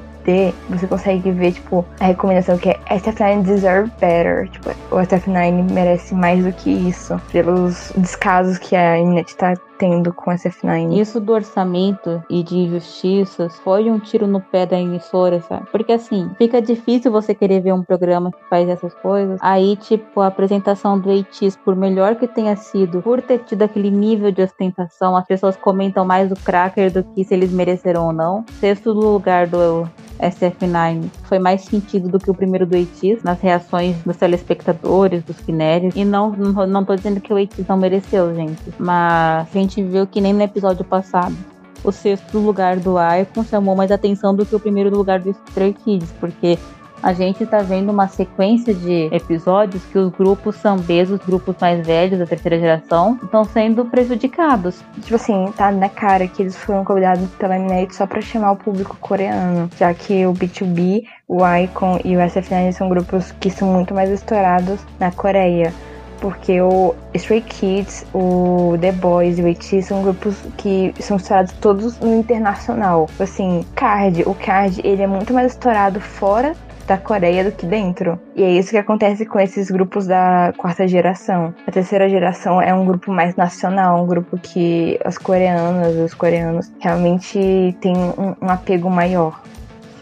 você 0.69 0.87
consegue 0.87 1.31
ver, 1.31 1.53
tipo, 1.53 1.85
a 1.99 2.05
recomendação 2.05 2.57
que 2.57 2.69
é 2.69 2.79
SF9 2.89 3.43
deserve 3.43 3.91
better. 3.99 4.49
Tipo, 4.49 4.69
o 4.91 4.95
SF9 4.95 5.71
merece 5.71 6.15
mais 6.15 6.43
do 6.43 6.51
que 6.51 6.71
isso. 6.71 7.19
Pelos 7.31 7.93
descasos 7.95 8.57
que 8.57 8.75
a 8.75 8.97
internet 8.97 9.35
tá 9.35 9.53
tendo 9.77 10.13
com 10.13 10.31
SF9. 10.31 10.99
Isso 10.99 11.19
do 11.19 11.33
orçamento 11.33 12.23
e 12.29 12.43
de 12.43 12.57
injustiças 12.57 13.57
foi 13.59 13.89
um 13.89 13.99
tiro 13.99 14.27
no 14.27 14.39
pé 14.39 14.65
da 14.65 14.79
emissora, 14.79 15.41
sabe? 15.41 15.67
Porque 15.71 15.93
assim, 15.93 16.29
fica 16.37 16.61
difícil 16.61 17.11
você 17.11 17.33
querer 17.33 17.61
ver 17.61 17.73
um 17.73 17.83
programa 17.83 18.31
que 18.31 18.49
faz 18.49 18.67
essas 18.69 18.93
coisas. 18.95 19.39
Aí, 19.41 19.75
tipo, 19.75 20.21
a 20.21 20.27
apresentação 20.27 20.99
do 20.99 21.11
ATs, 21.11 21.55
por 21.57 21.75
melhor 21.75 22.15
que 22.15 22.27
tenha 22.27 22.55
sido, 22.55 23.01
por 23.01 23.21
ter 23.21 23.39
tido 23.39 23.63
aquele 23.63 23.91
nível 23.91 24.31
de 24.31 24.41
ostentação, 24.41 25.15
as 25.15 25.25
pessoas 25.25 25.55
comentam 25.55 26.05
mais 26.05 26.31
o 26.31 26.35
Cracker 26.35 26.91
do 26.91 27.03
que 27.03 27.23
se 27.23 27.33
eles 27.33 27.51
mereceram 27.51 28.07
ou 28.07 28.13
não. 28.13 28.45
Sexto 28.59 28.91
lugar 28.91 29.47
do 29.47 29.87
SF9 30.19 31.09
foi 31.23 31.39
mais 31.39 31.61
sentido 31.61 32.09
do 32.09 32.19
que 32.19 32.29
o 32.29 32.33
primeiro 32.33 32.65
do 32.65 32.75
ATs, 32.75 33.23
nas 33.23 33.39
reações 33.41 33.95
dos 34.03 34.17
telespectadores, 34.17 35.23
dos 35.23 35.37
Kineres. 35.37 35.95
E 35.95 36.05
não, 36.05 36.31
não, 36.31 36.65
não 36.67 36.85
tô 36.85 36.95
dizendo 36.95 37.19
que 37.19 37.33
o 37.33 37.37
ATs 37.37 37.67
não 37.67 37.77
mereceu, 37.77 38.33
gente. 38.33 38.61
Mas 38.79 39.47
a 39.55 39.59
gente 39.65 39.83
viu 39.83 40.07
que 40.07 40.21
nem 40.21 40.33
no 40.33 40.41
episódio 40.41 40.85
passado. 40.85 41.35
O 41.83 41.91
sexto 41.91 42.39
lugar 42.39 42.77
do 42.77 42.95
Icon 42.97 43.43
chamou 43.43 43.75
mais 43.75 43.91
atenção 43.91 44.35
do 44.35 44.45
que 44.45 44.55
o 44.55 44.59
primeiro 44.59 44.95
lugar 44.95 45.19
do 45.19 45.29
Stray 45.29 45.73
Kids, 45.73 46.11
porque 46.19 46.57
a 47.03 47.13
gente 47.13 47.45
tá 47.45 47.59
vendo 47.59 47.91
uma 47.91 48.07
sequência 48.07 48.73
de 48.73 49.07
episódios 49.11 49.83
que 49.85 49.97
os 49.99 50.11
grupos 50.11 50.55
sambês, 50.55 51.11
os 51.11 51.19
grupos 51.19 51.55
mais 51.61 51.85
velhos 51.85 52.17
da 52.17 52.25
terceira 52.25 52.57
geração, 52.57 53.19
estão 53.21 53.43
sendo 53.43 53.85
prejudicados. 53.85 54.83
Tipo 55.01 55.15
assim, 55.15 55.53
tá 55.55 55.71
na 55.71 55.89
cara 55.89 56.27
que 56.27 56.41
eles 56.41 56.55
foram 56.55 56.83
convidados 56.83 57.29
pela 57.35 57.59
Minete 57.59 57.95
só 57.95 58.07
pra 58.07 58.21
chamar 58.21 58.53
o 58.53 58.55
público 58.55 58.97
coreano, 58.99 59.69
já 59.77 59.93
que 59.93 60.25
o 60.25 60.33
B2B, 60.33 61.03
o 61.27 61.37
Icon 61.45 61.99
e 62.03 62.17
o 62.17 62.19
SF9 62.19 62.71
são 62.71 62.89
grupos 62.89 63.31
que 63.33 63.51
são 63.51 63.71
muito 63.71 63.93
mais 63.93 64.09
estourados 64.09 64.79
na 64.99 65.11
Coreia 65.11 65.71
porque 66.19 66.61
o 66.61 66.95
Stray 67.13 67.41
Kids, 67.41 68.05
o 68.13 68.75
The 68.79 68.91
Boys 68.91 69.37
e 69.37 69.41
o 69.41 69.49
AT 69.49 69.81
são 69.83 70.03
grupos 70.03 70.35
que 70.57 70.93
são 70.99 71.17
estourados 71.17 71.53
todos 71.53 71.99
no 71.99 72.19
internacional. 72.19 73.09
Assim, 73.19 73.65
Card, 73.75 74.23
o 74.25 74.33
Card, 74.33 74.81
ele 74.83 75.01
é 75.01 75.07
muito 75.07 75.33
mais 75.33 75.53
estourado 75.53 75.99
fora 75.99 76.55
da 76.87 76.97
Coreia 76.97 77.43
do 77.43 77.51
que 77.51 77.65
dentro. 77.65 78.19
E 78.35 78.43
é 78.43 78.51
isso 78.51 78.69
que 78.69 78.77
acontece 78.77 79.25
com 79.25 79.39
esses 79.39 79.69
grupos 79.71 80.05
da 80.05 80.53
quarta 80.57 80.87
geração. 80.87 81.53
A 81.65 81.71
terceira 81.71 82.07
geração 82.07 82.61
é 82.61 82.73
um 82.73 82.85
grupo 82.85 83.11
mais 83.11 83.35
nacional, 83.35 84.03
um 84.03 84.07
grupo 84.07 84.37
que 84.37 84.99
as 85.03 85.17
coreanas 85.17 85.95
os 85.95 86.13
coreanos 86.13 86.71
realmente 86.79 87.75
têm 87.81 87.95
um, 87.95 88.35
um 88.41 88.49
apego 88.49 88.89
maior. 88.89 89.41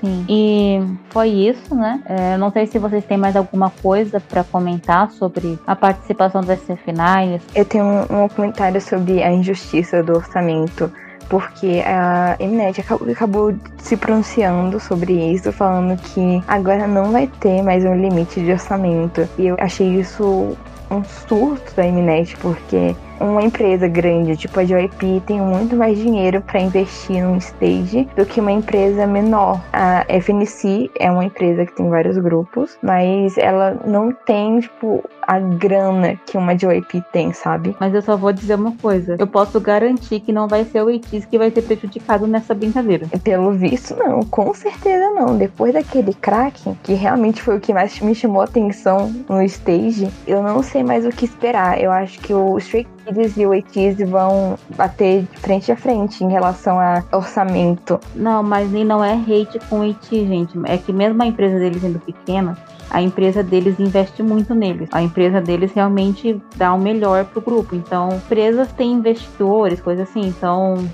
Sim. 0.03 0.25
E 0.27 0.81
foi 1.11 1.29
isso, 1.29 1.73
né? 1.73 2.01
É, 2.05 2.35
não 2.35 2.51
sei 2.51 2.67
se 2.67 2.77
vocês 2.77 3.05
têm 3.05 3.17
mais 3.17 3.37
alguma 3.37 3.69
coisa 3.69 4.19
para 4.19 4.43
comentar 4.43 5.09
sobre 5.11 5.57
a 5.65 5.77
participação 5.77 6.41
do 6.41 6.51
SF9. 6.51 7.39
Eu 7.55 7.63
tenho 7.63 7.85
um, 7.85 8.23
um 8.23 8.27
comentário 8.27 8.81
sobre 8.81 9.23
a 9.23 9.31
injustiça 9.31 10.03
do 10.03 10.13
orçamento 10.13 10.91
porque 11.29 11.81
a 11.85 12.35
Mnet 12.37 12.81
acabou, 12.81 13.09
acabou, 13.09 13.55
se 13.77 13.95
pronunciando 13.95 14.77
sobre 14.77 15.13
isso, 15.13 15.51
falando 15.53 15.97
que 15.97 16.43
agora 16.47 16.85
não 16.85 17.11
vai 17.11 17.27
ter 17.39 17.63
mais 17.63 17.85
um 17.85 17.95
limite 17.95 18.41
de 18.41 18.51
orçamento. 18.51 19.27
E 19.37 19.47
eu 19.47 19.55
achei 19.57 19.87
isso 19.99 20.55
um 20.91 21.03
surto 21.03 21.73
da 21.75 21.83
Mnet, 21.83 22.35
porque 22.37 22.95
uma 23.23 23.41
empresa 23.41 23.87
grande, 23.87 24.35
tipo 24.35 24.59
a 24.59 24.63
JYP, 24.63 25.23
tem 25.25 25.41
muito 25.41 25.75
mais 25.75 25.97
dinheiro 25.97 26.41
para 26.41 26.59
investir 26.59 27.23
num 27.23 27.37
stage 27.37 28.07
do 28.15 28.25
que 28.25 28.39
uma 28.39 28.51
empresa 28.51 29.07
menor. 29.07 29.61
A 29.71 30.05
FNC 30.07 30.91
é 30.99 31.09
uma 31.09 31.25
empresa 31.25 31.65
que 31.65 31.75
tem 31.75 31.89
vários 31.89 32.17
grupos, 32.17 32.77
mas 32.81 33.37
ela 33.37 33.77
não 33.85 34.11
tem, 34.11 34.59
tipo, 34.59 35.03
a 35.21 35.39
grana 35.39 36.19
que 36.25 36.37
uma 36.37 36.55
JYP 36.55 37.03
tem, 37.11 37.33
sabe? 37.33 37.75
Mas 37.79 37.93
eu 37.93 38.01
só 38.01 38.17
vou 38.17 38.31
dizer 38.31 38.55
uma 38.55 38.73
coisa. 38.73 39.15
Eu 39.17 39.27
posso 39.27 39.59
garantir 39.59 40.19
que 40.19 40.31
não 40.31 40.47
vai 40.47 40.65
ser 40.65 40.83
o 40.83 40.89
ATEEZ 40.93 41.25
que 41.25 41.37
vai 41.37 41.49
ser 41.49 41.61
prejudicado 41.61 42.27
nessa 42.27 42.53
brincadeira. 42.53 43.07
Pelo 43.23 43.51
visto, 43.51 43.95
não. 43.95 44.21
Com 44.21 44.53
certeza 44.53 45.09
não. 45.11 45.37
Depois 45.37 45.73
daquele 45.73 46.13
Kraken, 46.13 46.77
que 46.83 46.93
realmente 46.93 47.41
foi 47.41 47.57
o 47.57 47.59
que 47.59 47.73
mais 47.73 47.99
me 47.99 48.13
chamou 48.13 48.41
a 48.41 48.45
atenção 48.45 49.13
no 49.29 49.41
stage, 49.43 50.09
eu 50.27 50.41
não 50.43 50.61
sei 50.61 50.83
mais 50.83 51.05
o 51.05 51.09
que 51.09 51.25
esperar. 51.25 51.79
Eu 51.79 51.91
acho 51.91 52.19
que 52.19 52.33
o 52.33 52.57
Stray 52.57 52.85
Kids 53.05 53.37
e 53.37 53.45
o 53.45 53.53
ATEEZ 53.53 54.09
vão 54.09 54.57
bater 54.75 55.25
frente 55.35 55.71
a 55.71 55.77
frente 55.77 56.23
em 56.23 56.29
relação 56.29 56.79
a 56.79 57.03
orçamento. 57.11 57.99
Não, 58.15 58.43
mas 58.43 58.71
nem 58.71 58.85
não 58.85 59.03
é 59.03 59.13
hate 59.13 59.59
com 59.69 59.79
o 59.79 59.89
ATEEZ, 59.89 60.27
gente. 60.27 60.59
É 60.65 60.77
que 60.77 60.91
mesmo 60.91 61.21
a 61.21 61.25
empresa 61.25 61.59
deles 61.59 61.81
sendo 61.81 61.99
pequena, 61.99 62.57
a 62.89 63.01
empresa 63.01 63.41
deles 63.43 63.79
investe 63.79 64.21
muito 64.21 64.53
neles. 64.53 64.89
A 64.91 65.01
empresa 65.01 65.41
deles 65.41 65.71
realmente 65.73 66.41
dá 66.55 66.73
o 66.73 66.79
melhor 66.79 67.25
pro 67.25 67.41
grupo. 67.41 67.75
Então, 67.75 68.09
empresas 68.09 68.71
têm 68.71 68.93
investidores, 68.93 69.81
coisa 69.81 70.03
assim. 70.03 70.21
Então, 70.27 70.87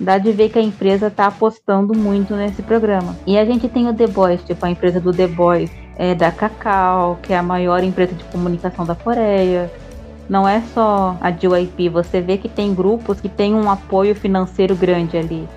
dá 0.00 0.18
de 0.18 0.32
ver 0.32 0.48
que 0.50 0.58
a 0.58 0.62
empresa 0.62 1.10
tá 1.10 1.26
apostando 1.26 1.96
muito 1.96 2.34
nesse 2.34 2.62
programa. 2.62 3.16
E 3.26 3.38
a 3.38 3.44
gente 3.44 3.68
tem 3.68 3.88
o 3.88 3.94
The 3.94 4.06
Boys, 4.06 4.42
tipo 4.42 4.64
a 4.64 4.70
empresa 4.70 5.00
do 5.00 5.12
The 5.12 5.26
Boys 5.26 5.70
é 5.98 6.14
da 6.14 6.30
Cacau, 6.30 7.18
que 7.22 7.32
é 7.32 7.38
a 7.38 7.42
maior 7.42 7.82
empresa 7.82 8.14
de 8.14 8.24
comunicação 8.24 8.84
da 8.84 8.94
Coreia. 8.94 9.70
Não 10.28 10.48
é 10.48 10.60
só 10.74 11.16
a 11.20 11.30
JYP, 11.30 11.88
você 11.88 12.20
vê 12.20 12.36
que 12.36 12.48
tem 12.48 12.74
grupos 12.74 13.20
que 13.20 13.28
têm 13.28 13.54
um 13.54 13.70
apoio 13.70 14.14
financeiro 14.14 14.74
grande 14.74 15.16
ali. 15.16 15.48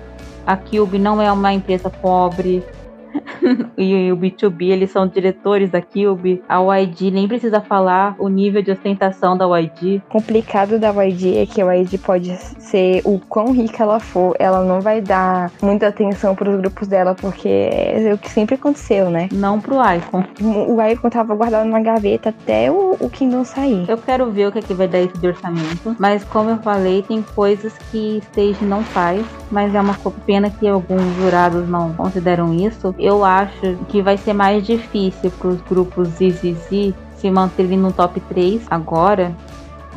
A 0.46 0.56
Cube 0.56 0.98
não 0.98 1.20
é 1.20 1.30
uma 1.30 1.52
empresa 1.52 1.90
pobre, 1.90 2.64
e 3.76 4.12
o 4.12 4.16
B2B, 4.16 4.70
eles 4.70 4.90
são 4.90 5.06
diretores 5.06 5.70
da 5.70 5.80
Cube. 5.80 6.42
A 6.48 6.60
YG 6.78 7.10
nem 7.10 7.28
precisa 7.28 7.60
falar 7.60 8.14
o 8.18 8.28
nível 8.28 8.62
de 8.62 8.70
ostentação 8.70 9.36
da 9.36 9.46
YG. 9.58 10.02
complicado 10.08 10.78
da 10.78 10.90
YG 10.90 11.38
é 11.38 11.46
que 11.46 11.60
a 11.60 11.74
YG 11.74 11.98
pode 11.98 12.36
ser 12.36 13.02
o 13.04 13.18
quão 13.18 13.52
rica 13.52 13.82
ela 13.82 14.00
for, 14.00 14.34
ela 14.38 14.64
não 14.64 14.80
vai 14.80 15.00
dar 15.00 15.50
muita 15.62 15.88
atenção 15.88 16.34
para 16.34 16.50
os 16.50 16.56
grupos 16.56 16.88
dela, 16.88 17.14
porque 17.14 17.48
é 17.48 18.12
o 18.12 18.18
que 18.18 18.30
sempre 18.30 18.54
aconteceu, 18.54 19.10
né? 19.10 19.28
Não 19.32 19.60
pro 19.60 19.76
Icon. 19.76 20.24
O 20.68 20.80
Icon 20.82 21.10
tava 21.10 21.34
guardado 21.34 21.66
numa 21.66 21.80
gaveta 21.80 22.30
até 22.30 22.70
o, 22.70 22.96
o 23.00 23.10
Kingdom 23.10 23.44
sair. 23.44 23.88
Eu 23.88 23.98
quero 23.98 24.30
ver 24.30 24.48
o 24.48 24.52
que, 24.52 24.58
é 24.58 24.62
que 24.62 24.74
vai 24.74 24.88
dar 24.88 25.00
esse 25.00 25.16
de 25.18 25.26
orçamento. 25.26 25.96
Mas 25.98 26.24
como 26.24 26.50
eu 26.50 26.58
falei, 26.58 27.02
tem 27.02 27.22
coisas 27.22 27.76
que 27.90 28.18
Stage 28.30 28.64
não 28.64 28.82
faz. 28.82 29.24
Mas 29.50 29.74
é 29.74 29.80
uma 29.80 29.96
pena 30.24 30.48
que 30.48 30.68
alguns 30.68 31.02
jurados 31.16 31.68
não 31.68 31.92
consideram 31.94 32.54
isso. 32.54 32.94
Eu 32.98 33.24
acho 33.24 33.76
que 33.88 34.00
vai 34.00 34.16
ser 34.16 34.32
mais 34.32 34.64
difícil 34.64 35.30
para 35.32 35.48
os 35.48 35.60
grupos 35.62 36.08
ZZZ 36.10 36.94
se 37.16 37.30
manterem 37.30 37.76
no 37.78 37.92
top 37.92 38.20
3 38.20 38.64
agora. 38.70 39.32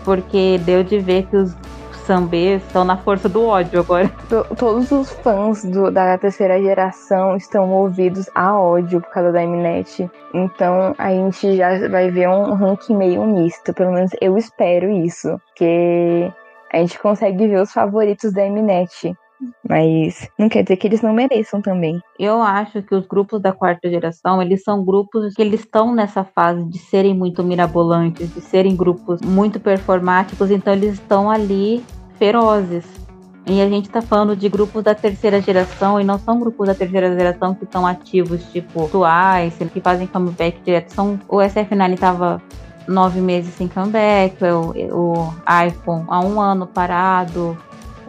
Porque 0.04 0.58
deu 0.66 0.84
de 0.84 1.00
ver 1.00 1.28
que 1.28 1.38
os 1.38 1.56
sambês 2.06 2.62
estão 2.64 2.84
na 2.84 2.98
força 2.98 3.30
do 3.30 3.46
ódio 3.46 3.80
agora. 3.80 4.10
To- 4.28 4.46
Todos 4.58 4.92
os 4.92 5.12
fãs 5.12 5.64
do- 5.64 5.92
da 5.92 6.18
terceira 6.18 6.60
geração 6.62 7.38
estão 7.38 7.68
movidos 7.68 8.30
a 8.36 8.60
ódio 8.60 9.00
por 9.00 9.10
causa 9.12 9.32
da 9.32 9.42
Mnet. 9.46 10.10
Então 10.34 10.94
a 10.98 11.10
gente 11.12 11.56
já 11.56 11.88
vai 11.90 12.10
ver 12.12 12.28
um 12.28 12.54
ranking 12.56 12.96
meio 12.98 13.24
misto. 13.26 13.74
Pelo 13.74 13.94
menos 13.94 14.12
eu 14.20 14.36
espero 14.38 14.90
isso. 14.90 15.40
Porque 15.48 16.30
a 16.74 16.78
gente 16.80 17.00
consegue 17.00 17.48
ver 17.48 17.62
os 17.62 17.72
favoritos 17.72 18.34
da 18.34 18.42
Mnet. 18.50 19.16
Mas 19.68 20.28
não 20.38 20.50
quer 20.50 20.64
dizer 20.64 20.78
que 20.78 20.88
eles 20.88 21.02
não 21.02 21.14
mereçam 21.14 21.62
também. 21.62 22.02
Eu 22.20 22.42
acho 22.42 22.82
que 22.82 22.94
os 22.96 23.06
grupos 23.08 23.42
da 23.42 23.52
quarta 23.52 23.90
geração, 23.90 24.42
eles 24.42 24.64
são 24.64 24.84
grupos 24.84 25.34
que 25.34 25.42
eles 25.42 25.62
estão 25.62 25.94
nessa 25.94 26.24
fase 26.24 26.64
de 26.66 26.78
serem 26.78 27.14
muito 27.14 27.44
mirabolantes, 27.44 28.34
de 28.34 28.42
serem 28.42 28.76
grupos 28.76 29.22
muito 29.22 29.60
performáticos, 29.60 30.52
então 30.52 30.74
eles 30.74 30.94
estão 30.94 31.30
ali 31.30 31.84
ferozes. 32.18 32.86
E 33.46 33.62
a 33.62 33.68
gente 33.68 33.90
tá 33.90 34.02
falando 34.02 34.38
de 34.38 34.48
grupos 34.48 34.84
da 34.84 34.96
terceira 34.96 35.42
geração 35.42 36.00
e 36.00 36.04
não 36.04 36.18
são 36.18 36.40
grupos 36.40 36.68
da 36.68 36.74
terceira 36.74 37.14
geração 37.14 37.54
que 37.54 37.66
estão 37.66 37.86
ativos, 37.86 38.42
tipo 38.54 38.88
Twice, 38.88 39.66
que 39.66 39.82
fazem 39.82 40.08
comeback 40.08 40.62
direto. 40.64 40.94
São, 40.94 41.20
o 41.28 41.38
SF9 41.38 42.00
tava 42.00 42.42
nove 42.88 43.20
meses 43.20 43.54
sem 43.54 43.68
comeback, 43.68 44.38
o, 44.44 44.72
o 44.96 45.34
iPhone 45.68 46.06
há 46.08 46.20
um 46.22 46.40
ano 46.40 46.66
parado, 46.68 47.58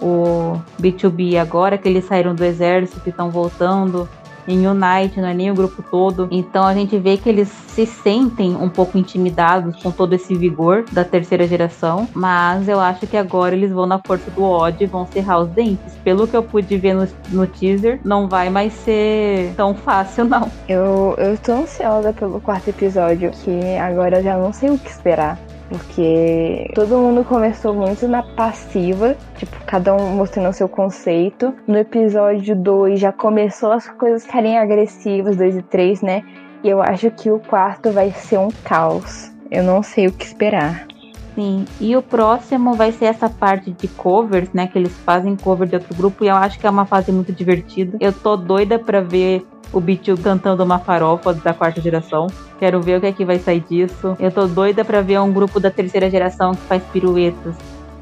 o 0.04 0.60
B2B 0.80 1.36
agora 1.36 1.78
que 1.78 1.88
eles 1.88 2.04
saíram 2.04 2.34
do 2.34 2.44
exército 2.44 3.00
e 3.06 3.08
estão 3.08 3.30
voltando 3.30 4.06
em 4.46 4.66
Unite, 4.66 5.20
não 5.20 5.28
é 5.28 5.34
nem 5.34 5.50
o 5.50 5.54
grupo 5.54 5.82
todo. 5.82 6.28
Então 6.30 6.64
a 6.64 6.74
gente 6.74 6.98
vê 6.98 7.16
que 7.16 7.28
eles 7.28 7.48
se 7.48 7.86
sentem 7.86 8.54
um 8.54 8.68
pouco 8.68 8.98
intimidados 8.98 9.82
com 9.82 9.90
todo 9.90 10.12
esse 10.12 10.34
vigor 10.34 10.84
da 10.92 11.04
terceira 11.04 11.46
geração, 11.46 12.06
mas 12.14 12.68
eu 12.68 12.78
acho 12.78 13.06
que 13.06 13.16
agora 13.16 13.54
eles 13.54 13.72
vão 13.72 13.86
na 13.86 13.98
força 13.98 14.30
do 14.30 14.44
ódio 14.44 14.84
e 14.84 14.86
vão 14.86 15.06
serrar 15.06 15.40
os 15.40 15.48
dentes. 15.48 15.94
Pelo 16.04 16.28
que 16.28 16.36
eu 16.36 16.42
pude 16.42 16.76
ver 16.76 16.94
no, 16.94 17.08
no 17.30 17.46
teaser, 17.46 17.98
não 18.04 18.28
vai 18.28 18.50
mais 18.50 18.72
ser 18.72 19.54
tão 19.56 19.74
fácil, 19.74 20.24
não. 20.26 20.50
Eu, 20.68 21.14
eu 21.18 21.36
tô 21.38 21.52
ansiosa 21.52 22.12
pelo 22.12 22.40
quarto 22.40 22.68
episódio, 22.68 23.30
que 23.30 23.76
agora 23.76 24.18
eu 24.18 24.22
já 24.22 24.36
não 24.36 24.52
sei 24.52 24.70
o 24.70 24.78
que 24.78 24.90
esperar. 24.90 25.38
Porque 25.74 26.70
todo 26.72 26.96
mundo 26.96 27.24
começou 27.24 27.74
muito 27.74 28.06
na 28.06 28.22
passiva, 28.22 29.16
tipo, 29.36 29.56
cada 29.66 29.92
um 29.92 30.14
mostrando 30.14 30.50
o 30.50 30.52
seu 30.52 30.68
conceito. 30.68 31.52
No 31.66 31.76
episódio 31.76 32.54
2 32.54 33.00
já 33.00 33.10
começou 33.10 33.72
as 33.72 33.88
coisas 33.88 34.24
ficarem 34.24 34.56
agressivas, 34.56 35.36
2 35.36 35.56
e 35.56 35.62
3, 35.62 36.00
né? 36.02 36.22
E 36.62 36.68
eu 36.68 36.80
acho 36.80 37.10
que 37.10 37.28
o 37.28 37.40
quarto 37.40 37.90
vai 37.90 38.12
ser 38.12 38.38
um 38.38 38.50
caos. 38.62 39.32
Eu 39.50 39.64
não 39.64 39.82
sei 39.82 40.06
o 40.06 40.12
que 40.12 40.24
esperar. 40.24 40.86
Sim, 41.34 41.64
e 41.80 41.96
o 41.96 42.02
próximo 42.02 42.74
vai 42.74 42.92
ser 42.92 43.06
essa 43.06 43.28
parte 43.28 43.72
de 43.72 43.88
covers, 43.88 44.52
né? 44.52 44.68
Que 44.68 44.78
eles 44.78 44.96
fazem 45.00 45.34
cover 45.34 45.66
de 45.66 45.74
outro 45.74 45.94
grupo 45.94 46.24
e 46.24 46.28
eu 46.28 46.36
acho 46.36 46.58
que 46.58 46.66
é 46.66 46.70
uma 46.70 46.86
fase 46.86 47.10
muito 47.10 47.32
divertida. 47.32 47.98
Eu 48.00 48.12
tô 48.12 48.36
doida 48.36 48.78
pra 48.78 49.00
ver 49.00 49.44
o 49.72 49.80
B2 49.80 50.22
cantando 50.22 50.62
uma 50.62 50.78
farofa 50.78 51.34
da 51.34 51.52
quarta 51.52 51.80
geração. 51.80 52.28
Quero 52.58 52.80
ver 52.80 52.98
o 52.98 53.00
que 53.00 53.06
é 53.06 53.12
que 53.12 53.24
vai 53.24 53.40
sair 53.40 53.60
disso. 53.60 54.16
Eu 54.20 54.30
tô 54.30 54.46
doida 54.46 54.84
pra 54.84 55.00
ver 55.00 55.18
um 55.18 55.32
grupo 55.32 55.58
da 55.58 55.70
terceira 55.70 56.08
geração 56.08 56.52
que 56.52 56.62
faz 56.62 56.82
piruetas 56.84 57.56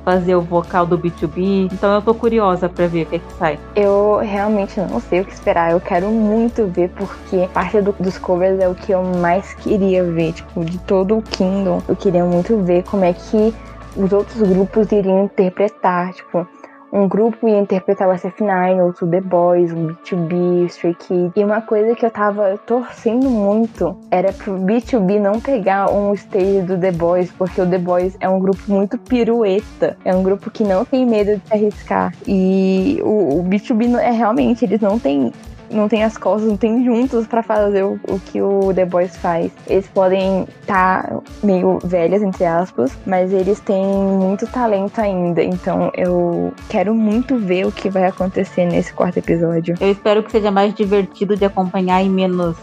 fazer 0.04 0.34
o 0.34 0.40
vocal 0.40 0.84
do 0.86 0.98
B2B. 0.98 1.68
Então 1.72 1.94
eu 1.94 2.02
tô 2.02 2.14
curiosa 2.14 2.68
pra 2.68 2.86
ver 2.86 3.02
o 3.04 3.06
que 3.06 3.16
é 3.16 3.18
que 3.18 3.32
sai. 3.34 3.58
Eu 3.76 4.18
realmente 4.22 4.80
não 4.80 5.00
sei 5.00 5.20
o 5.20 5.24
que 5.24 5.32
esperar. 5.32 5.72
Eu 5.72 5.80
quero 5.80 6.08
muito 6.08 6.66
ver, 6.66 6.90
porque 6.90 7.48
parte 7.52 7.80
do- 7.80 7.94
dos 7.98 8.18
covers 8.18 8.58
é 8.60 8.68
o 8.68 8.74
que 8.74 8.92
eu 8.92 9.02
mais 9.02 9.54
queria 9.54 10.02
ver. 10.04 10.32
Tipo, 10.32 10.64
de 10.64 10.78
todo 10.80 11.18
o 11.18 11.22
Kingdom, 11.22 11.82
eu 11.88 11.96
queria 11.96 12.24
muito 12.24 12.56
ver 12.62 12.82
como 12.84 13.04
é 13.04 13.12
que 13.12 13.54
os 13.96 14.12
outros 14.12 14.40
grupos 14.42 14.90
iriam 14.90 15.24
interpretar. 15.24 16.12
Tipo, 16.12 16.46
um 16.92 17.08
grupo 17.08 17.48
ia 17.48 17.58
interpretar 17.58 18.06
o 18.06 18.12
SF9, 18.12 18.84
outro 18.84 19.06
The 19.06 19.20
Boys, 19.22 19.72
o 19.72 19.76
B2B, 19.76 20.62
o 20.62 20.66
Stray 20.66 20.94
Kids. 20.94 21.32
E 21.34 21.42
uma 21.42 21.62
coisa 21.62 21.94
que 21.94 22.04
eu 22.04 22.10
tava 22.10 22.58
torcendo 22.66 23.30
muito 23.30 23.96
era 24.10 24.30
pro 24.32 24.52
B2B 24.58 25.18
não 25.18 25.40
pegar 25.40 25.90
um 25.90 26.12
stage 26.12 26.60
do 26.62 26.78
The 26.78 26.92
Boys, 26.92 27.32
porque 27.32 27.60
o 27.62 27.66
The 27.66 27.78
Boys 27.78 28.16
é 28.20 28.28
um 28.28 28.38
grupo 28.38 28.60
muito 28.68 28.98
pirueta. 28.98 29.96
É 30.04 30.14
um 30.14 30.22
grupo 30.22 30.50
que 30.50 30.62
não 30.64 30.84
tem 30.84 31.06
medo 31.06 31.36
de 31.38 31.46
se 31.46 31.54
arriscar. 31.54 32.12
E 32.28 33.00
o, 33.02 33.38
o 33.40 33.44
B2B 33.44 33.88
não- 33.88 33.98
é 33.98 34.10
realmente, 34.10 34.64
eles 34.64 34.80
não 34.80 34.98
têm. 34.98 35.32
Não 35.72 35.88
tem 35.88 36.04
as 36.04 36.16
costas, 36.16 36.48
não 36.48 36.56
tem 36.56 36.84
juntos 36.84 37.26
pra 37.26 37.42
fazer 37.42 37.82
o, 37.82 37.98
o 38.08 38.20
que 38.20 38.40
o 38.40 38.72
The 38.74 38.84
Boys 38.84 39.16
faz. 39.16 39.50
Eles 39.66 39.88
podem 39.88 40.46
estar 40.60 41.20
meio 41.42 41.78
velhas, 41.82 42.22
entre 42.22 42.44
aspas, 42.44 42.96
mas 43.06 43.32
eles 43.32 43.58
têm 43.60 43.84
muito 43.84 44.46
talento 44.46 45.00
ainda. 45.00 45.42
Então 45.42 45.90
eu 45.96 46.52
quero 46.68 46.94
muito 46.94 47.36
ver 47.36 47.66
o 47.66 47.72
que 47.72 47.88
vai 47.88 48.04
acontecer 48.04 48.66
nesse 48.66 48.92
quarto 48.92 49.18
episódio. 49.18 49.74
Eu 49.80 49.90
espero 49.90 50.22
que 50.22 50.30
seja 50.30 50.50
mais 50.50 50.74
divertido 50.74 51.36
de 51.36 51.44
acompanhar 51.44 52.02
e 52.02 52.08
menos 52.08 52.56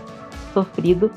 sofrido. 0.54 1.12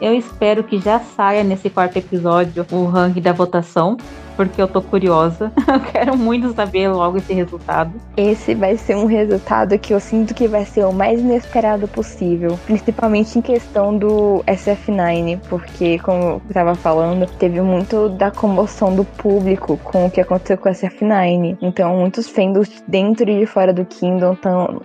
Eu 0.00 0.14
espero 0.14 0.62
que 0.62 0.78
já 0.78 1.00
saia 1.00 1.42
nesse 1.42 1.70
quarto 1.70 1.96
episódio 1.96 2.66
o 2.70 2.84
ranking 2.84 3.22
da 3.22 3.32
votação, 3.32 3.96
porque 4.36 4.60
eu 4.60 4.68
tô 4.68 4.82
curiosa. 4.82 5.50
Eu 5.66 5.80
quero 5.80 6.16
muito 6.16 6.52
saber 6.52 6.88
logo 6.88 7.16
esse 7.16 7.32
resultado. 7.32 7.92
Esse 8.16 8.54
vai 8.54 8.76
ser 8.76 8.94
um 8.94 9.06
resultado 9.06 9.78
que 9.78 9.92
eu 9.94 10.00
sinto 10.00 10.34
que 10.34 10.46
vai 10.46 10.64
ser 10.64 10.84
o 10.84 10.92
mais 10.92 11.20
inesperado 11.20 11.88
possível, 11.88 12.58
principalmente 12.66 13.38
em 13.38 13.42
questão 13.42 13.96
do 13.96 14.42
SF9, 14.46 15.40
porque, 15.48 15.98
como 16.00 16.22
eu 16.22 16.42
tava 16.52 16.74
falando, 16.74 17.26
teve 17.38 17.60
muito 17.60 18.10
da 18.10 18.30
comoção 18.30 18.94
do 18.94 19.04
público 19.04 19.78
com 19.78 20.06
o 20.06 20.10
que 20.10 20.20
aconteceu 20.20 20.58
com 20.58 20.68
o 20.68 20.72
SF9. 20.72 21.56
Então, 21.62 21.96
muitos 21.96 22.28
fandoms 22.28 22.82
dentro 22.86 23.28
e 23.30 23.40
de 23.40 23.46
fora 23.46 23.72
do 23.72 23.84
Kingdom 23.84 24.34
estão 24.34 24.82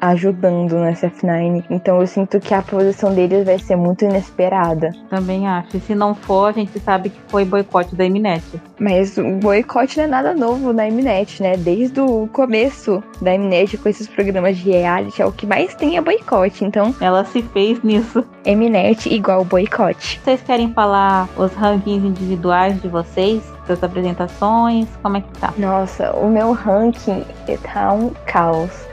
ajudando 0.00 0.72
no 0.72 0.86
SF9. 0.86 1.64
Então 1.70 2.00
eu 2.00 2.06
sinto 2.06 2.40
que 2.40 2.54
a 2.54 2.62
posição 2.62 3.14
deles 3.14 3.44
vai 3.44 3.58
ser 3.58 3.76
muito 3.76 4.04
inesperada. 4.04 4.90
Também 5.08 5.46
acho. 5.46 5.80
Se 5.80 5.94
não 5.94 6.14
for, 6.14 6.46
a 6.46 6.52
gente 6.52 6.78
sabe 6.80 7.10
que 7.10 7.20
foi 7.28 7.44
boicote 7.44 7.94
da 7.94 8.04
Mnet. 8.08 8.44
Mas 8.78 9.16
o 9.18 9.24
boicote 9.36 9.98
não 9.98 10.04
é 10.04 10.06
nada 10.08 10.34
novo 10.34 10.72
na 10.72 10.84
Mnet, 10.86 11.42
né? 11.42 11.56
Desde 11.56 12.00
o 12.00 12.28
começo 12.32 13.02
da 13.20 13.36
Mnet 13.36 13.76
com 13.78 13.88
esses 13.88 14.06
programas 14.06 14.56
de 14.56 14.70
reality, 14.70 15.22
é 15.22 15.26
o 15.26 15.32
que 15.32 15.46
mais 15.46 15.74
tem 15.74 15.96
é 15.96 16.00
boicote. 16.00 16.64
Então. 16.64 16.94
Ela 17.00 17.24
se 17.24 17.42
fez 17.42 17.82
nisso. 17.82 18.24
Mnet 18.46 19.12
igual 19.12 19.44
boicote. 19.44 20.20
Vocês 20.22 20.40
querem 20.42 20.72
falar 20.72 21.28
os 21.36 21.52
rankings 21.54 22.06
individuais 22.06 22.80
de 22.80 22.88
vocês? 22.88 23.42
Das 23.66 23.82
apresentações? 23.82 24.88
Como 25.02 25.18
é 25.18 25.20
que 25.20 25.38
tá? 25.38 25.52
Nossa, 25.58 26.12
o 26.16 26.30
meu 26.30 26.52
ranking 26.52 27.22
tá 27.62 27.92
um 27.92 28.10
caos. 28.24 28.87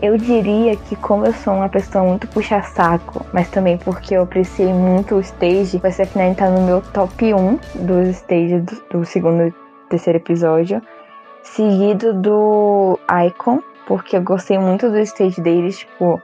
Eu 0.00 0.16
diria 0.16 0.76
que 0.76 0.94
como 0.94 1.26
eu 1.26 1.32
sou 1.32 1.54
uma 1.54 1.68
pessoa 1.68 2.04
muito 2.04 2.28
puxa-saco, 2.28 3.26
mas 3.32 3.50
também 3.50 3.76
porque 3.76 4.14
eu 4.14 4.22
apreciei 4.22 4.72
muito 4.72 5.16
o 5.16 5.20
stage, 5.20 5.76
o 5.76 5.80
SF9 5.80 6.36
tá 6.36 6.48
no 6.48 6.60
meu 6.64 6.80
top 6.80 7.34
1 7.34 7.58
dos 7.84 8.08
stages 8.18 8.62
do, 8.62 8.98
do 8.98 9.04
segundo 9.04 9.48
e 9.48 9.54
terceiro 9.90 10.18
episódio, 10.18 10.80
seguido 11.42 12.14
do 12.14 12.98
Icon, 13.26 13.60
porque 13.88 14.16
eu 14.16 14.22
gostei 14.22 14.56
muito 14.58 14.88
do 14.88 14.98
stage 15.00 15.40
deles, 15.40 15.78
tipo, 15.78 16.22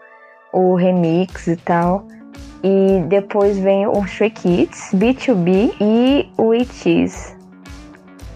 o 0.52 0.76
remix 0.76 1.48
e 1.48 1.56
tal. 1.56 2.06
E 2.62 3.02
depois 3.08 3.58
vem 3.58 3.86
o 3.86 4.04
Stray 4.04 4.30
Kids, 4.30 4.90
B2B 4.94 5.74
e 5.80 6.30
o 6.38 6.52
It 6.52 7.08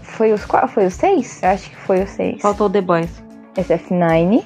Foi 0.03 0.33
os 0.33 0.45
qual? 0.45 0.67
Foi 0.67 0.85
os 0.85 0.93
seis? 0.93 1.41
Eu 1.41 1.49
acho 1.49 1.69
que 1.69 1.75
foi 1.77 2.03
os 2.03 2.09
seis. 2.09 2.41
Faltou 2.41 2.69
The 2.69 2.81
Boys. 2.81 3.23
SF9, 3.55 4.43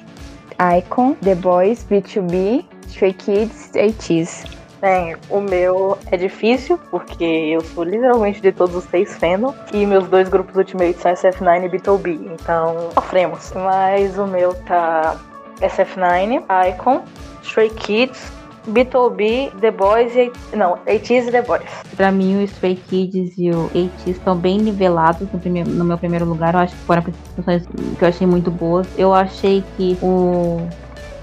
Icon, 0.58 1.14
The 1.22 1.34
Boys, 1.34 1.84
B2B, 1.90 2.64
Stray 2.86 3.12
Kids, 3.12 3.70
ATEEZ. 3.76 4.44
Bem, 4.80 5.16
o 5.30 5.40
meu 5.40 5.96
é 6.10 6.16
difícil, 6.16 6.78
porque 6.90 7.24
eu 7.24 7.62
sou 7.62 7.84
literalmente 7.84 8.40
de 8.40 8.52
todos 8.52 8.76
os 8.76 8.84
seis 8.84 9.16
fandom, 9.16 9.54
e 9.72 9.86
meus 9.86 10.06
dois 10.08 10.28
grupos 10.28 10.56
ultimate 10.56 10.98
são 10.98 11.12
SF9 11.12 11.64
e 11.64 11.68
B2B, 11.78 12.32
então 12.32 12.90
sofremos. 12.92 13.50
Mas 13.54 14.18
o 14.18 14.26
meu 14.26 14.52
tá 14.66 15.16
SF9, 15.60 16.44
Icon, 16.68 17.02
Stray 17.42 17.70
Kids, 17.70 18.30
B2B, 18.68 19.52
The 19.60 19.70
Boys 19.70 20.14
e. 20.16 20.32
Não, 20.56 20.74
ATEEZ 20.74 21.28
e 21.28 21.30
The 21.30 21.42
Boys. 21.42 21.62
Pra 21.96 22.10
mim, 22.10 22.38
o 22.38 22.42
Stray 22.42 22.76
Kids 22.76 23.34
e 23.38 23.50
o 23.50 23.66
ATEEZ 23.66 24.16
estão 24.16 24.36
bem 24.36 24.58
nivelados 24.58 25.30
no, 25.32 25.38
primeiro, 25.38 25.70
no 25.70 25.84
meu 25.84 25.98
primeiro 25.98 26.24
lugar. 26.24 26.54
Eu 26.54 26.60
acho 26.60 26.74
que 26.74 26.82
foram 26.82 27.00
apresentações 27.00 27.66
que 27.98 28.04
eu 28.04 28.08
achei 28.08 28.26
muito 28.26 28.50
boas. 28.50 28.86
Eu 28.96 29.14
achei 29.14 29.62
que 29.76 29.98
o 30.02 30.66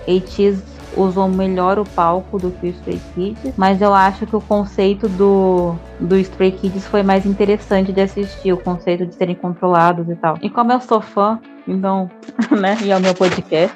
ATEEZ 0.04 0.72
usou 0.96 1.28
melhor 1.28 1.80
o 1.80 1.86
palco 1.86 2.38
do 2.38 2.52
que 2.52 2.68
o 2.68 2.70
Stray 2.70 3.02
Kids, 3.14 3.54
mas 3.58 3.82
eu 3.82 3.94
acho 3.94 4.26
que 4.26 4.36
o 4.36 4.42
conceito 4.42 5.08
do, 5.08 5.76
do 6.00 6.18
Stray 6.18 6.52
Kids 6.52 6.86
foi 6.86 7.04
mais 7.04 7.26
interessante 7.26 7.92
de 7.92 8.02
assistir, 8.02 8.52
o 8.52 8.58
conceito 8.58 9.06
de 9.06 9.16
serem 9.16 9.36
controlados 9.36 10.10
e 10.10 10.16
tal. 10.16 10.38
E 10.42 10.50
como 10.50 10.72
eu 10.72 10.82
sou 10.82 11.02
fã, 11.02 11.40
então, 11.68 12.10
né, 12.52 12.78
e 12.84 12.92
é 12.92 12.98
o 12.98 13.00
meu 13.00 13.14
podcast, 13.14 13.76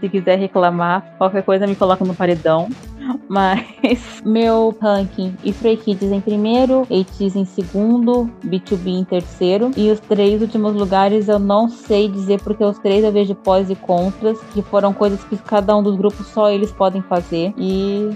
se 0.00 0.08
quiser 0.08 0.38
reclamar, 0.38 1.14
qualquer 1.18 1.42
coisa 1.42 1.66
me 1.66 1.74
coloca 1.74 2.04
no 2.04 2.14
paredão. 2.14 2.68
Mas 3.28 3.64
meu 4.24 4.76
ranking, 4.80 5.34
Stray 5.44 5.76
Kids 5.76 6.10
em 6.10 6.20
primeiro, 6.20 6.82
ATEEZ 6.82 7.36
em 7.36 7.44
segundo, 7.44 8.30
B2B 8.44 8.88
em 8.88 9.04
terceiro. 9.04 9.70
E 9.76 9.90
os 9.90 10.00
três 10.00 10.40
últimos 10.42 10.74
lugares 10.74 11.28
eu 11.28 11.38
não 11.38 11.68
sei 11.68 12.08
dizer 12.08 12.40
porque 12.42 12.64
os 12.64 12.78
três 12.78 13.04
eu 13.04 13.12
vejo 13.12 13.34
pós 13.34 13.70
e 13.70 13.74
contras, 13.74 14.38
que 14.52 14.62
foram 14.62 14.92
coisas 14.92 15.22
que 15.24 15.36
cada 15.36 15.76
um 15.76 15.82
dos 15.82 15.96
grupos 15.96 16.26
só 16.28 16.50
eles 16.50 16.72
podem 16.72 17.02
fazer. 17.02 17.54
E 17.56 18.10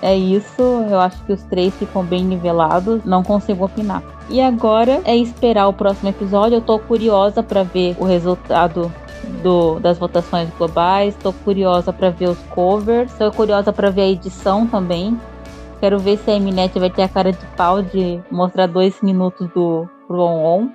é 0.00 0.16
isso, 0.16 0.62
eu 0.62 1.00
acho 1.00 1.22
que 1.24 1.32
os 1.32 1.42
três 1.44 1.74
ficam 1.74 2.04
bem 2.04 2.24
nivelados, 2.24 3.04
não 3.04 3.22
consigo 3.22 3.64
opinar. 3.64 4.02
E 4.30 4.40
agora 4.40 5.00
é 5.04 5.16
esperar 5.16 5.68
o 5.68 5.72
próximo 5.72 6.10
episódio. 6.10 6.56
Eu 6.56 6.60
tô 6.60 6.78
curiosa 6.78 7.42
para 7.42 7.62
ver 7.62 7.96
o 7.98 8.04
resultado 8.04 8.92
do, 9.42 9.78
das 9.80 9.98
votações 9.98 10.48
globais. 10.56 11.14
Estou 11.14 11.32
curiosa 11.32 11.92
para 11.92 12.10
ver 12.10 12.28
os 12.28 12.38
covers. 12.50 13.12
Estou 13.12 13.30
curiosa 13.32 13.72
para 13.72 13.90
ver 13.90 14.02
a 14.02 14.08
edição 14.08 14.66
também. 14.66 15.18
Quero 15.80 15.98
ver 15.98 16.18
se 16.18 16.30
a 16.30 16.38
Mnet 16.38 16.78
vai 16.78 16.90
ter 16.90 17.02
a 17.02 17.08
cara 17.08 17.32
de 17.32 17.46
pau 17.56 17.82
de 17.82 18.20
mostrar 18.30 18.66
dois 18.66 19.00
minutos 19.00 19.48
do 19.50 19.88
Roll 20.08 20.44
On 20.44 20.68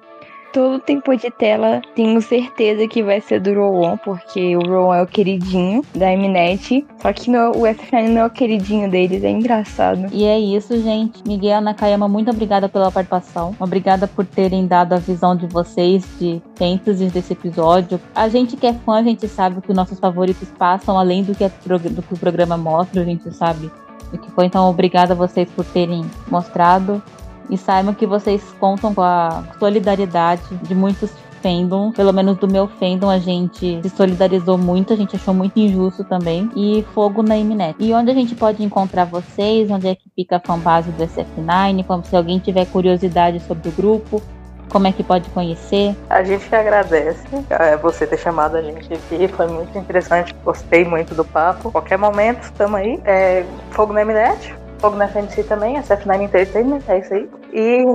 todo 0.53 0.79
tempo 0.79 1.15
de 1.17 1.31
tela 1.31 1.81
tenho 1.95 2.21
certeza 2.21 2.87
que 2.87 3.01
vai 3.01 3.19
ser 3.19 3.41
do 3.41 3.53
Rowan, 3.53 3.97
porque 3.97 4.55
o 4.55 4.61
Rowan 4.61 4.97
é 4.97 5.01
o 5.01 5.07
queridinho 5.07 5.83
da 5.95 6.15
Mnet. 6.15 6.85
Só 7.01 7.11
que 7.11 7.29
no, 7.29 7.51
o 7.57 7.65
FN 7.65 8.09
não 8.09 8.21
é 8.21 8.25
o 8.25 8.29
queridinho 8.29 8.89
deles, 8.89 9.23
é 9.23 9.31
engraçado. 9.31 10.07
E 10.11 10.23
é 10.25 10.39
isso, 10.39 10.79
gente. 10.79 11.23
Miguel 11.27 11.59
Nakayama, 11.59 12.07
muito 12.07 12.29
obrigada 12.29 12.69
pela 12.69 12.91
participação. 12.91 13.55
Obrigada 13.59 14.07
por 14.07 14.25
terem 14.25 14.67
dado 14.67 14.93
a 14.93 14.97
visão 14.97 15.35
de 15.35 15.47
vocês 15.47 16.05
de 16.19 16.41
fantasies 16.55 17.11
desse 17.11 17.33
episódio. 17.33 17.99
A 18.13 18.29
gente 18.29 18.55
que 18.55 18.67
é 18.67 18.73
fã, 18.73 18.99
a 18.99 19.03
gente 19.03 19.27
sabe 19.27 19.59
que 19.59 19.71
os 19.71 19.75
nossos 19.75 19.99
favoritos 19.99 20.49
passam 20.57 20.97
além 20.99 21.23
do 21.23 21.33
que, 21.33 21.49
do 21.65 22.01
que 22.01 22.13
o 22.13 22.17
programa 22.17 22.55
mostra, 22.55 23.01
a 23.01 23.05
gente 23.05 23.33
sabe 23.33 23.71
o 24.13 24.17
que 24.19 24.29
foi. 24.31 24.45
Então, 24.45 24.69
obrigada 24.69 25.13
a 25.13 25.15
vocês 25.15 25.49
por 25.49 25.65
terem 25.65 26.05
mostrado. 26.27 27.01
E 27.49 27.57
saibam 27.57 27.93
que 27.93 28.05
vocês 28.05 28.43
contam 28.59 28.93
com 28.93 29.01
a 29.01 29.43
solidariedade 29.59 30.43
de 30.63 30.73
muitos 30.73 31.11
fandom, 31.43 31.91
pelo 31.91 32.13
menos 32.13 32.37
do 32.37 32.47
meu 32.47 32.67
fandom, 32.67 33.09
a 33.09 33.19
gente 33.19 33.81
se 33.81 33.89
solidarizou 33.89 34.57
muito, 34.57 34.93
a 34.93 34.95
gente 34.95 35.17
achou 35.17 35.33
muito 35.33 35.59
injusto 35.59 36.05
também. 36.05 36.49
E 36.55 36.85
fogo 36.93 37.21
na 37.21 37.35
Mnet. 37.35 37.75
E 37.77 37.93
onde 37.93 38.09
a 38.09 38.13
gente 38.13 38.33
pode 38.33 38.63
encontrar 38.63 39.03
vocês, 39.03 39.69
onde 39.69 39.87
é 39.87 39.93
que 39.93 40.09
fica 40.15 40.37
a 40.37 40.39
fanbase 40.39 40.89
do 40.91 41.03
SF9, 41.03 41.85
como 41.85 42.05
se 42.05 42.15
alguém 42.15 42.39
tiver 42.39 42.65
curiosidade 42.67 43.41
sobre 43.41 43.67
o 43.67 43.71
grupo, 43.73 44.21
como 44.69 44.87
é 44.87 44.91
que 44.91 45.03
pode 45.03 45.29
conhecer? 45.29 45.95
A 46.09 46.23
gente 46.23 46.53
agradece 46.55 47.27
é, 47.49 47.77
você 47.77 48.07
ter 48.07 48.17
chamado 48.17 48.55
a 48.55 48.61
gente 48.61 48.91
aqui, 48.91 49.27
foi 49.27 49.47
muito 49.47 49.77
interessante, 49.77 50.33
gostei 50.43 50.83
muito 50.85 51.13
do 51.13 51.23
papo. 51.23 51.71
Qualquer 51.71 51.97
momento, 51.97 52.43
estamos 52.43 52.79
aí. 52.79 52.99
É, 53.05 53.45
Fogo 53.71 53.93
na 53.93 54.03
Mnet, 54.03 54.55
Fogo 54.83 54.97
na 54.97 55.07
FNC 55.07 55.43
também, 55.43 55.77
SF9 55.77 56.23
Entertainment, 56.23 56.81
é 56.89 56.99
isso 56.99 57.13
aí. 57.13 57.29
E 57.53 57.85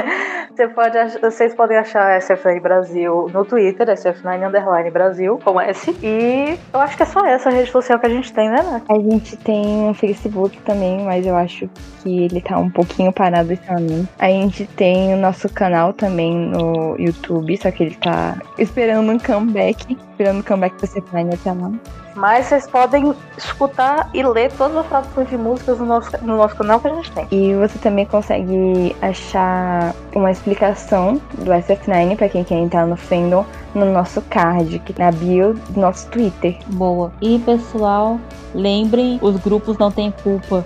você 0.56 0.68
pode, 0.68 0.96
vocês 1.20 1.54
podem 1.54 1.76
achar 1.76 2.16
a 2.16 2.18
SF9 2.18 2.62
Brasil 2.62 3.26
no 3.30 3.44
Twitter, 3.44 3.86
SF9 3.86 4.48
Underline 4.48 4.90
Brasil, 4.90 5.38
com 5.44 5.60
S. 5.60 5.94
E 6.02 6.58
eu 6.72 6.80
acho 6.80 6.96
que 6.96 7.02
é 7.02 7.06
só 7.06 7.26
essa 7.26 7.50
rede 7.50 7.70
social 7.70 7.98
que 7.98 8.06
a 8.06 8.08
gente 8.08 8.32
tem, 8.32 8.48
né, 8.48 8.62
Nath? 8.62 8.84
A 8.88 8.94
gente 8.94 9.36
tem 9.36 9.66
um 9.66 9.92
Facebook 9.92 10.58
também, 10.62 11.04
mas 11.04 11.26
eu 11.26 11.36
acho 11.36 11.68
que 12.02 12.24
ele 12.24 12.40
tá 12.40 12.56
um 12.56 12.70
pouquinho 12.70 13.12
parado 13.12 13.52
ano. 13.68 14.08
A 14.18 14.28
gente 14.28 14.64
tem 14.64 15.12
o 15.12 15.18
nosso 15.18 15.46
canal 15.46 15.92
também 15.92 16.34
no 16.34 16.96
YouTube, 16.98 17.54
só 17.58 17.70
que 17.70 17.82
ele 17.82 17.96
tá 17.96 18.40
esperando 18.56 19.12
um 19.12 19.18
comeback, 19.18 19.94
esperando 20.12 20.40
o 20.40 20.44
comeback 20.44 20.74
do 20.76 20.86
SF9 20.86 21.34
até 21.34 21.52
lá. 21.52 21.70
Mas 22.14 22.46
vocês 22.46 22.66
podem 22.66 23.14
escutar 23.36 24.10
e 24.12 24.22
ler 24.22 24.50
todas 24.52 24.76
as 24.78 24.86
traduções 24.86 25.28
de 25.28 25.36
músicas 25.36 25.78
no 25.78 25.86
nosso, 25.86 26.10
no 26.22 26.36
nosso 26.36 26.56
canal 26.56 26.80
que 26.80 26.88
a 26.88 26.94
gente 26.94 27.12
tem. 27.12 27.26
E 27.30 27.54
você 27.54 27.78
também 27.78 28.06
consegue 28.06 28.94
achar 29.00 29.94
uma 30.14 30.30
explicação 30.30 31.20
do 31.38 31.50
SF9 31.50 32.16
para 32.16 32.28
quem 32.28 32.44
quer 32.44 32.56
entrar 32.56 32.86
no 32.86 32.96
fandom 32.96 33.44
no 33.74 33.92
nosso 33.92 34.20
card, 34.22 34.78
que 34.80 34.98
na 34.98 35.12
bio 35.12 35.54
do 35.70 35.80
nosso 35.80 36.08
Twitter. 36.08 36.56
Boa. 36.66 37.12
E 37.20 37.38
pessoal, 37.38 38.18
lembrem, 38.54 39.18
os 39.22 39.36
grupos 39.36 39.78
não 39.78 39.90
têm 39.90 40.12
culpa 40.22 40.64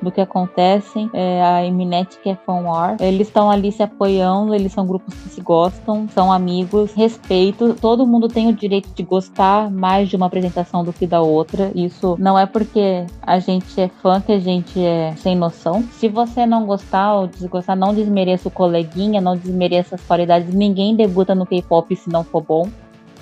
do 0.00 0.10
que 0.10 0.20
acontece. 0.20 1.08
É, 1.12 1.42
a 1.42 1.64
Eminet 1.64 2.18
que 2.22 2.30
é 2.30 2.38
War. 2.46 2.96
Eles 3.00 3.28
estão 3.28 3.50
ali 3.50 3.72
se 3.72 3.82
apoiando, 3.82 4.54
eles 4.54 4.72
são 4.72 4.86
grupos 4.86 5.14
que 5.14 5.28
se 5.28 5.40
gostam, 5.40 6.06
são 6.08 6.32
amigos, 6.32 6.92
respeito. 6.92 7.74
Todo 7.74 8.06
mundo 8.06 8.28
tem 8.28 8.48
o 8.48 8.52
direito 8.52 8.88
de 8.94 9.02
gostar 9.02 9.70
mais 9.70 10.08
de 10.08 10.16
uma 10.16 10.26
apresentação 10.26 10.84
do 10.84 10.92
que 10.92 11.06
da 11.06 11.20
outra. 11.20 11.70
Isso 11.74 12.16
não 12.18 12.38
é 12.38 12.46
porque 12.46 13.06
a 13.22 13.38
gente 13.38 13.80
é 13.80 13.88
fã 13.88 14.20
que 14.20 14.32
a 14.32 14.38
gente 14.38 14.80
é 14.80 15.14
sem 15.16 15.36
noção. 15.36 15.82
Se 15.92 16.08
você 16.08 16.46
não 16.46 16.66
gostar 16.66 17.14
ou 17.14 17.26
desgostar, 17.26 17.76
não 17.76 17.94
desmereça 17.94 18.48
o 18.48 18.50
coleguinha, 18.50 19.20
não 19.20 19.36
desmereça 19.36 19.96
as 19.96 20.02
qualidades. 20.02 20.54
Ninguém 20.54 20.94
debuta 20.94 21.34
no 21.34 21.46
K-pop 21.46 21.94
se 21.94 22.10
não 22.10 22.24
for 22.24 22.42
bom 22.42 22.68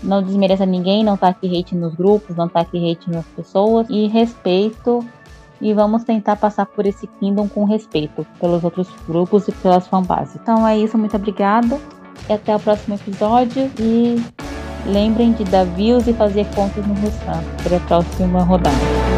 não 0.04 0.22
desmereça 0.22 0.66
ninguém, 0.66 1.02
não 1.02 1.18
aqui 1.20 1.58
hate 1.58 1.74
nos 1.74 1.94
grupos, 1.94 2.36
não 2.36 2.50
aqui 2.54 2.90
hate 2.90 3.10
nas 3.10 3.24
pessoas. 3.26 3.86
E 3.88 4.06
respeito 4.06 5.04
e 5.64 5.72
vamos 5.72 6.04
tentar 6.04 6.36
passar 6.36 6.66
por 6.66 6.84
esse 6.84 7.06
Kingdom 7.06 7.48
com 7.48 7.64
respeito 7.64 8.24
pelos 8.38 8.62
outros 8.62 8.86
grupos 9.08 9.48
e 9.48 9.52
pelas 9.52 9.88
fanbases. 9.88 10.36
Então 10.36 10.68
é 10.68 10.78
isso, 10.78 10.98
muito 10.98 11.16
obrigada 11.16 11.80
e 12.28 12.32
até 12.34 12.54
o 12.54 12.60
próximo 12.60 12.96
episódio 12.96 13.70
e 13.80 14.22
lembrem 14.86 15.32
de 15.32 15.42
dar 15.44 15.64
views 15.64 16.06
e 16.06 16.12
fazer 16.12 16.46
contas 16.54 16.86
no 16.86 16.94
restante 16.94 17.46
para 17.62 17.78
a 17.78 17.80
próxima 17.80 18.42
rodada. 18.44 19.13